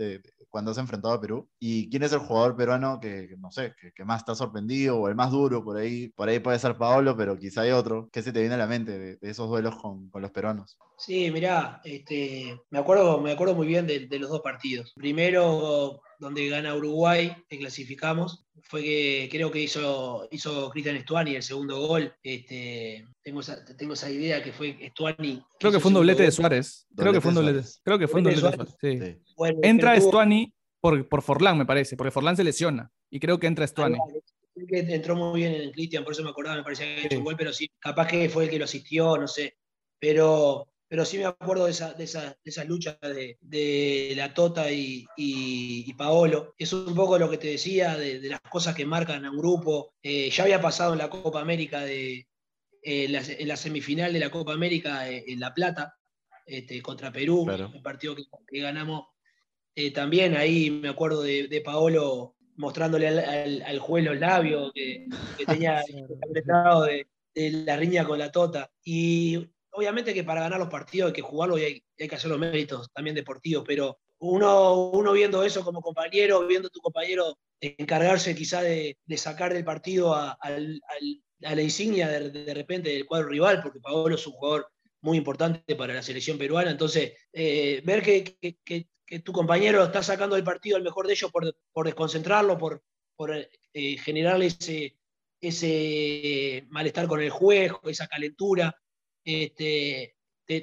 cuando 0.52 0.72
has 0.72 0.78
enfrentado 0.78 1.16
a 1.16 1.22
Perú. 1.22 1.50
¿Y 1.60 1.90
quién 1.90 2.04
es 2.04 2.14
el 2.14 2.20
jugador 2.20 2.56
peruano 2.56 3.00
que, 3.00 3.36
no 3.40 3.52
sé, 3.52 3.74
que, 3.80 3.92
que, 3.94 4.06
más 4.06 4.20
está 4.20 4.36
sorprendido 4.36 5.00
o 5.00 5.08
el 5.08 5.16
más 5.16 5.32
duro 5.32 5.64
por 5.64 5.78
ahí? 5.78 6.10
Por 6.10 6.30
ahí 6.30 6.40
puede 6.40 6.60
ser 6.60 6.78
Paolo, 6.78 7.16
pero 7.18 7.40
quizá 7.40 7.62
hay 7.62 7.72
otro. 7.72 8.10
¿Qué 8.12 8.22
se 8.22 8.32
te 8.32 8.42
viene 8.42 8.56
a 8.56 8.58
la 8.58 8.68
mente 8.68 9.00
de, 9.00 9.16
de 9.16 9.30
esos 9.30 9.50
duelos 9.50 9.76
con, 9.78 10.10
con 10.10 10.22
los 10.22 10.32
peruanos? 10.32 10.78
Sí, 10.98 11.32
mirá, 11.32 11.82
este, 11.84 12.41
me, 12.70 12.80
acuerdo, 12.80 13.20
me 13.20 13.32
acuerdo 13.32 13.56
muy 13.56 13.68
bien 13.68 13.88
de, 13.88 14.08
los 14.20 14.30
dos 14.30 14.42
partidos. 14.42 14.94
Primero, 14.96 16.02
donde 16.20 16.48
gana 16.50 16.76
Uruguay, 16.76 17.36
que 17.50 17.58
clasificamos, 17.58 18.46
fue 18.64 18.84
que 18.84 19.30
creo 19.32 19.52
que 19.52 19.62
hizo, 19.62 20.28
hizo 20.32 20.70
Cristian 20.70 20.96
Estuani 20.96 21.36
el 21.36 21.44
segundo 21.44 21.80
gol. 21.88 22.14
Este, 22.24 23.08
tengo, 23.24 23.42
esa, 23.42 23.66
tengo 23.78 23.94
esa 23.94 24.10
idea 24.10 24.44
que 24.44 24.52
fue 24.52 24.78
Estuani. 24.80 25.44
Creo 25.60 25.72
que 25.72 25.80
fue 25.80 25.90
un 25.90 25.96
doblete 25.96 26.24
de 26.24 26.32
Suárez. 26.32 26.88
Creo 26.96 27.14
que 27.14 27.22
fue 27.22 27.30
un 27.30 27.36
doblete. 27.36 27.68
Creo 27.84 28.00
que 28.00 28.08
fue 28.08 28.20
un 28.20 28.24
doblete 28.26 28.88
de 28.88 29.22
Suárez. 29.26 29.58
entra 29.64 29.96
Estuani 29.96 30.54
por, 30.80 31.08
por 31.08 31.22
Forlán, 31.22 31.58
me 31.58 31.66
parece, 31.66 31.96
porque 31.96 32.12
Forlán 32.12 32.36
se 32.36 32.44
lesiona. 32.44 32.92
Y 33.10 33.20
creo 33.20 33.40
que 33.40 33.48
entra 33.48 33.66
Estuani. 33.66 33.98
que 34.68 34.80
entró 34.80 35.16
muy 35.16 35.42
bien 35.42 35.54
en 35.54 35.72
Cristian, 35.72 36.04
por 36.04 36.14
eso 36.14 36.24
me 36.24 36.30
acordaba, 36.30 36.58
me 36.58 36.64
parecía 36.64 36.86
que 36.86 36.94
había 36.94 37.06
hecho 37.06 37.18
un 37.20 37.26
gol, 37.26 37.36
pero 37.38 37.54
sí, 37.54 37.70
capaz 37.80 38.08
que 38.08 38.30
fue 38.30 38.46
el 38.46 38.50
que 38.50 38.60
lo 38.60 38.66
asistió, 38.66 39.18
no 39.18 39.28
sé. 39.28 39.58
Pero 40.00 40.68
pero 40.92 41.06
sí 41.06 41.18
me 41.18 41.24
acuerdo 41.24 41.64
de 41.64 41.72
esa, 41.72 41.94
de 41.94 42.04
esa, 42.04 42.36
de 42.44 42.66
lucha 42.66 43.00
de, 43.02 44.14
la 44.14 44.34
Tota 44.34 44.70
y, 44.70 45.06
y, 45.16 45.94
Paolo. 45.94 46.54
Es 46.58 46.74
un 46.74 46.94
poco 46.94 47.18
lo 47.18 47.30
que 47.30 47.38
te 47.38 47.48
decía 47.48 47.96
de, 47.96 48.20
las 48.28 48.42
cosas 48.42 48.76
que 48.76 48.86
marcan 48.86 49.24
a 49.24 49.32
un 49.32 49.38
grupo. 49.38 49.94
Eh, 50.04 50.30
ya 50.30 50.44
había 50.44 50.62
pasado 50.62 50.92
en 50.92 50.98
la 50.98 51.10
Copa 51.10 51.40
América, 51.40 51.80
de, 51.80 52.28
eh, 52.84 53.38
en 53.40 53.48
la 53.48 53.56
semifinal 53.56 54.12
de 54.12 54.20
la 54.20 54.30
Copa 54.30 54.52
América 54.52 55.10
eh, 55.10 55.24
en 55.28 55.40
La 55.40 55.54
Plata, 55.54 55.96
este, 56.46 56.82
contra 56.82 57.10
Perú, 57.10 57.50
el 57.50 57.82
partido 57.82 58.14
que, 58.14 58.60
ganamos. 58.60 59.06
también 59.96 60.36
ahí 60.36 60.70
me 60.72 60.90
acuerdo 60.90 61.22
de, 61.24 61.62
Paolo 61.64 62.36
mostrándole 62.58 63.08
al, 63.08 63.80
juez 63.80 64.04
los 64.04 64.20
labios 64.20 64.74
que, 64.74 65.08
tenía 65.48 65.82
apretado 66.30 66.84
de, 66.84 67.08
la 67.34 67.78
riña 67.78 68.04
con 68.04 68.20
la 68.20 68.30
tota. 68.30 68.74
Y 68.84 69.48
obviamente 69.72 70.14
que 70.14 70.24
para 70.24 70.42
ganar 70.42 70.60
los 70.60 70.70
partidos 70.70 71.10
hay 71.10 71.14
que 71.14 71.22
jugarlo 71.22 71.58
y 71.58 71.64
hay, 71.98 72.08
que 72.08 72.16
hacer 72.16 72.30
los 72.30 72.40
méritos 72.40 72.90
también 72.94 73.16
deportivos, 73.16 73.64
pero 73.66 74.00
uno, 74.20 74.92
uno 74.92 75.14
viendo 75.14 75.44
eso 75.44 75.64
como 75.64 75.82
compañero, 75.82 76.46
viendo 76.46 76.68
a 76.68 76.72
tu 76.72 76.80
compañero 76.80 77.38
encargarse 77.60 78.36
quizá 78.36 78.62
de, 78.62 78.98
sacar 79.16 79.54
del 79.54 79.64
partido 79.64 80.14
a, 80.14 80.38
la 81.40 81.62
insignia 81.62 82.08
de, 82.08 82.54
repente 82.54 82.90
del 82.90 83.06
cuadro 83.06 83.30
rival, 83.30 83.62
porque 83.62 83.80
Paolo 83.80 84.16
es 84.16 84.28
un 84.28 84.34
jugador 84.34 84.68
muy 85.02 85.18
importante 85.18 85.76
para 85.76 85.94
la 85.94 86.04
selección 86.04 86.38
peruana, 86.38 86.72
entonces 86.72 87.14
eh, 87.34 87.82
ver 87.84 88.04
que, 88.04 88.88
tu 89.24 89.34
compañero 89.34 89.84
está 89.84 90.02
sacando 90.02 90.36
del 90.36 90.46
partido 90.46 90.78
el 90.78 90.84
mejor 90.84 91.06
de 91.06 91.14
ellos 91.14 91.32
por, 91.32 91.86
desconcentrarlo, 91.86 92.58
por, 92.58 92.82
eh, 93.74 93.98
generarle 93.98 94.46
ese, 94.46 94.98
ese 95.42 96.66
malestar 96.70 97.08
con 97.08 97.22
el 97.22 97.30
juez, 97.30 97.74
esa 97.84 98.08
calentura, 98.08 98.74
este, 99.24 100.16
te, 100.46 100.62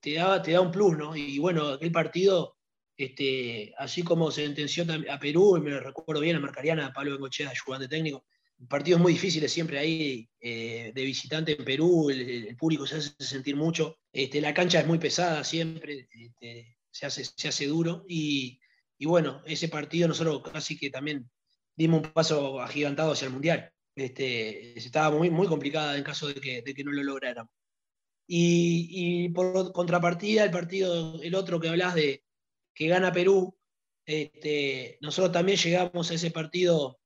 te, 0.00 0.14
da, 0.14 0.42
te 0.42 0.52
da 0.52 0.60
un 0.60 0.70
plus, 0.70 0.96
¿no? 0.96 1.16
Y 1.16 1.38
bueno, 1.38 1.68
aquel 1.68 1.92
partido, 1.92 2.56
este, 2.96 3.72
así 3.78 4.02
como 4.02 4.30
se 4.30 4.44
sentenció 4.44 4.84
a 5.10 5.18
Perú, 5.18 5.56
y 5.56 5.60
me 5.60 5.80
recuerdo 5.80 6.20
bien, 6.20 6.36
a 6.36 6.40
Marcariana, 6.40 6.86
a 6.86 6.92
Pablo 6.92 7.12
Bengochea, 7.12 7.50
ayudante 7.50 7.88
técnico, 7.88 8.26
partidos 8.68 9.00
muy 9.00 9.12
difíciles 9.12 9.52
siempre 9.52 9.78
ahí 9.78 10.28
eh, 10.40 10.92
de 10.94 11.04
visitante 11.04 11.56
en 11.56 11.64
Perú, 11.64 12.10
el, 12.10 12.56
público 12.56 12.86
se 12.86 12.96
hace 12.96 13.14
sentir 13.18 13.56
mucho, 13.56 13.98
este, 14.12 14.40
la 14.40 14.54
cancha 14.54 14.80
es 14.80 14.86
muy 14.86 14.98
pesada 14.98 15.44
siempre, 15.44 16.08
este, 16.10 16.76
se, 16.90 17.06
hace, 17.06 17.24
se 17.24 17.48
hace 17.48 17.66
duro 17.66 18.04
y, 18.08 18.58
bueno, 19.00 19.42
ese 19.46 19.68
partido 19.68 20.08
nosotros 20.08 20.42
casi 20.50 20.78
que 20.78 20.90
también 20.90 21.30
dimos 21.76 22.02
un 22.02 22.12
paso 22.12 22.60
agigantado 22.60 23.12
hacia 23.12 23.26
el 23.26 23.32
Mundial. 23.32 23.70
Este, 23.94 24.78
estaba 24.78 25.16
muy, 25.16 25.30
muy 25.30 25.46
complicada 25.46 25.96
en 25.96 26.04
caso 26.04 26.28
de 26.28 26.34
que, 26.34 26.62
de 26.62 26.74
que 26.74 26.84
no 26.84 26.92
lo 26.92 27.02
lográramos. 27.02 27.55
Y, 28.28 29.28
por 29.30 29.72
contrapartida, 29.72 30.44
el 30.44 30.50
partido, 30.50 31.20
el 31.22 31.34
otro 31.34 31.60
que 31.60 31.68
hablas 31.68 31.94
de 31.94 32.24
que 32.74 32.88
gana 32.88 33.12
Perú, 33.12 33.56
este, 34.04 34.98
nosotros 35.00 35.32
también 35.32 35.58
llegamos 35.58 36.10
a 36.10 36.14
ese 36.14 36.30
partido 36.30 36.98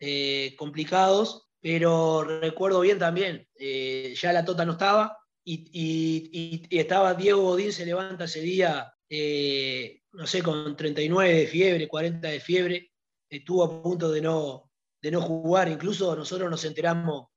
eh, 0.00 0.54
complicados, 0.56 1.48
pero 1.60 2.22
recuerdo 2.24 2.80
bien 2.80 2.98
también, 2.98 3.46
eh, 3.56 4.14
ya 4.16 4.32
la 4.32 4.44
Tota 4.44 4.64
no 4.64 4.72
estaba 4.72 5.18
y, 5.44 6.62
estaba 6.70 7.14
Diego 7.14 7.42
Godín, 7.42 7.72
se 7.72 7.86
levanta 7.86 8.24
ese 8.24 8.40
día, 8.40 8.92
eh, 9.08 10.00
no 10.12 10.26
sé, 10.26 10.42
con 10.42 10.76
39 10.76 11.34
de 11.34 11.46
fiebre, 11.46 11.88
40 11.88 12.28
de 12.28 12.40
fiebre, 12.40 12.92
estuvo 13.28 13.64
a 13.64 13.82
punto 13.82 14.10
de 14.10 14.20
no, 14.20 14.70
de 15.00 15.10
no 15.10 15.20
jugar, 15.20 15.68
incluso 15.68 16.14
nosotros 16.16 16.50
nos 16.50 16.64
enteramos 16.64 17.28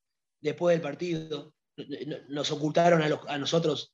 después 0.41 0.75
del 0.75 0.81
partido 0.81 1.54
nos 2.29 2.51
ocultaron 2.51 3.01
a, 3.01 3.37
nosotros 3.37 3.93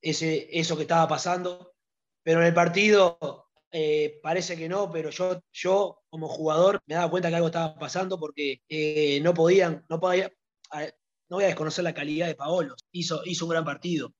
ese, 0.00 0.48
eso 0.58 0.76
que 0.76 0.82
estaba 0.82 1.06
pasando, 1.08 1.74
pero 2.22 2.40
en 2.40 2.46
el 2.46 2.54
partido 2.54 3.48
eh, 3.70 4.18
parece 4.22 4.56
que 4.56 4.68
no, 4.68 4.90
pero 4.90 5.10
yo, 5.10 5.42
yo 5.52 6.02
como 6.08 6.28
jugador 6.28 6.80
me 6.86 6.94
daba 6.94 7.10
cuenta 7.10 7.28
que 7.28 7.36
algo 7.36 7.48
estaba 7.48 7.76
pasando 7.76 8.18
porque 8.18 8.62
eh, 8.68 9.20
no 9.22 9.32
podían, 9.34 9.84
no 9.88 10.00
podía, 10.00 10.32
no 11.28 11.36
voy 11.36 11.44
a 11.44 11.48
desconocer 11.48 11.84
la 11.84 11.94
calidad 11.94 12.26
de 12.26 12.34
Paolo, 12.34 12.74
hizo, 12.90 13.22
hizo 13.24 13.44
un 13.44 13.52
gran 13.52 13.64
partido, 13.64 14.12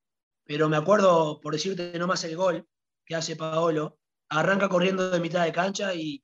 pero 0.45 0.69
me 0.69 0.77
acuerdo, 0.77 1.41
por 1.41 1.53
decirte 1.53 1.99
nomás 1.99 2.23
el 2.25 2.37
gol 2.37 2.67
que 3.05 3.17
hace 3.17 3.37
Paolo, 3.37 3.99
arranca 4.29 4.69
corriendo 4.69 5.11
de 5.11 5.19
mitad 5.19 5.45
de 5.45 5.53
cancha 5.53 5.95
y, 5.95 6.23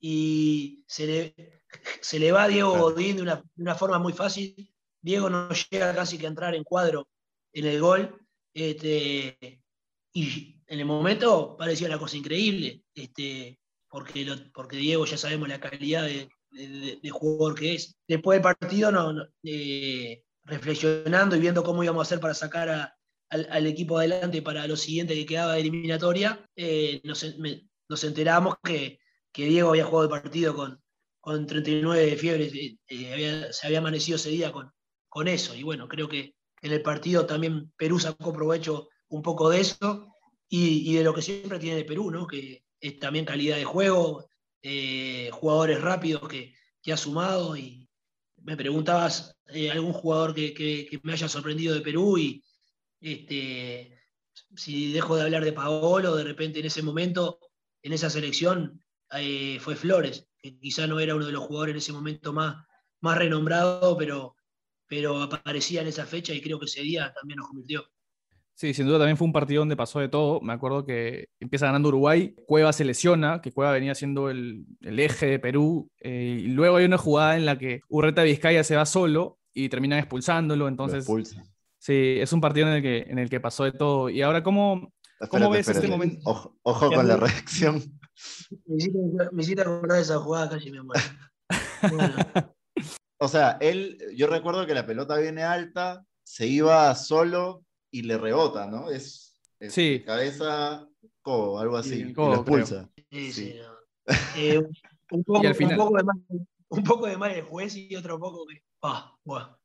y 0.00 0.84
se, 0.88 1.06
le, 1.06 1.62
se 2.00 2.18
le 2.18 2.32
va 2.32 2.44
a 2.44 2.48
Diego 2.48 2.78
Godín 2.78 3.16
de 3.16 3.22
una, 3.22 3.36
de 3.36 3.62
una 3.62 3.74
forma 3.74 3.98
muy 3.98 4.14
fácil 4.14 4.74
Diego 5.06 5.30
no 5.30 5.48
llega 5.70 5.94
casi 5.94 6.18
que 6.18 6.26
a 6.26 6.28
entrar 6.28 6.56
en 6.56 6.64
cuadro 6.64 7.08
en 7.52 7.64
el 7.64 7.80
gol. 7.80 8.20
Este, 8.52 9.62
y 10.12 10.60
en 10.66 10.80
el 10.80 10.84
momento 10.84 11.56
parecía 11.56 11.86
una 11.86 11.98
cosa 11.98 12.16
increíble, 12.16 12.82
este, 12.92 13.60
porque, 13.88 14.26
porque 14.52 14.76
Diego 14.76 15.06
ya 15.06 15.16
sabemos 15.16 15.48
la 15.48 15.60
calidad 15.60 16.04
de, 16.04 16.28
jugador 17.08 17.54
que 17.54 17.74
es. 17.74 17.96
Después 18.08 18.36
del 18.36 18.42
partido, 18.42 18.90
no, 18.90 19.28
eh, 19.44 20.24
reflexionando 20.42 21.36
y 21.36 21.40
viendo 21.40 21.62
cómo 21.62 21.84
íbamos 21.84 22.00
a 22.00 22.06
hacer 22.08 22.18
para 22.18 22.34
sacar 22.34 22.92
al, 23.28 23.66
equipo 23.66 23.98
adelante 23.98 24.42
para 24.42 24.66
lo 24.66 24.76
siguiente 24.76 25.14
que 25.14 25.26
quedaba 25.26 25.52
de 25.54 25.60
eliminatoria, 25.60 26.44
eh, 26.56 27.00
nos, 27.04 28.02
enteramos 28.02 28.56
que, 28.64 28.98
Diego 29.32 29.68
había 29.68 29.84
jugado 29.84 30.04
el 30.04 30.22
partido 30.22 30.56
con, 30.56 30.82
con 31.20 31.46
39 31.46 32.06
de 32.06 32.16
fiebre, 32.16 32.78
eh, 32.88 33.48
se 33.52 33.66
había 33.66 33.78
amanecido 33.78 34.16
ese 34.16 34.30
día 34.30 34.50
con, 34.50 34.72
con 35.08 35.28
eso. 35.28 35.54
Y 35.54 35.62
bueno, 35.62 35.88
creo 35.88 36.08
que 36.08 36.34
en 36.62 36.72
el 36.72 36.82
partido 36.82 37.26
también 37.26 37.72
Perú 37.76 37.98
sacó 37.98 38.32
provecho 38.32 38.88
un 39.08 39.22
poco 39.22 39.48
de 39.50 39.60
eso 39.60 40.12
y, 40.48 40.94
de 40.94 41.04
lo 41.04 41.14
que 41.14 41.22
siempre 41.22 41.58
tiene 41.58 41.76
de 41.76 41.84
Perú, 41.84 42.10
¿no? 42.10 42.26
que 42.26 42.62
es 42.80 42.98
también 42.98 43.24
calidad 43.24 43.56
de 43.56 43.64
juego, 43.64 44.28
eh, 44.62 45.30
jugadores 45.32 45.80
rápidos 45.80 46.28
que, 46.28 46.54
ha 46.92 46.96
sumado. 46.96 47.56
Y 47.56 47.88
me 48.42 48.56
preguntabas 48.56 49.36
eh, 49.48 49.70
algún 49.70 49.92
jugador 49.92 50.34
que, 50.34 50.88
me 51.02 51.12
haya 51.12 51.28
sorprendido 51.28 51.74
de 51.74 51.80
Perú 51.80 52.16
y 52.16 52.44
este, 53.00 53.96
si 54.54 54.92
dejo 54.92 55.16
de 55.16 55.22
hablar 55.22 55.44
de 55.44 55.52
Paolo, 55.52 56.14
de 56.14 56.24
repente 56.24 56.60
en 56.60 56.66
ese 56.66 56.82
momento, 56.82 57.40
en 57.82 57.92
esa 57.92 58.10
selección, 58.10 58.82
eh, 59.12 59.58
fue 59.60 59.76
Flores, 59.76 60.26
que 60.38 60.58
quizá 60.58 60.86
no 60.86 61.00
era 61.00 61.14
uno 61.14 61.26
de 61.26 61.32
los 61.32 61.44
jugadores 61.44 61.72
en 61.72 61.78
ese 61.78 61.92
momento 61.92 62.32
más, 62.32 62.64
más 63.00 63.18
renombrado, 63.18 63.96
pero 63.96 64.36
pero 64.88 65.22
aparecía 65.22 65.82
en 65.82 65.88
esa 65.88 66.06
fecha 66.06 66.32
y 66.32 66.40
creo 66.40 66.58
que 66.58 66.66
ese 66.66 66.82
día 66.82 67.12
también 67.14 67.38
nos 67.38 67.48
convirtió. 67.48 67.84
Sí, 68.54 68.72
sin 68.72 68.86
duda 68.86 68.98
también 68.98 69.18
fue 69.18 69.26
un 69.26 69.34
partido 69.34 69.60
donde 69.60 69.76
pasó 69.76 70.00
de 70.00 70.08
todo. 70.08 70.40
Me 70.40 70.54
acuerdo 70.54 70.86
que 70.86 71.28
empieza 71.40 71.66
ganando 71.66 71.90
Uruguay, 71.90 72.34
Cueva 72.46 72.72
se 72.72 72.86
lesiona, 72.86 73.42
que 73.42 73.52
Cueva 73.52 73.72
venía 73.72 73.94
siendo 73.94 74.30
el, 74.30 74.66
eje 74.80 75.26
de 75.26 75.38
Perú, 75.38 75.90
eh, 76.00 76.40
y 76.40 76.48
luego 76.48 76.76
hay 76.76 76.86
una 76.86 76.96
jugada 76.96 77.36
en 77.36 77.44
la 77.44 77.58
que 77.58 77.82
Urreta 77.88 78.22
Vizcaya 78.22 78.64
se 78.64 78.74
va 78.74 78.86
solo 78.86 79.38
y 79.52 79.68
terminan 79.68 79.98
expulsándolo, 79.98 80.68
entonces... 80.68 81.06
Sí, 81.78 82.16
es 82.18 82.32
un 82.32 82.40
partido 82.40 82.66
en 82.66 82.74
el, 82.74 82.82
que, 82.82 82.98
en 83.08 83.18
el 83.18 83.30
que 83.30 83.38
pasó 83.38 83.62
de 83.62 83.70
todo. 83.70 84.08
Y 84.08 84.20
ahora, 84.22 84.42
¿cómo, 84.42 84.92
¿cómo 85.28 85.50
ves 85.50 85.68
este 85.68 85.86
momento? 85.86 86.56
Ojo, 86.62 86.90
con 86.90 87.06
la 87.06 87.16
reacción. 87.16 87.80
Me 88.66 89.42
hiciste 89.42 89.60
acordar 89.60 89.98
de 89.98 90.02
esa 90.02 90.18
jugada 90.18 90.50
casi 90.50 90.70
me 90.70 90.82
muero. 90.82 91.02
Bueno. 91.92 92.16
O 93.18 93.28
sea, 93.28 93.56
él, 93.60 93.98
yo 94.14 94.26
recuerdo 94.26 94.66
que 94.66 94.74
la 94.74 94.86
pelota 94.86 95.16
viene 95.16 95.42
alta, 95.42 96.04
se 96.22 96.46
iba 96.46 96.94
solo 96.94 97.64
y 97.90 98.02
le 98.02 98.18
rebota, 98.18 98.66
¿no? 98.66 98.90
Es, 98.90 99.40
sí. 99.68 100.02
cabeza, 100.04 100.86
codo, 101.22 101.58
algo 101.58 101.76
así, 101.76 102.00
y 102.00 102.12
lo 102.12 102.34
expulsa. 102.34 102.90
Sí, 103.10 103.32
sí. 103.32 103.54
Eh, 104.36 104.62
un, 105.10 105.24
poco, 105.24 105.42
y 105.42 105.46
al 105.48 105.56
final... 105.56 105.72
un, 105.72 105.84
poco 105.84 105.96
de 105.96 106.04
mal, 106.04 106.16
un 106.68 106.84
poco 106.84 107.06
de 107.06 107.16
mal 107.16 107.32
el 107.32 107.42
juez 107.42 107.74
y 107.74 107.96
otro 107.96 108.20
poco 108.20 108.46
que. 108.46 108.62
Ah, 108.82 109.12
bueno. 109.24 109.58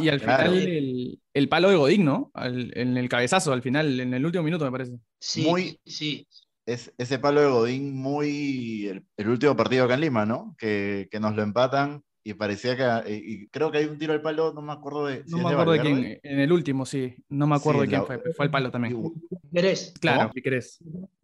y 0.00 0.08
al 0.08 0.20
final 0.20 0.54
el, 0.56 1.20
el, 1.34 1.48
palo 1.50 1.68
de 1.68 1.76
Godín, 1.76 2.06
¿no? 2.06 2.30
en 2.34 2.96
el 2.96 3.10
cabezazo, 3.10 3.52
al 3.52 3.60
final, 3.60 4.00
en 4.00 4.14
el 4.14 4.24
último 4.24 4.42
minuto, 4.42 4.64
me 4.64 4.72
parece. 4.72 4.98
Sí, 5.20 5.42
muy, 5.42 5.78
sí. 5.84 6.26
Es, 6.64 6.94
ese 6.96 7.18
palo 7.18 7.42
de 7.42 7.48
Godín, 7.48 7.94
muy. 7.94 8.86
El, 8.86 9.06
el, 9.18 9.28
último 9.28 9.54
partido 9.54 9.84
acá 9.84 9.92
en 9.94 10.00
Lima, 10.00 10.24
¿no? 10.24 10.54
Que, 10.56 11.08
que 11.10 11.20
nos 11.20 11.36
lo 11.36 11.42
empatan 11.42 12.02
y 12.24 12.34
parecía 12.34 12.76
que, 12.76 13.14
y 13.14 13.46
creo 13.48 13.70
que 13.70 13.78
hay 13.78 13.86
un 13.86 13.98
tiro 13.98 14.12
al 14.12 14.22
palo, 14.22 14.52
no 14.52 14.62
me 14.62 14.72
acuerdo 14.72 15.06
de... 15.06 15.24
no 15.26 15.38
me 15.38 15.50
acuerdo 15.50 15.72
de 15.72 15.80
quién, 15.80 16.20
en 16.22 16.40
el 16.40 16.52
último, 16.52 16.86
sí, 16.86 17.14
no 17.28 17.46
me 17.46 17.56
acuerdo 17.56 17.82
de 17.82 17.88
quién 17.88 18.06
fue, 18.06 18.20
fue 18.36 18.46
el 18.46 18.50
palo 18.50 18.70
también. 18.70 19.12
¿Querés? 19.52 19.92
Claro, 20.00 20.30
Piquerés. 20.30 20.78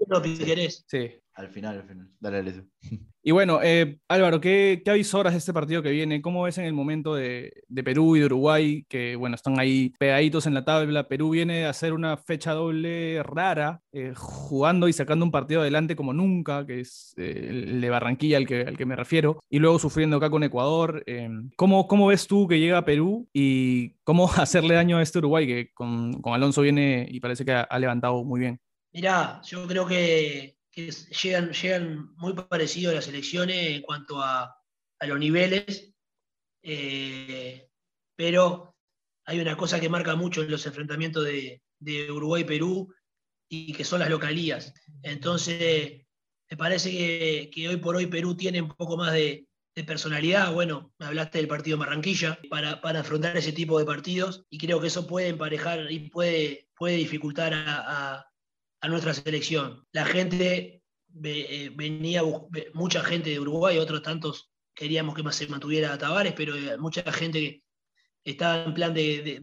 No, 0.07 0.21
Piquerés. 0.23 0.85
Sí. 0.89 1.11
Al 1.39 1.49
final, 1.51 1.77
al 1.77 1.85
final. 1.85 2.11
Dale, 2.19 2.43
dale. 2.43 2.65
Y 3.21 3.31
bueno, 3.31 3.61
eh, 3.63 3.99
Álvaro, 4.09 4.41
¿qué, 4.41 4.81
¿qué 4.83 4.91
avisoras 4.91 5.35
de 5.35 5.39
este 5.39 5.53
partido 5.53 5.83
que 5.83 5.91
viene? 5.91 6.23
¿Cómo 6.23 6.45
ves 6.45 6.57
en 6.57 6.65
el 6.65 6.73
momento 6.73 7.15
de, 7.15 7.53
de, 7.69 7.85
Perú 7.85 8.17
y 8.17 8.21
de 8.21 8.27
Uruguay, 8.27 8.87
que 8.89 9.17
bueno, 9.17 9.35
están 9.35 9.61
ahí 9.61 9.93
pegaditos 9.99 10.47
en 10.47 10.55
la 10.55 10.65
tabla? 10.65 11.09
Perú 11.09 11.31
viene 11.31 11.67
a 11.67 11.71
hacer 11.71 11.93
una 11.93 12.17
fecha 12.17 12.53
doble 12.53 13.23
rara, 13.25 13.83
eh, 13.93 14.15
jugando 14.17 14.89
y 14.89 14.95
sacando 14.95 15.27
un 15.27 15.31
partido 15.31 15.61
adelante 15.61 15.95
como 15.95 16.15
nunca, 16.15 16.65
que 16.65 16.81
es 16.81 17.13
eh, 17.19 17.49
el 17.51 17.81
de 17.83 17.91
Barranquilla 17.91 18.39
al 18.39 18.47
que, 18.47 18.63
al 18.63 18.79
que 18.79 18.87
me 18.87 18.97
refiero, 18.97 19.41
y 19.51 19.59
luego 19.59 19.79
sufriendo 19.79 20.17
acá 20.17 20.31
con 20.31 20.45
Ecuador. 20.45 21.05
¿cómo, 21.57 21.87
¿Cómo 21.87 22.07
ves 22.07 22.27
tú 22.27 22.49
que 22.49 22.61
llega 22.61 22.79
a 22.79 22.85
Perú 22.87 23.29
y 23.35 23.91
cómo 24.05 24.31
hacerle 24.39 24.75
daño 24.75 24.97
a 24.97 25.03
este 25.03 25.19
Uruguay 25.19 25.47
que 25.47 25.71
con, 25.75 26.23
con 26.23 26.33
Alonso 26.33 26.63
viene 26.63 27.07
y 27.11 27.21
parece 27.21 27.45
que 27.45 27.53
ha 27.53 27.79
levantado 27.79 28.25
muy 28.25 28.41
bien? 28.41 28.59
Mirá, 28.93 29.43
yo 29.45 29.67
creo 29.67 29.87
que 29.87 30.58
llegan, 30.87 31.53
llegan 31.53 32.15
muy 32.17 32.35
parecidos 32.35 32.93
a 32.93 32.97
las 32.97 33.09
elecciones 33.09 33.77
en 33.77 33.83
cuanto 33.83 34.21
a, 34.23 34.55
los 35.01 35.19
niveles, 35.19 35.93
eh, 36.63 37.69
pero 38.17 38.75
hay 39.25 39.39
una 39.41 39.57
cosa 39.57 39.79
que 39.79 39.89
marca 39.89 40.17
mucho 40.17 40.43
en 40.43 40.51
los 40.51 40.67
enfrentamientos 40.67 41.25
de, 41.25 41.63
Uruguay-Perú 42.11 42.93
y 43.49 43.73
que 43.73 43.85
son 43.85 44.01
las 44.01 44.11
localías. 44.11 44.75
Entonces, 45.03 46.05
me 46.51 46.57
parece 46.57 47.51
que, 47.51 47.69
hoy 47.69 47.77
por 47.77 47.95
hoy 47.95 48.07
Perú 48.07 48.37
tiene 48.37 48.61
un 48.61 48.71
poco 48.71 48.97
más 48.97 49.13
de, 49.13 49.45
personalidad. 49.87 50.53
Bueno, 50.53 50.93
me 50.99 51.07
hablaste 51.07 51.39
del 51.39 51.47
partido 51.47 51.79
Marranquilla 51.79 52.37
para, 52.51 52.81
para, 52.81 52.99
afrontar 52.99 53.37
ese 53.37 53.53
tipo 53.53 53.79
de 53.79 53.85
partidos 53.85 54.45
y 54.51 54.59
creo 54.59 54.81
que 54.81 54.89
eso 54.89 55.07
puede 55.07 55.29
emparejar 55.29 55.93
y 55.93 56.11
puede, 56.11 56.69
puede 56.75 56.97
dificultar 56.97 57.53
a, 57.55 58.29
nuestra 58.87 59.15
selección. 59.15 59.85
La 59.91 60.05
gente 60.05 60.83
eh, 61.25 61.71
venía, 61.75 62.23
mucha 62.75 63.03
gente 63.03 63.31
de 63.31 63.41
Uruguay, 63.41 63.79
otros 63.79 64.03
tantos 64.03 64.53
queríamos 64.75 65.17
que 65.17 65.25
más 65.25 65.35
se 65.35 65.49
mantuviera 65.49 65.93
a 65.93 65.99
Tavares, 65.99 66.35
pero 66.35 66.55
eh, 66.55 66.79
mucha 66.79 67.03
gente 67.13 67.65
estaba 68.25 68.63
en 68.63 68.75
plan 68.75 68.95
de, 68.95 69.43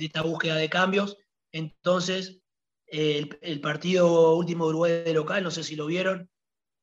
esta 0.00 0.22
búsqueda 0.22 0.56
de 0.56 0.68
cambios. 0.68 1.16
Entonces, 1.52 2.40
el, 2.86 3.60
partido 3.60 4.36
último 4.36 4.64
de 4.64 4.70
Uruguay 4.70 4.92
de 5.04 5.14
local, 5.14 5.44
no 5.44 5.50
sé 5.50 5.62
si 5.62 5.76
lo 5.76 5.86
vieron, 5.86 6.28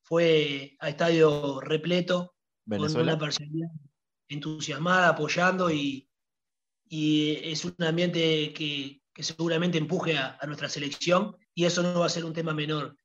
fue 0.03 0.75
a 0.79 0.89
estadio 0.89 1.59
repleto, 1.59 2.35
con 2.69 2.95
una 2.95 3.17
personalidad 3.17 3.69
entusiasmada, 4.29 5.09
apoyando 5.09 5.69
y, 5.69 6.07
es 6.89 7.63
un 7.65 7.75
ambiente 7.83 8.53
que, 8.53 9.01
seguramente 9.15 9.77
empuje 9.77 10.17
a, 10.17 10.39
nuestra 10.45 10.69
selección 10.69 11.35
y 11.53 11.65
eso 11.65 11.83
no 11.83 11.99
va 11.99 12.05
a 12.05 12.09
ser 12.09 12.25
un 12.25 12.33
tema 12.33 12.53
menor. 12.53 12.95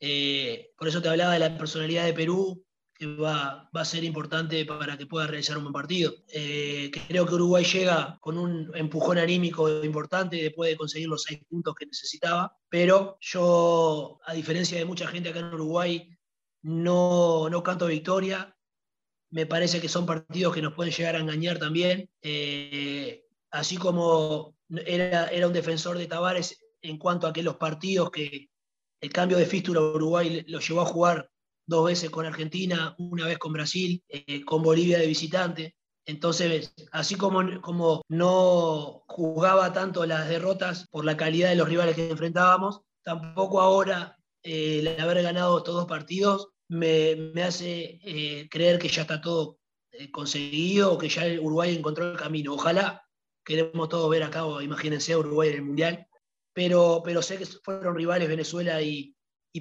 Eh, 0.00 0.72
por 0.76 0.88
eso 0.88 1.00
te 1.00 1.08
hablaba 1.08 1.34
de 1.34 1.38
la 1.38 1.56
personalidad 1.56 2.04
de 2.04 2.12
Perú, 2.12 2.64
que 2.92 3.06
va, 3.06 3.68
a 3.72 3.84
ser 3.84 4.04
importante 4.04 4.64
para 4.64 4.96
que 4.96 5.06
pueda 5.06 5.26
realizar 5.26 5.56
un 5.56 5.64
buen 5.64 5.72
partido. 5.72 6.12
Eh, 6.28 6.90
creo 7.08 7.26
que 7.26 7.34
Uruguay 7.34 7.64
llega 7.64 8.18
con 8.20 8.38
un 8.38 8.70
empujón 8.74 9.18
anímico 9.18 9.82
importante 9.84 10.36
después 10.36 10.70
de 10.70 10.76
conseguir 10.76 11.08
los 11.08 11.22
seis 11.22 11.40
puntos 11.48 11.74
que 11.74 11.86
necesitaba, 11.86 12.56
pero 12.68 13.16
yo, 13.20 14.18
a 14.24 14.34
diferencia 14.34 14.78
de 14.78 14.84
mucha 14.84 15.06
gente 15.06 15.30
acá 15.30 15.40
en 15.40 15.54
Uruguay, 15.54 16.08
no, 16.62 17.48
no 17.50 17.62
canto 17.62 17.86
victoria. 17.86 18.56
Me 19.30 19.46
parece 19.46 19.80
que 19.80 19.88
son 19.88 20.06
partidos 20.06 20.54
que 20.54 20.62
nos 20.62 20.74
pueden 20.74 20.92
llegar 20.92 21.16
a 21.16 21.20
engañar 21.20 21.58
también. 21.58 22.10
Eh, 22.20 23.24
así 23.50 23.76
como 23.76 24.56
era, 24.86 25.28
era 25.28 25.46
un 25.46 25.52
defensor 25.52 25.98
de 25.98 26.06
Tavares 26.06 26.61
en 26.82 26.98
cuanto 26.98 27.26
a 27.26 27.32
que 27.32 27.42
los 27.42 27.56
partidos 27.56 28.10
que 28.10 28.48
el 29.00 29.12
cambio 29.12 29.38
de 29.38 29.46
fístula 29.46 29.80
Uruguay 29.80 30.44
lo 30.48 30.60
llevó 30.60 30.82
a 30.82 30.86
jugar 30.86 31.30
dos 31.66 31.86
veces 31.86 32.10
con 32.10 32.26
Argentina, 32.26 32.94
una 32.98 33.26
vez 33.26 33.38
con 33.38 33.52
Brasil, 33.52 34.02
eh, 34.08 34.44
con 34.44 34.62
Bolivia 34.62 34.98
de 34.98 35.06
visitante. 35.06 35.76
Entonces, 36.04 36.74
así 36.90 37.14
como, 37.14 37.60
como 37.60 38.02
no 38.08 39.04
jugaba 39.06 39.72
tanto 39.72 40.04
las 40.04 40.28
derrotas 40.28 40.88
por 40.88 41.04
la 41.04 41.16
calidad 41.16 41.50
de 41.50 41.56
los 41.56 41.68
rivales 41.68 41.94
que 41.94 42.10
enfrentábamos, 42.10 42.82
tampoco 43.02 43.60
ahora 43.60 44.16
eh, 44.42 44.80
el 44.80 45.00
haber 45.00 45.22
ganado 45.22 45.58
estos 45.58 45.74
dos 45.74 45.86
partidos 45.86 46.48
me, 46.68 47.32
hace 47.42 48.00
eh, 48.02 48.48
creer 48.50 48.78
que 48.78 48.88
ya 48.88 49.02
está 49.02 49.20
todo 49.20 49.58
eh, 49.92 50.10
conseguido 50.10 50.98
que 50.98 51.08
ya 51.08 51.24
Uruguay 51.40 51.76
encontró 51.76 52.10
el 52.10 52.18
camino. 52.18 52.54
Ojalá 52.54 53.06
queremos 53.44 53.88
todos 53.88 54.10
ver 54.10 54.22
acá, 54.22 54.44
imagínense 54.62 55.16
Uruguay 55.16 55.50
en 55.50 55.56
el 55.56 55.62
Mundial, 55.62 56.06
pero, 56.52 57.02
pero 57.04 57.22
sé 57.22 57.38
que 57.38 57.46
fueron 57.46 57.96
rivales 57.96 58.28
Venezuela 58.28 58.80
y, 58.82 59.14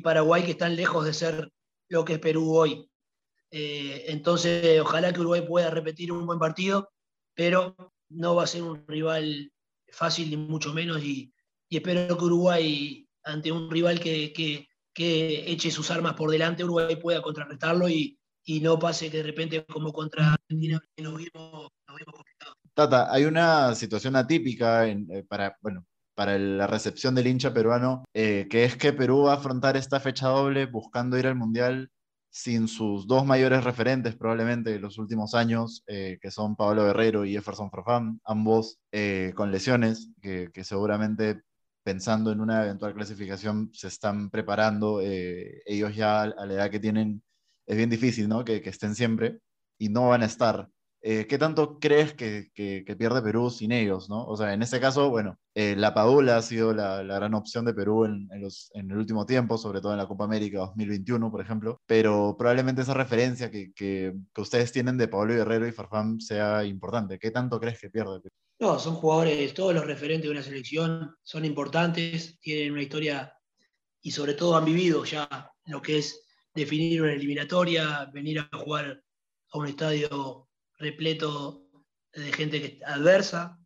Paraguay 0.03 0.43
que 0.43 0.51
están 0.51 0.77
lejos 0.77 1.05
de 1.05 1.13
ser 1.13 1.51
lo 1.89 2.05
que 2.05 2.13
es 2.13 2.19
Perú 2.19 2.55
hoy. 2.55 2.89
entonces, 3.51 4.79
ojalá 4.79 5.11
que 5.11 5.19
Uruguay 5.19 5.41
pueda 5.45 5.69
repetir 5.69 6.11
un 6.11 6.25
buen 6.25 6.39
partido, 6.39 6.89
pero 7.35 7.75
no 8.09 8.35
va 8.35 8.43
a 8.43 8.47
ser 8.47 8.63
un 8.63 8.85
rival 8.87 9.51
fácil 9.89 10.29
ni 10.29 10.37
mucho 10.37 10.73
menos 10.73 11.03
y, 11.03 11.33
espero 11.69 12.17
que 12.17 12.25
Uruguay, 12.25 13.07
ante 13.23 13.51
un 13.51 13.69
rival 13.69 13.99
que, 13.99 14.31
que 14.93 15.51
eche 15.51 15.71
sus 15.71 15.89
armas 15.91 16.13
por 16.13 16.29
delante, 16.31 16.63
Uruguay 16.63 16.95
pueda 16.95 17.21
contrarrestarlo 17.21 17.89
y, 17.89 18.17
no 18.61 18.77
pase 18.77 19.09
que 19.09 19.17
de 19.17 19.23
repente 19.23 19.65
como 19.65 19.93
contra 19.93 20.33
Argentina 20.33 20.81
nos 20.97 21.17
vimos, 21.17 21.69
complicados. 21.85 22.55
Tata, 22.73 23.13
hay 23.13 23.23
una 23.23 23.73
situación 23.75 24.15
atípica 24.15 24.87
eh, 24.87 25.23
para, 25.27 25.57
bueno, 25.61 25.85
para 26.15 26.37
la 26.37 26.67
recepción 26.67 27.15
del 27.15 27.27
hincha 27.27 27.53
peruano, 27.53 28.03
eh, 28.13 28.47
que 28.49 28.63
es 28.65 28.75
que 28.77 28.93
Perú 28.93 29.23
va 29.23 29.33
a 29.33 29.35
afrontar 29.37 29.77
esta 29.77 29.99
fecha 29.99 30.27
doble 30.27 30.65
buscando 30.65 31.17
ir 31.17 31.27
al 31.27 31.35
Mundial 31.35 31.89
sin 32.29 32.67
sus 32.67 33.07
dos 33.07 33.25
mayores 33.25 33.63
referentes 33.63 34.15
probablemente 34.15 34.71
de 34.71 34.79
los 34.79 34.97
últimos 34.97 35.33
años, 35.33 35.83
eh, 35.87 36.17
que 36.21 36.31
son 36.31 36.55
Pablo 36.55 36.85
Guerrero 36.85 37.25
y 37.25 37.33
Jefferson 37.33 37.69
Farfán, 37.69 38.21
ambos 38.23 38.79
con 39.35 39.51
lesiones 39.51 40.09
que, 40.21 40.49
seguramente 40.63 41.41
pensando 41.83 42.31
en 42.31 42.41
una 42.41 42.63
eventual 42.63 42.93
clasificación, 42.93 43.71
se 43.73 43.87
están 43.87 44.29
preparando. 44.29 45.01
Eh, 45.01 45.61
ellos 45.65 45.95
ya 45.95 46.23
a 46.23 46.45
la 46.45 46.53
edad 46.53 46.69
que 46.69 46.79
tienen 46.79 47.23
es 47.65 47.77
bien 47.77 47.89
difícil, 47.89 48.27
¿no? 48.29 48.43
Que 48.45 48.61
estén 48.65 48.95
siempre 48.95 49.39
y 49.77 49.89
no 49.89 50.09
van 50.09 50.23
a 50.23 50.25
estar. 50.25 50.69
Eh, 51.03 51.25
¿Qué 51.27 51.39
tanto 51.39 51.79
crees 51.79 52.13
que, 52.13 52.51
que, 52.53 52.95
pierde 52.95 53.23
Perú 53.23 53.49
sin 53.49 53.71
ellos, 53.71 54.07
no? 54.07 54.23
O 54.25 54.37
sea, 54.37 54.53
en 54.53 54.61
este 54.61 54.79
caso, 54.79 55.09
bueno, 55.09 55.39
eh, 55.55 55.75
la 55.75 55.95
Padula 55.95 56.37
ha 56.37 56.41
sido 56.43 56.75
la, 56.75 57.03
la, 57.03 57.15
gran 57.15 57.33
opción 57.33 57.65
de 57.65 57.73
Perú 57.73 58.05
en, 58.05 58.29
en, 58.31 58.41
los, 58.41 58.69
en, 58.75 58.91
el 58.91 58.97
último 58.97 59.25
tiempo, 59.25 59.57
sobre 59.57 59.81
todo 59.81 59.93
en 59.93 59.97
la 59.97 60.07
Copa 60.07 60.25
América 60.25 60.59
2021, 60.59 61.31
por 61.31 61.41
ejemplo, 61.41 61.81
pero 61.87 62.35
probablemente 62.37 62.83
esa 62.83 62.93
referencia 62.93 63.49
que, 63.49 63.71
que, 63.73 64.13
ustedes 64.37 64.71
tienen 64.71 64.97
de 64.97 65.07
Pablo 65.07 65.33
Guerrero 65.33 65.67
y 65.67 65.71
Farfán 65.71 66.21
sea 66.21 66.63
importante. 66.63 67.17
¿Qué 67.17 67.31
tanto 67.31 67.59
crees 67.59 67.79
que 67.79 67.89
pierde 67.89 68.21
Perú? 68.21 68.35
No, 68.59 68.77
son 68.77 68.93
jugadores, 68.93 69.55
todos 69.55 69.73
los 69.73 69.87
referentes 69.87 70.27
de 70.27 70.31
una 70.31 70.43
selección 70.43 71.15
son 71.23 71.45
importantes, 71.45 72.39
tienen 72.41 72.73
una 72.73 72.83
historia 72.83 73.33
y 74.03 74.11
sobre 74.11 74.35
todo 74.35 74.55
han 74.55 74.65
vivido 74.65 75.03
ya 75.03 75.51
lo 75.65 75.81
que 75.81 75.97
es 75.97 76.27
definir 76.53 77.01
una 77.01 77.13
eliminatoria, 77.13 78.07
venir 78.13 78.39
a 78.39 78.49
jugar 78.55 79.01
a 79.51 79.57
un 79.57 79.67
estadio 79.67 80.47
repleto 80.81 81.67
de 82.13 82.33
gente 82.33 82.79
adversa, 82.85 83.57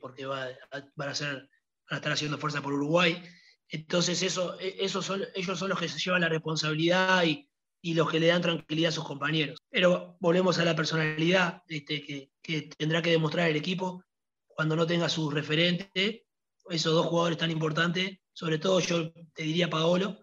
porque 0.00 0.26
va, 0.26 0.48
van, 0.96 1.08
a 1.08 1.12
estar 1.12 2.12
haciendo 2.12 2.38
fuerza 2.38 2.60
por 2.60 2.74
Uruguay. 2.74 3.22
Entonces 3.68 4.22
eso, 4.22 4.58
eso 4.58 5.02
son, 5.02 5.22
ellos 5.34 5.58
son 5.58 5.70
los 5.70 5.78
que 5.78 5.88
se 5.88 5.98
llevan 5.98 6.22
la 6.22 6.28
responsabilidad 6.28 7.24
y, 7.24 7.46
los 7.94 8.10
que 8.10 8.20
le 8.20 8.26
dan 8.26 8.42
tranquilidad 8.42 8.90
a 8.90 8.92
sus 8.92 9.04
compañeros. 9.04 9.62
Pero 9.70 10.16
volvemos 10.20 10.58
a 10.58 10.64
la 10.64 10.76
personalidad 10.76 11.62
este, 11.68 12.02
que, 12.02 12.30
que 12.42 12.62
tendrá 12.76 13.00
que 13.00 13.10
demostrar 13.10 13.48
el 13.48 13.56
equipo 13.56 14.04
cuando 14.46 14.76
no 14.76 14.86
tenga 14.86 15.08
su 15.08 15.30
referente, 15.30 16.26
esos 16.68 16.92
dos 16.92 17.06
jugadores 17.06 17.38
tan 17.38 17.50
importantes, 17.50 18.18
sobre 18.32 18.58
todo 18.58 18.80
yo 18.80 19.12
te 19.32 19.44
diría 19.44 19.70
Paolo, 19.70 20.18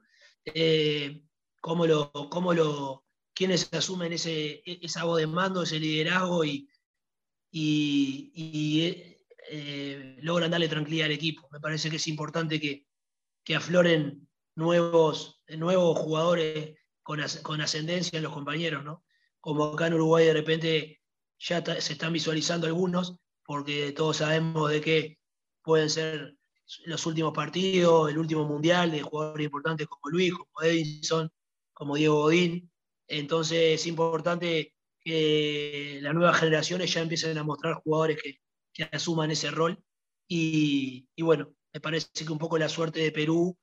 eh, 0.46 1.24
cómo 1.62 1.88
lo, 1.88 2.12
cómo 2.12 2.54
lo, 2.54 3.05
quienes 3.36 3.72
asumen 3.74 4.14
ese, 4.14 4.64
esa 4.66 5.04
voz 5.04 5.20
de 5.20 5.28
mando, 5.28 5.64
ese 5.64 5.80
liderazgo 5.80 6.46
y, 6.46 6.70
y, 7.52 9.04
eh, 9.52 10.18
logran 10.22 10.52
darle 10.52 10.70
tranquilidad 10.70 11.06
al 11.06 11.12
equipo. 11.12 11.48
Me 11.52 11.60
parece 11.60 11.90
que 11.90 11.98
es 11.98 12.08
importante 12.08 12.60
que, 12.60 12.86
afloren 13.56 14.28
nuevos, 14.56 15.44
nuevos 15.50 16.00
jugadores 16.00 16.76
con, 17.04 17.20
con, 17.44 17.62
ascendencia 17.62 18.18
en 18.18 18.24
los 18.24 18.34
compañeros, 18.34 18.84
¿no? 18.84 19.04
Como 19.40 19.66
acá 19.66 19.88
en 19.88 19.94
Uruguay 19.94 20.26
de 20.26 20.34
repente 20.34 21.02
ya 21.38 21.64
se 21.64 21.94
están 21.94 22.14
visualizando 22.14 22.66
algunos 22.66 23.18
porque 23.44 23.92
todos 23.92 24.18
sabemos 24.18 24.72
de 24.72 24.82
que 24.82 25.20
pueden 25.62 25.90
ser 25.90 26.36
los 26.86 27.06
últimos 27.06 27.34
partidos, 27.34 28.10
el 28.10 28.18
último 28.18 28.46
mundial 28.46 28.92
de 28.92 29.02
jugadores 29.02 29.46
importantes 29.46 29.88
como 29.88 30.10
Luis, 30.10 30.34
como 30.34 30.62
Edison, 30.64 31.32
como 31.74 31.96
Diego 31.96 32.24
Godín. 32.24 32.72
Entonces 33.08 33.82
es 33.82 33.88
importante 33.88 34.74
que 35.00 36.00
las 36.02 36.14
nuevas 36.14 36.40
generaciones 36.40 36.94
ya 36.94 37.02
empiecen 37.02 37.38
a 37.38 37.44
mostrar 37.44 37.76
jugadores 37.76 38.22
que, 38.22 38.40
asuman 38.92 39.32
ese 39.32 39.52
rol. 39.52 39.82
Y, 40.28 41.08
bueno, 41.22 41.54
me 41.74 41.80
parece 41.80 42.10
que 42.26 42.32
un 42.32 42.38
poco 42.38 42.58
la 42.58 42.68
suerte 42.68 43.00
de 43.00 43.12
Perú, 43.12 43.58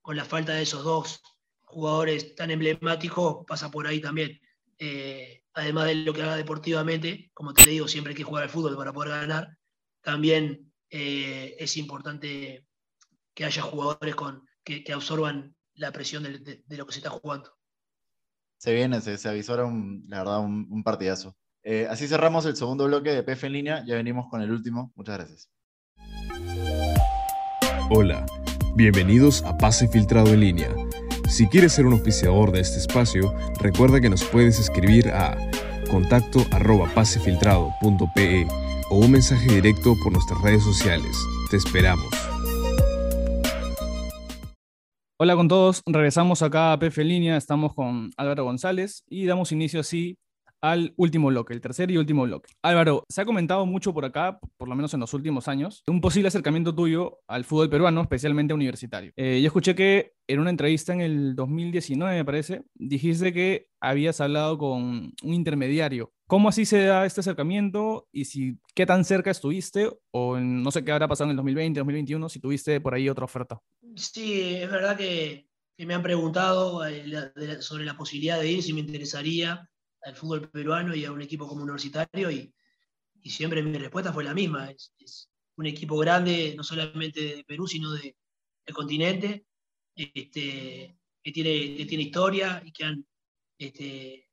con 0.00 0.16
la 0.16 0.24
falta 0.24 0.54
de 0.54 0.62
esos 0.62 0.84
dos 0.84 1.20
jugadores 1.62 2.34
tan 2.34 2.50
emblemáticos, 2.50 3.44
pasa 3.46 3.70
por 3.70 3.86
ahí 3.86 4.00
también. 4.00 4.40
Eh, 4.78 5.42
además 5.52 5.86
de 5.86 5.96
lo 5.96 6.12
que 6.14 6.22
haga 6.22 6.36
deportivamente, 6.36 7.30
como 7.34 7.52
te 7.52 7.68
digo, 7.68 7.88
siempre 7.88 8.12
hay 8.12 8.16
que 8.16 8.24
jugar 8.24 8.44
al 8.44 8.50
fútbol 8.50 8.76
para 8.76 8.92
poder 8.92 9.10
ganar, 9.10 9.58
también 10.00 10.72
eh, 10.90 11.56
es 11.58 11.76
importante 11.76 12.66
que 13.34 13.44
haya 13.44 13.62
jugadores 13.62 14.14
con, 14.14 14.46
que, 14.62 14.84
absorban 14.92 15.56
la 15.74 15.92
presión 15.92 16.22
de, 16.22 16.62
lo 16.68 16.86
que 16.86 16.92
se 16.92 17.00
está 17.00 17.10
jugando. 17.10 17.56
Se 18.64 18.72
viene, 18.72 19.02
se, 19.02 19.18
se 19.18 19.28
avisora 19.28 19.66
un, 19.66 20.06
la 20.08 20.20
verdad 20.20 20.40
un, 20.40 20.82
partidazo. 20.82 21.36
Eh, 21.62 21.86
así 21.90 22.08
cerramos 22.08 22.46
el 22.46 22.56
segundo 22.56 22.86
bloque 22.86 23.10
de 23.10 23.22
PF 23.22 23.46
en 23.46 23.52
línea, 23.52 23.84
ya 23.86 23.94
venimos 23.96 24.26
con 24.30 24.40
el 24.40 24.50
último. 24.50 24.90
Muchas 24.96 25.18
gracias. 25.18 25.50
Hola, 27.90 28.24
bienvenidos 28.74 29.42
a 29.44 29.58
Pase 29.58 29.86
Filtrado 29.86 30.32
en 30.32 30.40
línea 30.40 30.74
si 31.28 31.48
quieres 31.48 31.72
ser 31.72 31.84
un 31.84 31.94
auspiciador 31.94 32.52
de 32.52 32.60
este 32.60 32.78
espacio, 32.78 33.34
recuerda 33.60 34.00
que 34.00 34.08
nos 34.08 34.24
puedes 34.24 34.60
escribir 34.60 35.10
a 35.10 35.36
contacto 35.90 36.46
arroba 36.52 36.88
pasefiltrado.pe 36.94 38.46
o 38.90 38.98
un 38.98 39.10
mensaje 39.10 39.54
directo 39.54 39.96
por 40.02 40.12
nuestras 40.12 40.40
redes 40.42 40.62
sociales. 40.62 41.16
Te 41.50 41.56
esperamos. 41.56 42.33
Hola 45.24 45.36
con 45.36 45.48
todos, 45.48 45.80
regresamos 45.86 46.42
acá 46.42 46.74
a 46.74 46.78
PF 46.78 47.02
Línea, 47.02 47.38
estamos 47.38 47.72
con 47.72 48.10
Álvaro 48.18 48.44
González 48.44 49.04
y 49.08 49.24
damos 49.24 49.52
inicio 49.52 49.80
así 49.80 50.18
al 50.60 50.92
último 50.98 51.28
bloque, 51.28 51.54
el 51.54 51.62
tercer 51.62 51.90
y 51.90 51.96
último 51.96 52.24
bloque. 52.24 52.50
Álvaro, 52.62 53.04
se 53.08 53.22
ha 53.22 53.24
comentado 53.24 53.64
mucho 53.64 53.94
por 53.94 54.04
acá, 54.04 54.38
por 54.58 54.68
lo 54.68 54.76
menos 54.76 54.92
en 54.92 55.00
los 55.00 55.14
últimos 55.14 55.48
años, 55.48 55.82
un 55.86 56.02
posible 56.02 56.28
acercamiento 56.28 56.74
tuyo 56.74 57.20
al 57.26 57.44
fútbol 57.44 57.70
peruano, 57.70 58.02
especialmente 58.02 58.52
universitario. 58.52 59.12
Eh, 59.16 59.40
yo 59.40 59.46
escuché 59.46 59.74
que 59.74 60.12
en 60.28 60.40
una 60.40 60.50
entrevista 60.50 60.92
en 60.92 61.00
el 61.00 61.34
2019, 61.34 62.16
me 62.16 62.24
parece, 62.26 62.62
dijiste 62.74 63.32
que 63.32 63.68
habías 63.80 64.20
hablado 64.20 64.58
con 64.58 65.14
un 65.22 65.34
intermediario. 65.34 66.12
¿Cómo 66.26 66.48
así 66.48 66.64
se 66.64 66.84
da 66.84 67.04
este 67.04 67.20
acercamiento 67.20 68.08
y 68.10 68.24
si 68.24 68.58
qué 68.74 68.86
tan 68.86 69.04
cerca 69.04 69.30
estuviste 69.30 69.90
o 70.10 70.38
no 70.38 70.70
sé 70.70 70.82
qué 70.82 70.92
habrá 70.92 71.06
pasado 71.06 71.26
en 71.26 71.32
el 71.32 71.36
2020, 71.36 71.80
2021, 71.80 72.28
si 72.30 72.40
tuviste 72.40 72.80
por 72.80 72.94
ahí 72.94 73.08
otra 73.10 73.26
oferta? 73.26 73.60
Sí, 73.94 74.54
es 74.54 74.70
verdad 74.70 74.96
que, 74.96 75.46
me 75.76 75.92
han 75.92 76.02
preguntado 76.02 76.86
eh, 76.86 77.04
sobre 77.60 77.84
la 77.84 77.96
posibilidad 77.96 78.40
de 78.40 78.50
ir, 78.50 78.62
si 78.62 78.72
me 78.72 78.80
interesaría 78.80 79.68
al 80.02 80.16
fútbol 80.16 80.48
peruano 80.50 80.94
y 80.94 81.04
a 81.04 81.12
un 81.12 81.20
equipo 81.20 81.46
como 81.46 81.62
universitario 81.62 82.30
y, 82.30 82.52
siempre 83.24 83.62
mi 83.62 83.78
respuesta 83.78 84.12
fue 84.12 84.24
la 84.24 84.34
misma. 84.34 84.70
Es, 84.70 85.30
un 85.56 85.66
equipo 85.66 85.96
grande, 85.98 86.54
no 86.56 86.64
solamente 86.64 87.20
de 87.20 87.44
Perú, 87.44 87.66
sino 87.68 87.92
de, 87.92 88.16
del 88.66 88.74
continente, 88.74 89.46
este, 89.94 90.98
que, 91.22 91.32
tiene, 91.32 91.76
que 91.76 91.86
tiene 91.86 92.04
historia 92.04 92.60
y 92.64 92.72
que 92.72 92.84
han, 92.84 93.06
este, 93.56 94.28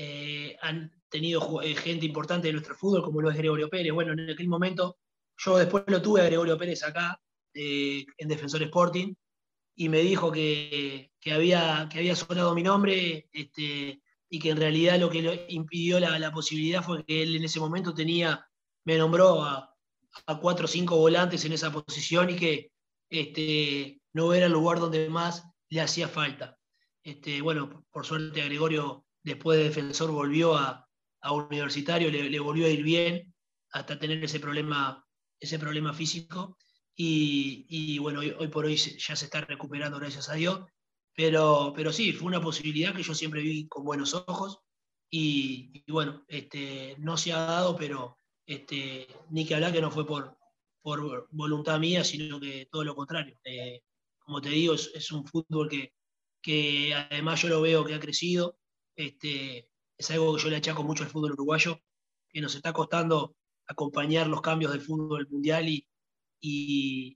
eh, 0.00 0.56
han 0.62 0.92
tenido 1.08 1.60
eh, 1.60 1.74
gente 1.74 2.06
importante 2.06 2.46
de 2.46 2.52
nuestro 2.52 2.76
fútbol, 2.76 3.02
como 3.02 3.20
lo 3.20 3.30
es 3.30 3.36
Gregorio 3.36 3.68
Pérez. 3.68 3.92
Bueno, 3.92 4.12
en 4.12 4.30
aquel 4.30 4.48
momento 4.48 4.98
yo 5.36 5.56
después 5.56 5.82
lo 5.88 6.00
tuve 6.00 6.20
a 6.20 6.26
Gregorio 6.26 6.56
Pérez 6.56 6.84
acá 6.84 7.20
en 7.52 8.28
Defensor 8.28 8.62
Sporting, 8.62 9.14
y 9.74 9.88
me 9.88 10.00
dijo 10.00 10.32
que, 10.32 11.12
había, 11.32 11.88
que 11.90 12.14
sonado 12.16 12.54
mi 12.54 12.64
nombre 12.64 13.28
este, 13.32 14.02
y 14.28 14.38
que 14.40 14.50
en 14.50 14.56
realidad 14.56 14.98
lo 14.98 15.08
que 15.08 15.22
le 15.22 15.46
impidió 15.48 16.00
la, 16.00 16.32
posibilidad 16.32 16.82
fue 16.82 17.04
que 17.04 17.22
él 17.22 17.36
en 17.36 17.44
ese 17.44 17.60
momento 17.60 17.94
tenía, 17.94 18.44
me 18.84 18.98
nombró 18.98 19.42
a, 19.42 19.72
cuatro 20.40 20.64
o 20.64 20.68
cinco 20.68 20.96
volantes 20.96 21.44
en 21.44 21.52
esa 21.52 21.72
posición 21.72 22.30
y 22.30 22.36
que 22.36 22.72
este, 23.08 24.00
no 24.12 24.34
era 24.34 24.46
el 24.46 24.52
lugar 24.52 24.80
donde 24.80 25.08
más 25.08 25.44
le 25.68 25.80
hacía 25.80 26.08
falta. 26.08 26.58
Este, 27.04 27.40
bueno, 27.40 27.86
por 27.92 28.04
suerte 28.04 28.42
a 28.42 28.46
Gregorio, 28.46 29.06
después 29.22 29.58
de 29.58 29.64
defensor, 29.64 30.10
volvió 30.10 30.56
a, 30.56 30.84
universitario, 31.50 32.10
le, 32.10 32.38
volvió 32.40 32.66
a 32.66 32.70
ir 32.70 32.82
bien 32.82 33.34
hasta 33.72 33.98
tener 33.98 34.22
ese 34.24 34.40
problema, 34.40 35.04
ese 35.40 35.58
problema 35.58 35.92
físico 35.92 36.56
y, 36.94 37.98
bueno, 37.98 38.20
hoy, 38.20 38.48
por 38.48 38.64
hoy 38.64 38.76
ya 38.76 39.14
se 39.14 39.24
está 39.26 39.40
recuperando, 39.42 39.98
gracias 39.98 40.28
a 40.28 40.34
Dios. 40.34 40.64
Pero, 41.14 41.72
pero 41.74 41.92
sí, 41.92 42.12
fue 42.12 42.28
una 42.28 42.40
posibilidad 42.40 42.94
que 42.94 43.02
yo 43.02 43.14
siempre 43.14 43.42
vi 43.42 43.66
con 43.68 43.84
buenos 43.84 44.14
ojos 44.14 44.60
y, 45.10 45.84
bueno, 45.90 46.24
este, 46.28 46.96
no 46.98 47.16
se 47.16 47.32
ha 47.32 47.38
dado, 47.38 47.76
pero 47.76 48.18
este, 48.46 49.06
ni 49.30 49.46
que 49.46 49.54
hablar 49.54 49.72
que 49.72 49.80
no 49.80 49.90
fue 49.90 50.06
por, 50.06 50.36
por 50.82 51.28
voluntad 51.30 51.78
mía, 51.78 52.04
sino 52.04 52.40
que 52.40 52.68
todo 52.70 52.84
lo 52.84 52.94
contrario. 52.94 53.38
Eh, 53.44 53.82
como 54.18 54.40
te 54.40 54.50
digo, 54.50 54.74
es, 54.74 55.12
un 55.12 55.26
fútbol 55.26 55.68
que, 55.68 55.94
que, 56.42 56.94
además 56.94 57.42
yo 57.42 57.48
lo 57.48 57.60
veo 57.60 57.84
que 57.84 57.94
ha 57.94 58.00
crecido. 58.00 58.58
Este, 58.98 59.70
es 59.96 60.10
algo 60.10 60.34
que 60.34 60.42
yo 60.42 60.50
le 60.50 60.56
achaco 60.56 60.82
mucho 60.82 61.04
al 61.04 61.08
fútbol 61.08 61.32
uruguayo, 61.32 61.78
que 62.28 62.40
nos 62.40 62.56
está 62.56 62.72
costando 62.72 63.36
acompañar 63.68 64.26
los 64.26 64.40
cambios 64.40 64.72
del 64.72 64.80
fútbol 64.80 65.28
mundial 65.30 65.68
y, 66.40 67.08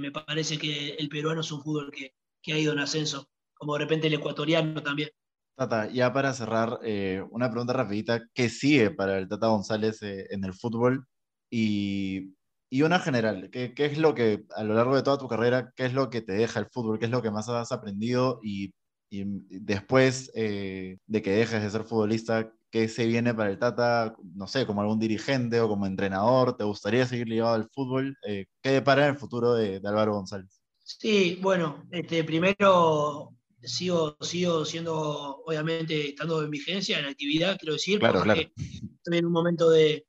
me 0.00 0.10
parece 0.10 0.58
que 0.58 0.90
el 0.94 1.08
peruano 1.08 1.42
es 1.42 1.52
un 1.52 1.62
fútbol 1.62 1.92
que, 1.92 2.14
ha 2.52 2.58
ido 2.58 2.72
en 2.72 2.80
ascenso, 2.80 3.28
como 3.54 3.74
de 3.74 3.80
repente 3.80 4.08
el 4.08 4.14
ecuatoriano 4.14 4.82
también. 4.82 5.10
Tata, 5.56 5.88
ya 5.88 6.12
para 6.12 6.32
cerrar, 6.32 6.80
eh, 6.82 7.22
una 7.30 7.48
pregunta 7.48 7.74
rapidita, 7.74 8.26
¿qué 8.34 8.48
sigue 8.48 8.90
para 8.90 9.18
el 9.18 9.28
Tata 9.28 9.48
González 9.48 10.02
eh, 10.02 10.26
en 10.30 10.42
el 10.44 10.54
fútbol? 10.54 11.06
Y, 11.48 12.34
una 12.82 12.98
general, 12.98 13.50
¿qué, 13.52 13.72
¿qué, 13.72 13.86
es 13.86 13.98
lo 13.98 14.14
que 14.14 14.44
a 14.56 14.64
lo 14.64 14.74
largo 14.74 14.96
de 14.96 15.02
toda 15.02 15.18
tu 15.18 15.28
carrera, 15.28 15.72
qué 15.76 15.86
es 15.86 15.94
lo 15.94 16.10
que 16.10 16.22
te 16.22 16.32
deja 16.32 16.58
el 16.58 16.66
fútbol? 16.66 16.98
¿Qué 16.98 17.04
es 17.04 17.10
lo 17.10 17.22
que 17.22 17.30
más 17.30 17.48
has 17.48 17.70
aprendido? 17.70 18.40
Y, 18.42 18.72
después 19.10 20.30
eh, 20.34 20.98
de 21.06 21.22
que 21.22 21.30
dejes 21.30 21.62
de 21.62 21.70
ser 21.70 21.84
futbolista, 21.84 22.52
¿Qué 22.70 22.86
se 22.88 23.06
viene 23.06 23.32
para 23.32 23.50
el 23.50 23.58
Tata? 23.58 24.14
No 24.34 24.46
sé, 24.46 24.66
como 24.66 24.82
algún 24.82 24.98
dirigente 24.98 25.58
o 25.60 25.68
como 25.68 25.86
entrenador. 25.86 26.54
¿Te 26.56 26.64
gustaría 26.64 27.06
seguir 27.06 27.26
ligado 27.26 27.54
al 27.54 27.70
fútbol? 27.70 28.18
Eh, 28.26 28.44
¿Qué 28.62 28.70
depara 28.70 29.04
en 29.04 29.14
el 29.14 29.18
futuro 29.18 29.54
de, 29.54 29.80
Álvaro 29.84 30.12
González? 30.12 30.60
Sí, 30.84 31.38
bueno, 31.40 31.86
este, 31.90 32.24
primero 32.24 33.34
sigo, 33.62 34.18
sigo 34.20 34.66
siendo, 34.66 35.42
obviamente, 35.46 36.10
estando 36.10 36.42
en 36.42 36.50
vigencia, 36.50 36.98
en 36.98 37.06
actividad, 37.06 37.58
quiero 37.58 37.74
decir, 37.74 37.98
claro, 37.98 38.22
claro. 38.22 38.40
estoy 38.40 39.18
en 39.18 39.26
un 39.26 39.32
momento 39.32 39.70
de 39.70 40.06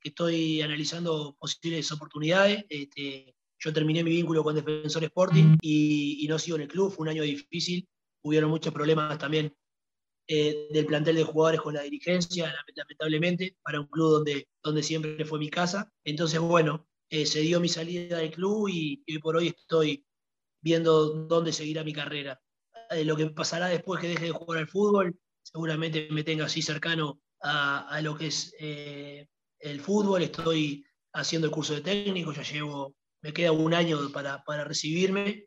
que 0.00 0.08
estoy 0.08 0.62
analizando 0.62 1.36
posibles 1.38 1.92
oportunidades. 1.92 2.64
Este, 2.68 3.36
yo 3.60 3.72
terminé 3.72 4.02
mi 4.02 4.10
vínculo 4.10 4.42
con 4.42 4.56
Defensor 4.56 5.04
Sporting 5.04 5.58
y, 5.60 6.24
y, 6.24 6.26
no 6.26 6.40
sigo 6.40 6.56
en 6.56 6.62
el 6.62 6.68
club, 6.68 6.90
fue 6.90 7.04
un 7.04 7.10
año 7.10 7.22
difícil, 7.22 7.86
hubieron 8.22 8.50
muchos 8.50 8.72
problemas 8.72 9.18
también 9.18 9.54
eh, 10.32 10.68
del 10.70 10.86
plantel 10.86 11.16
de 11.16 11.24
jugadores 11.24 11.60
con 11.60 11.74
la 11.74 11.82
dirigencia, 11.82 12.54
lamentablemente, 12.78 13.56
para 13.62 13.80
un 13.80 13.88
club 13.88 14.10
donde, 14.12 14.48
donde 14.62 14.80
siempre 14.80 15.24
fue 15.24 15.40
mi 15.40 15.50
casa. 15.50 15.92
Entonces, 16.04 16.38
bueno, 16.38 16.86
eh, 17.08 17.26
se 17.26 17.40
dio 17.40 17.58
mi 17.58 17.68
salida 17.68 18.18
del 18.18 18.30
club 18.30 18.68
y, 18.68 19.02
hoy 19.08 19.18
por 19.18 19.36
hoy 19.36 19.48
estoy 19.48 20.06
viendo 20.62 21.26
dónde 21.26 21.52
seguirá 21.52 21.82
mi 21.82 21.92
carrera. 21.92 22.40
Eh, 22.90 23.04
lo 23.04 23.16
que 23.16 23.26
pasará 23.30 23.66
después 23.66 24.00
que 24.00 24.06
deje 24.06 24.26
de 24.26 24.30
jugar 24.30 24.60
al 24.60 24.68
fútbol, 24.68 25.18
seguramente 25.42 26.06
me 26.12 26.22
tenga 26.22 26.44
así 26.44 26.62
cercano 26.62 27.20
a, 27.42 27.98
lo 28.00 28.16
que 28.16 28.28
es 28.28 28.54
el 28.60 29.80
fútbol. 29.80 30.22
Estoy 30.22 30.84
haciendo 31.12 31.48
el 31.48 31.52
curso 31.52 31.74
de 31.74 31.80
técnico, 31.80 32.32
ya 32.32 32.42
llevo, 32.42 32.94
me 33.20 33.32
queda 33.32 33.50
un 33.50 33.74
año 33.74 33.98
para, 34.12 34.44
para 34.44 34.62
recibirme. 34.62 35.46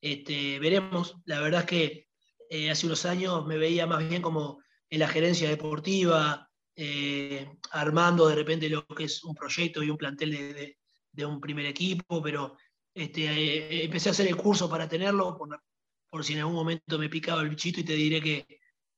Este, 0.00 0.58
veremos, 0.58 1.14
la 1.24 1.40
verdad 1.40 1.60
es 1.60 1.66
que 1.66 2.08
eh, 2.50 2.70
hace 2.70 2.86
unos 2.86 3.04
años 3.06 3.46
me 3.46 3.56
veía 3.56 3.86
más 3.86 4.06
bien 4.08 4.22
como 4.22 4.62
en 4.88 5.00
la 5.00 5.08
gerencia 5.08 5.48
deportiva, 5.48 6.48
eh, 6.76 7.48
armando 7.70 8.28
de 8.28 8.34
repente 8.34 8.68
lo 8.68 8.86
que 8.86 9.04
es 9.04 9.22
un 9.24 9.34
proyecto 9.34 9.82
y 9.82 9.90
un 9.90 9.96
plantel 9.96 10.76
de, 11.12 11.26
un 11.26 11.40
primer 11.40 11.66
equipo, 11.66 12.20
pero 12.22 12.56
este, 12.92 13.24
eh, 13.24 13.84
empecé 13.84 14.08
a 14.08 14.12
hacer 14.12 14.26
el 14.26 14.36
curso 14.36 14.68
para 14.68 14.88
tenerlo, 14.88 15.36
por, 15.36 16.24
si 16.24 16.32
en 16.32 16.40
algún 16.40 16.54
momento 16.54 16.98
me 16.98 17.08
picaba 17.08 17.42
el 17.42 17.48
bichito 17.48 17.80
y 17.80 17.84
te 17.84 17.94
diré 17.94 18.20
que, 18.20 18.46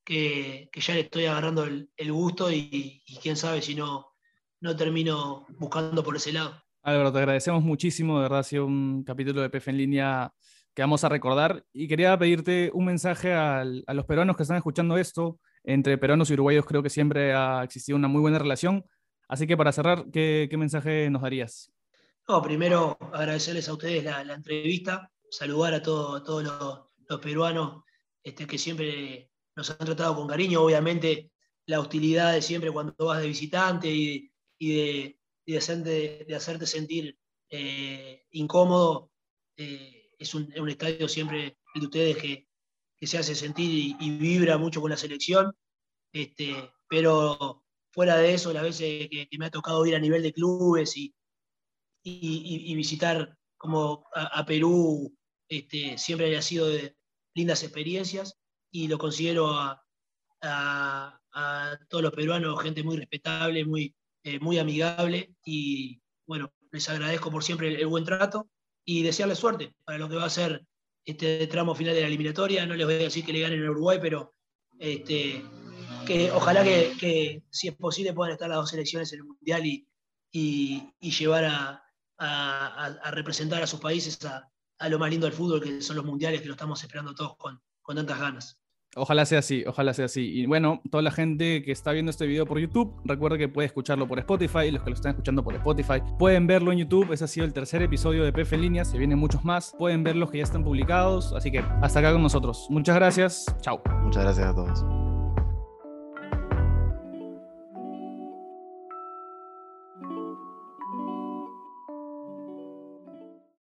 que, 0.05 0.71
ya 0.75 0.95
le 0.95 1.01
estoy 1.01 1.27
agarrando 1.27 1.65
el, 1.65 2.13
gusto 2.13 2.51
y, 2.51 3.03
quién 3.23 3.37
sabe 3.37 3.61
si 3.61 3.75
no, 3.75 4.15
no 4.61 4.77
termino 4.77 5.47
buscando 5.59 6.03
por 6.03 6.17
ese 6.17 6.33
lado. 6.33 6.63
Álvaro, 6.83 7.13
te 7.13 7.19
agradecemos 7.19 7.63
muchísimo, 7.63 8.17
de 8.17 8.23
verdad 8.23 8.39
ha 8.41 8.45
sido 8.45 8.67
un 8.67 9.03
capítulo 9.05 9.43
de 9.43 9.51
PF 9.51 9.71
en 9.71 9.77
línea 9.77 10.33
que 10.77 10.83
vamos 10.83 11.03
a 11.05 11.09
recordar. 11.09 11.65
Y 11.73 11.89
quería 11.89 12.17
pedirte 12.19 12.71
un 12.75 12.85
mensaje 12.85 13.33
a 13.33 13.65
los 13.65 14.05
peruanos 14.05 14.37
que 14.37 14.43
están 14.43 14.59
escuchando 14.59 14.99
esto. 14.99 15.41
Entre 15.65 15.97
peruanos 15.97 16.29
y 16.29 16.35
uruguayos 16.35 16.67
creo 16.67 16.83
que 16.83 16.91
siempre 16.91 17.33
ha 17.33 17.65
existido 17.65 17.97
una 17.97 18.09
muy 18.09 18.21
buena 18.21 18.39
relación. 18.39 18.85
Así 19.27 19.47
que 19.47 19.57
para 19.57 19.73
cerrar, 19.73 20.05
¿qué, 20.13 20.49
mensaje 20.53 21.09
nos 21.09 21.23
darías? 21.23 21.73
No, 22.29 22.43
primero 22.43 22.99
agradecerles 23.13 23.69
a 23.71 23.73
ustedes 23.73 24.05
la, 24.05 24.21
entrevista, 24.21 25.11
saludar 25.31 25.73
a, 25.73 25.83
todos 25.83 26.45
los, 26.45 27.21
peruanos 27.21 27.83
este, 28.23 28.47
que 28.47 28.59
siempre 28.59 29.31
nos 29.57 29.71
han 29.71 29.79
tratado 29.79 30.15
con 30.15 30.29
cariño. 30.29 30.61
Obviamente 30.61 31.31
la 31.65 31.81
hostilidad 31.81 32.35
de 32.35 32.43
siempre 32.43 32.71
cuando 32.71 32.95
vas 32.99 33.23
de 33.23 33.29
visitante 33.29 33.89
y, 33.89 34.31
de, 34.61 35.19
de, 35.47 36.37
hacerte, 36.37 36.67
sentir 36.67 37.19
eh, 37.49 38.27
incómodo. 38.33 39.11
Eh, 39.57 39.96
es 40.19 40.35
un, 40.35 40.69
estadio 40.69 41.09
siempre 41.09 41.59
de 41.75 41.87
ustedes 41.87 42.17
que, 42.17 42.47
se 43.03 43.19
hace 43.19 43.35
sentir 43.35 43.97
y, 44.01 44.11
vibra 44.19 44.59
mucho 44.59 44.81
con 44.81 44.91
la 44.91 44.97
selección. 44.97 45.53
Este, 46.13 46.73
pero 46.89 47.63
fuera 47.93 48.17
de 48.17 48.35
eso, 48.35 48.53
las 48.53 48.63
veces 48.63 49.09
que, 49.09 49.29
me 49.39 49.47
ha 49.47 49.51
tocado 49.51 49.85
ir 49.87 49.95
a 49.95 50.01
nivel 50.01 50.23
de 50.23 50.33
clubes 50.33 50.97
y, 50.97 51.15
y, 52.03 52.75
visitar 52.75 53.37
como 53.57 54.05
a, 54.15 54.45
Perú, 54.47 55.15
este, 55.49 55.99
siempre 55.99 56.37
ha 56.37 56.43
sido 56.43 56.69
de 56.69 56.97
lindas 57.35 57.63
experiencias 57.63 58.39
y 58.71 58.89
lo 58.89 58.99
considero 58.99 59.49
a, 59.51 59.83
todos 61.89 62.03
los 62.03 62.13
peruanos 62.13 62.63
gente 62.63 62.83
muy 62.83 62.97
respetable, 62.97 63.65
muy, 63.65 63.95
eh, 64.23 64.39
muy 64.41 64.59
amigable 64.59 65.35
y 65.45 66.01
bueno, 66.27 66.53
les 66.71 66.89
agradezco 66.89 67.31
por 67.31 67.45
siempre 67.45 67.75
el 67.75 67.87
buen 67.87 68.05
trato 68.05 68.49
y 68.87 69.03
desearle 69.03 69.35
suerte 69.35 69.75
para 69.85 69.99
lo 69.99 70.09
que 70.09 70.17
va 70.17 70.25
a 70.25 70.31
ser 70.31 70.65
este 71.05 71.47
tramo 71.49 71.75
final 71.75 71.95
de 71.95 72.01
la 72.01 72.07
eliminatoria. 72.07 72.65
No 72.65 72.75
les 72.75 72.87
voy 72.87 72.95
a 72.95 72.99
decir 72.99 73.25
que 73.25 73.33
le 73.33 73.41
ganen 73.41 73.67
a 73.67 73.71
Uruguay, 73.71 73.99
pero 74.01 74.35
este, 74.79 75.45
que 76.07 76.31
ojalá 76.31 76.63
que, 76.65 77.43
si 77.51 77.69
es 77.69 77.75
posible, 77.75 78.15
puedan 78.15 78.33
estar 78.33 78.49
las 78.49 78.59
dos 78.59 78.71
selecciones 78.71 79.13
en 79.13 79.19
el 79.19 79.25
Mundial 79.25 79.67
y, 79.67 79.87
y, 80.31 81.11
llevar 81.11 81.45
a, 82.19 83.11
representar 83.11 83.63
a 83.63 83.67
sus 83.67 83.81
países 83.81 84.25
a, 84.25 84.49
a 84.79 84.89
lo 84.89 84.99
más 84.99 85.11
lindo 85.11 85.27
del 85.27 85.37
fútbol, 85.37 85.63
que 85.63 85.83
son 85.83 85.97
los 85.97 86.05
mundiales, 86.05 86.41
que 86.41 86.49
lo 86.49 86.55
estamos 86.55 86.81
esperando 86.83 87.15
todos 87.15 87.37
con, 87.37 87.61
con 87.83 87.97
tantas 87.97 88.19
ganas. 88.19 88.59
Ojalá 88.99 89.27
sea 89.27 89.41
así, 89.41 89.63
ojalá 89.67 89.93
sea 89.93 90.07
así. 90.07 90.41
Y 90.41 90.47
bueno, 90.47 90.81
toda 90.91 91.03
la 91.03 91.11
gente 91.11 91.63
que 91.63 91.71
está 91.71 91.93
viendo 91.93 92.09
este 92.11 92.27
video 92.27 92.47
por 92.47 92.59
YouTube, 92.59 92.95
recuerda 93.05 93.37
que 93.37 93.47
puede 93.47 93.67
escucharlo 93.67 94.09
por 94.09 94.19
Spotify. 94.19 94.71
Los 94.71 94.83
que 94.83 94.91
lo 94.91 94.95
están 94.97 95.11
escuchando 95.11 95.45
por 95.45 95.55
Spotify 95.55 96.03
pueden 96.19 96.47
verlo 96.47 96.73
en 96.73 96.79
YouTube. 96.79 97.13
Ese 97.13 97.25
ha 97.25 97.29
sido 97.29 97.45
el 97.45 97.53
tercer 97.53 97.83
episodio 97.83 98.25
de 98.25 98.33
PF 98.33 98.55
en 98.55 98.63
línea. 98.63 98.85
Se 98.87 98.97
vienen 98.97 99.19
muchos 99.19 99.45
más. 99.45 99.75
Pueden 99.79 100.03
ver 100.03 100.17
los 100.17 100.31
que 100.31 100.39
ya 100.39 100.45
están 100.45 100.65
publicados. 100.65 101.35
Así 101.35 101.51
que 101.51 101.59
hasta 101.83 101.99
acá 101.99 102.13
con 102.13 102.23
nosotros. 102.23 102.67
Muchas 102.71 102.97
gracias. 102.97 103.45
Chao. 103.61 103.83
Muchas 104.03 104.25
gracias 104.25 104.47
a 104.47 104.55
todos. 104.55 105.06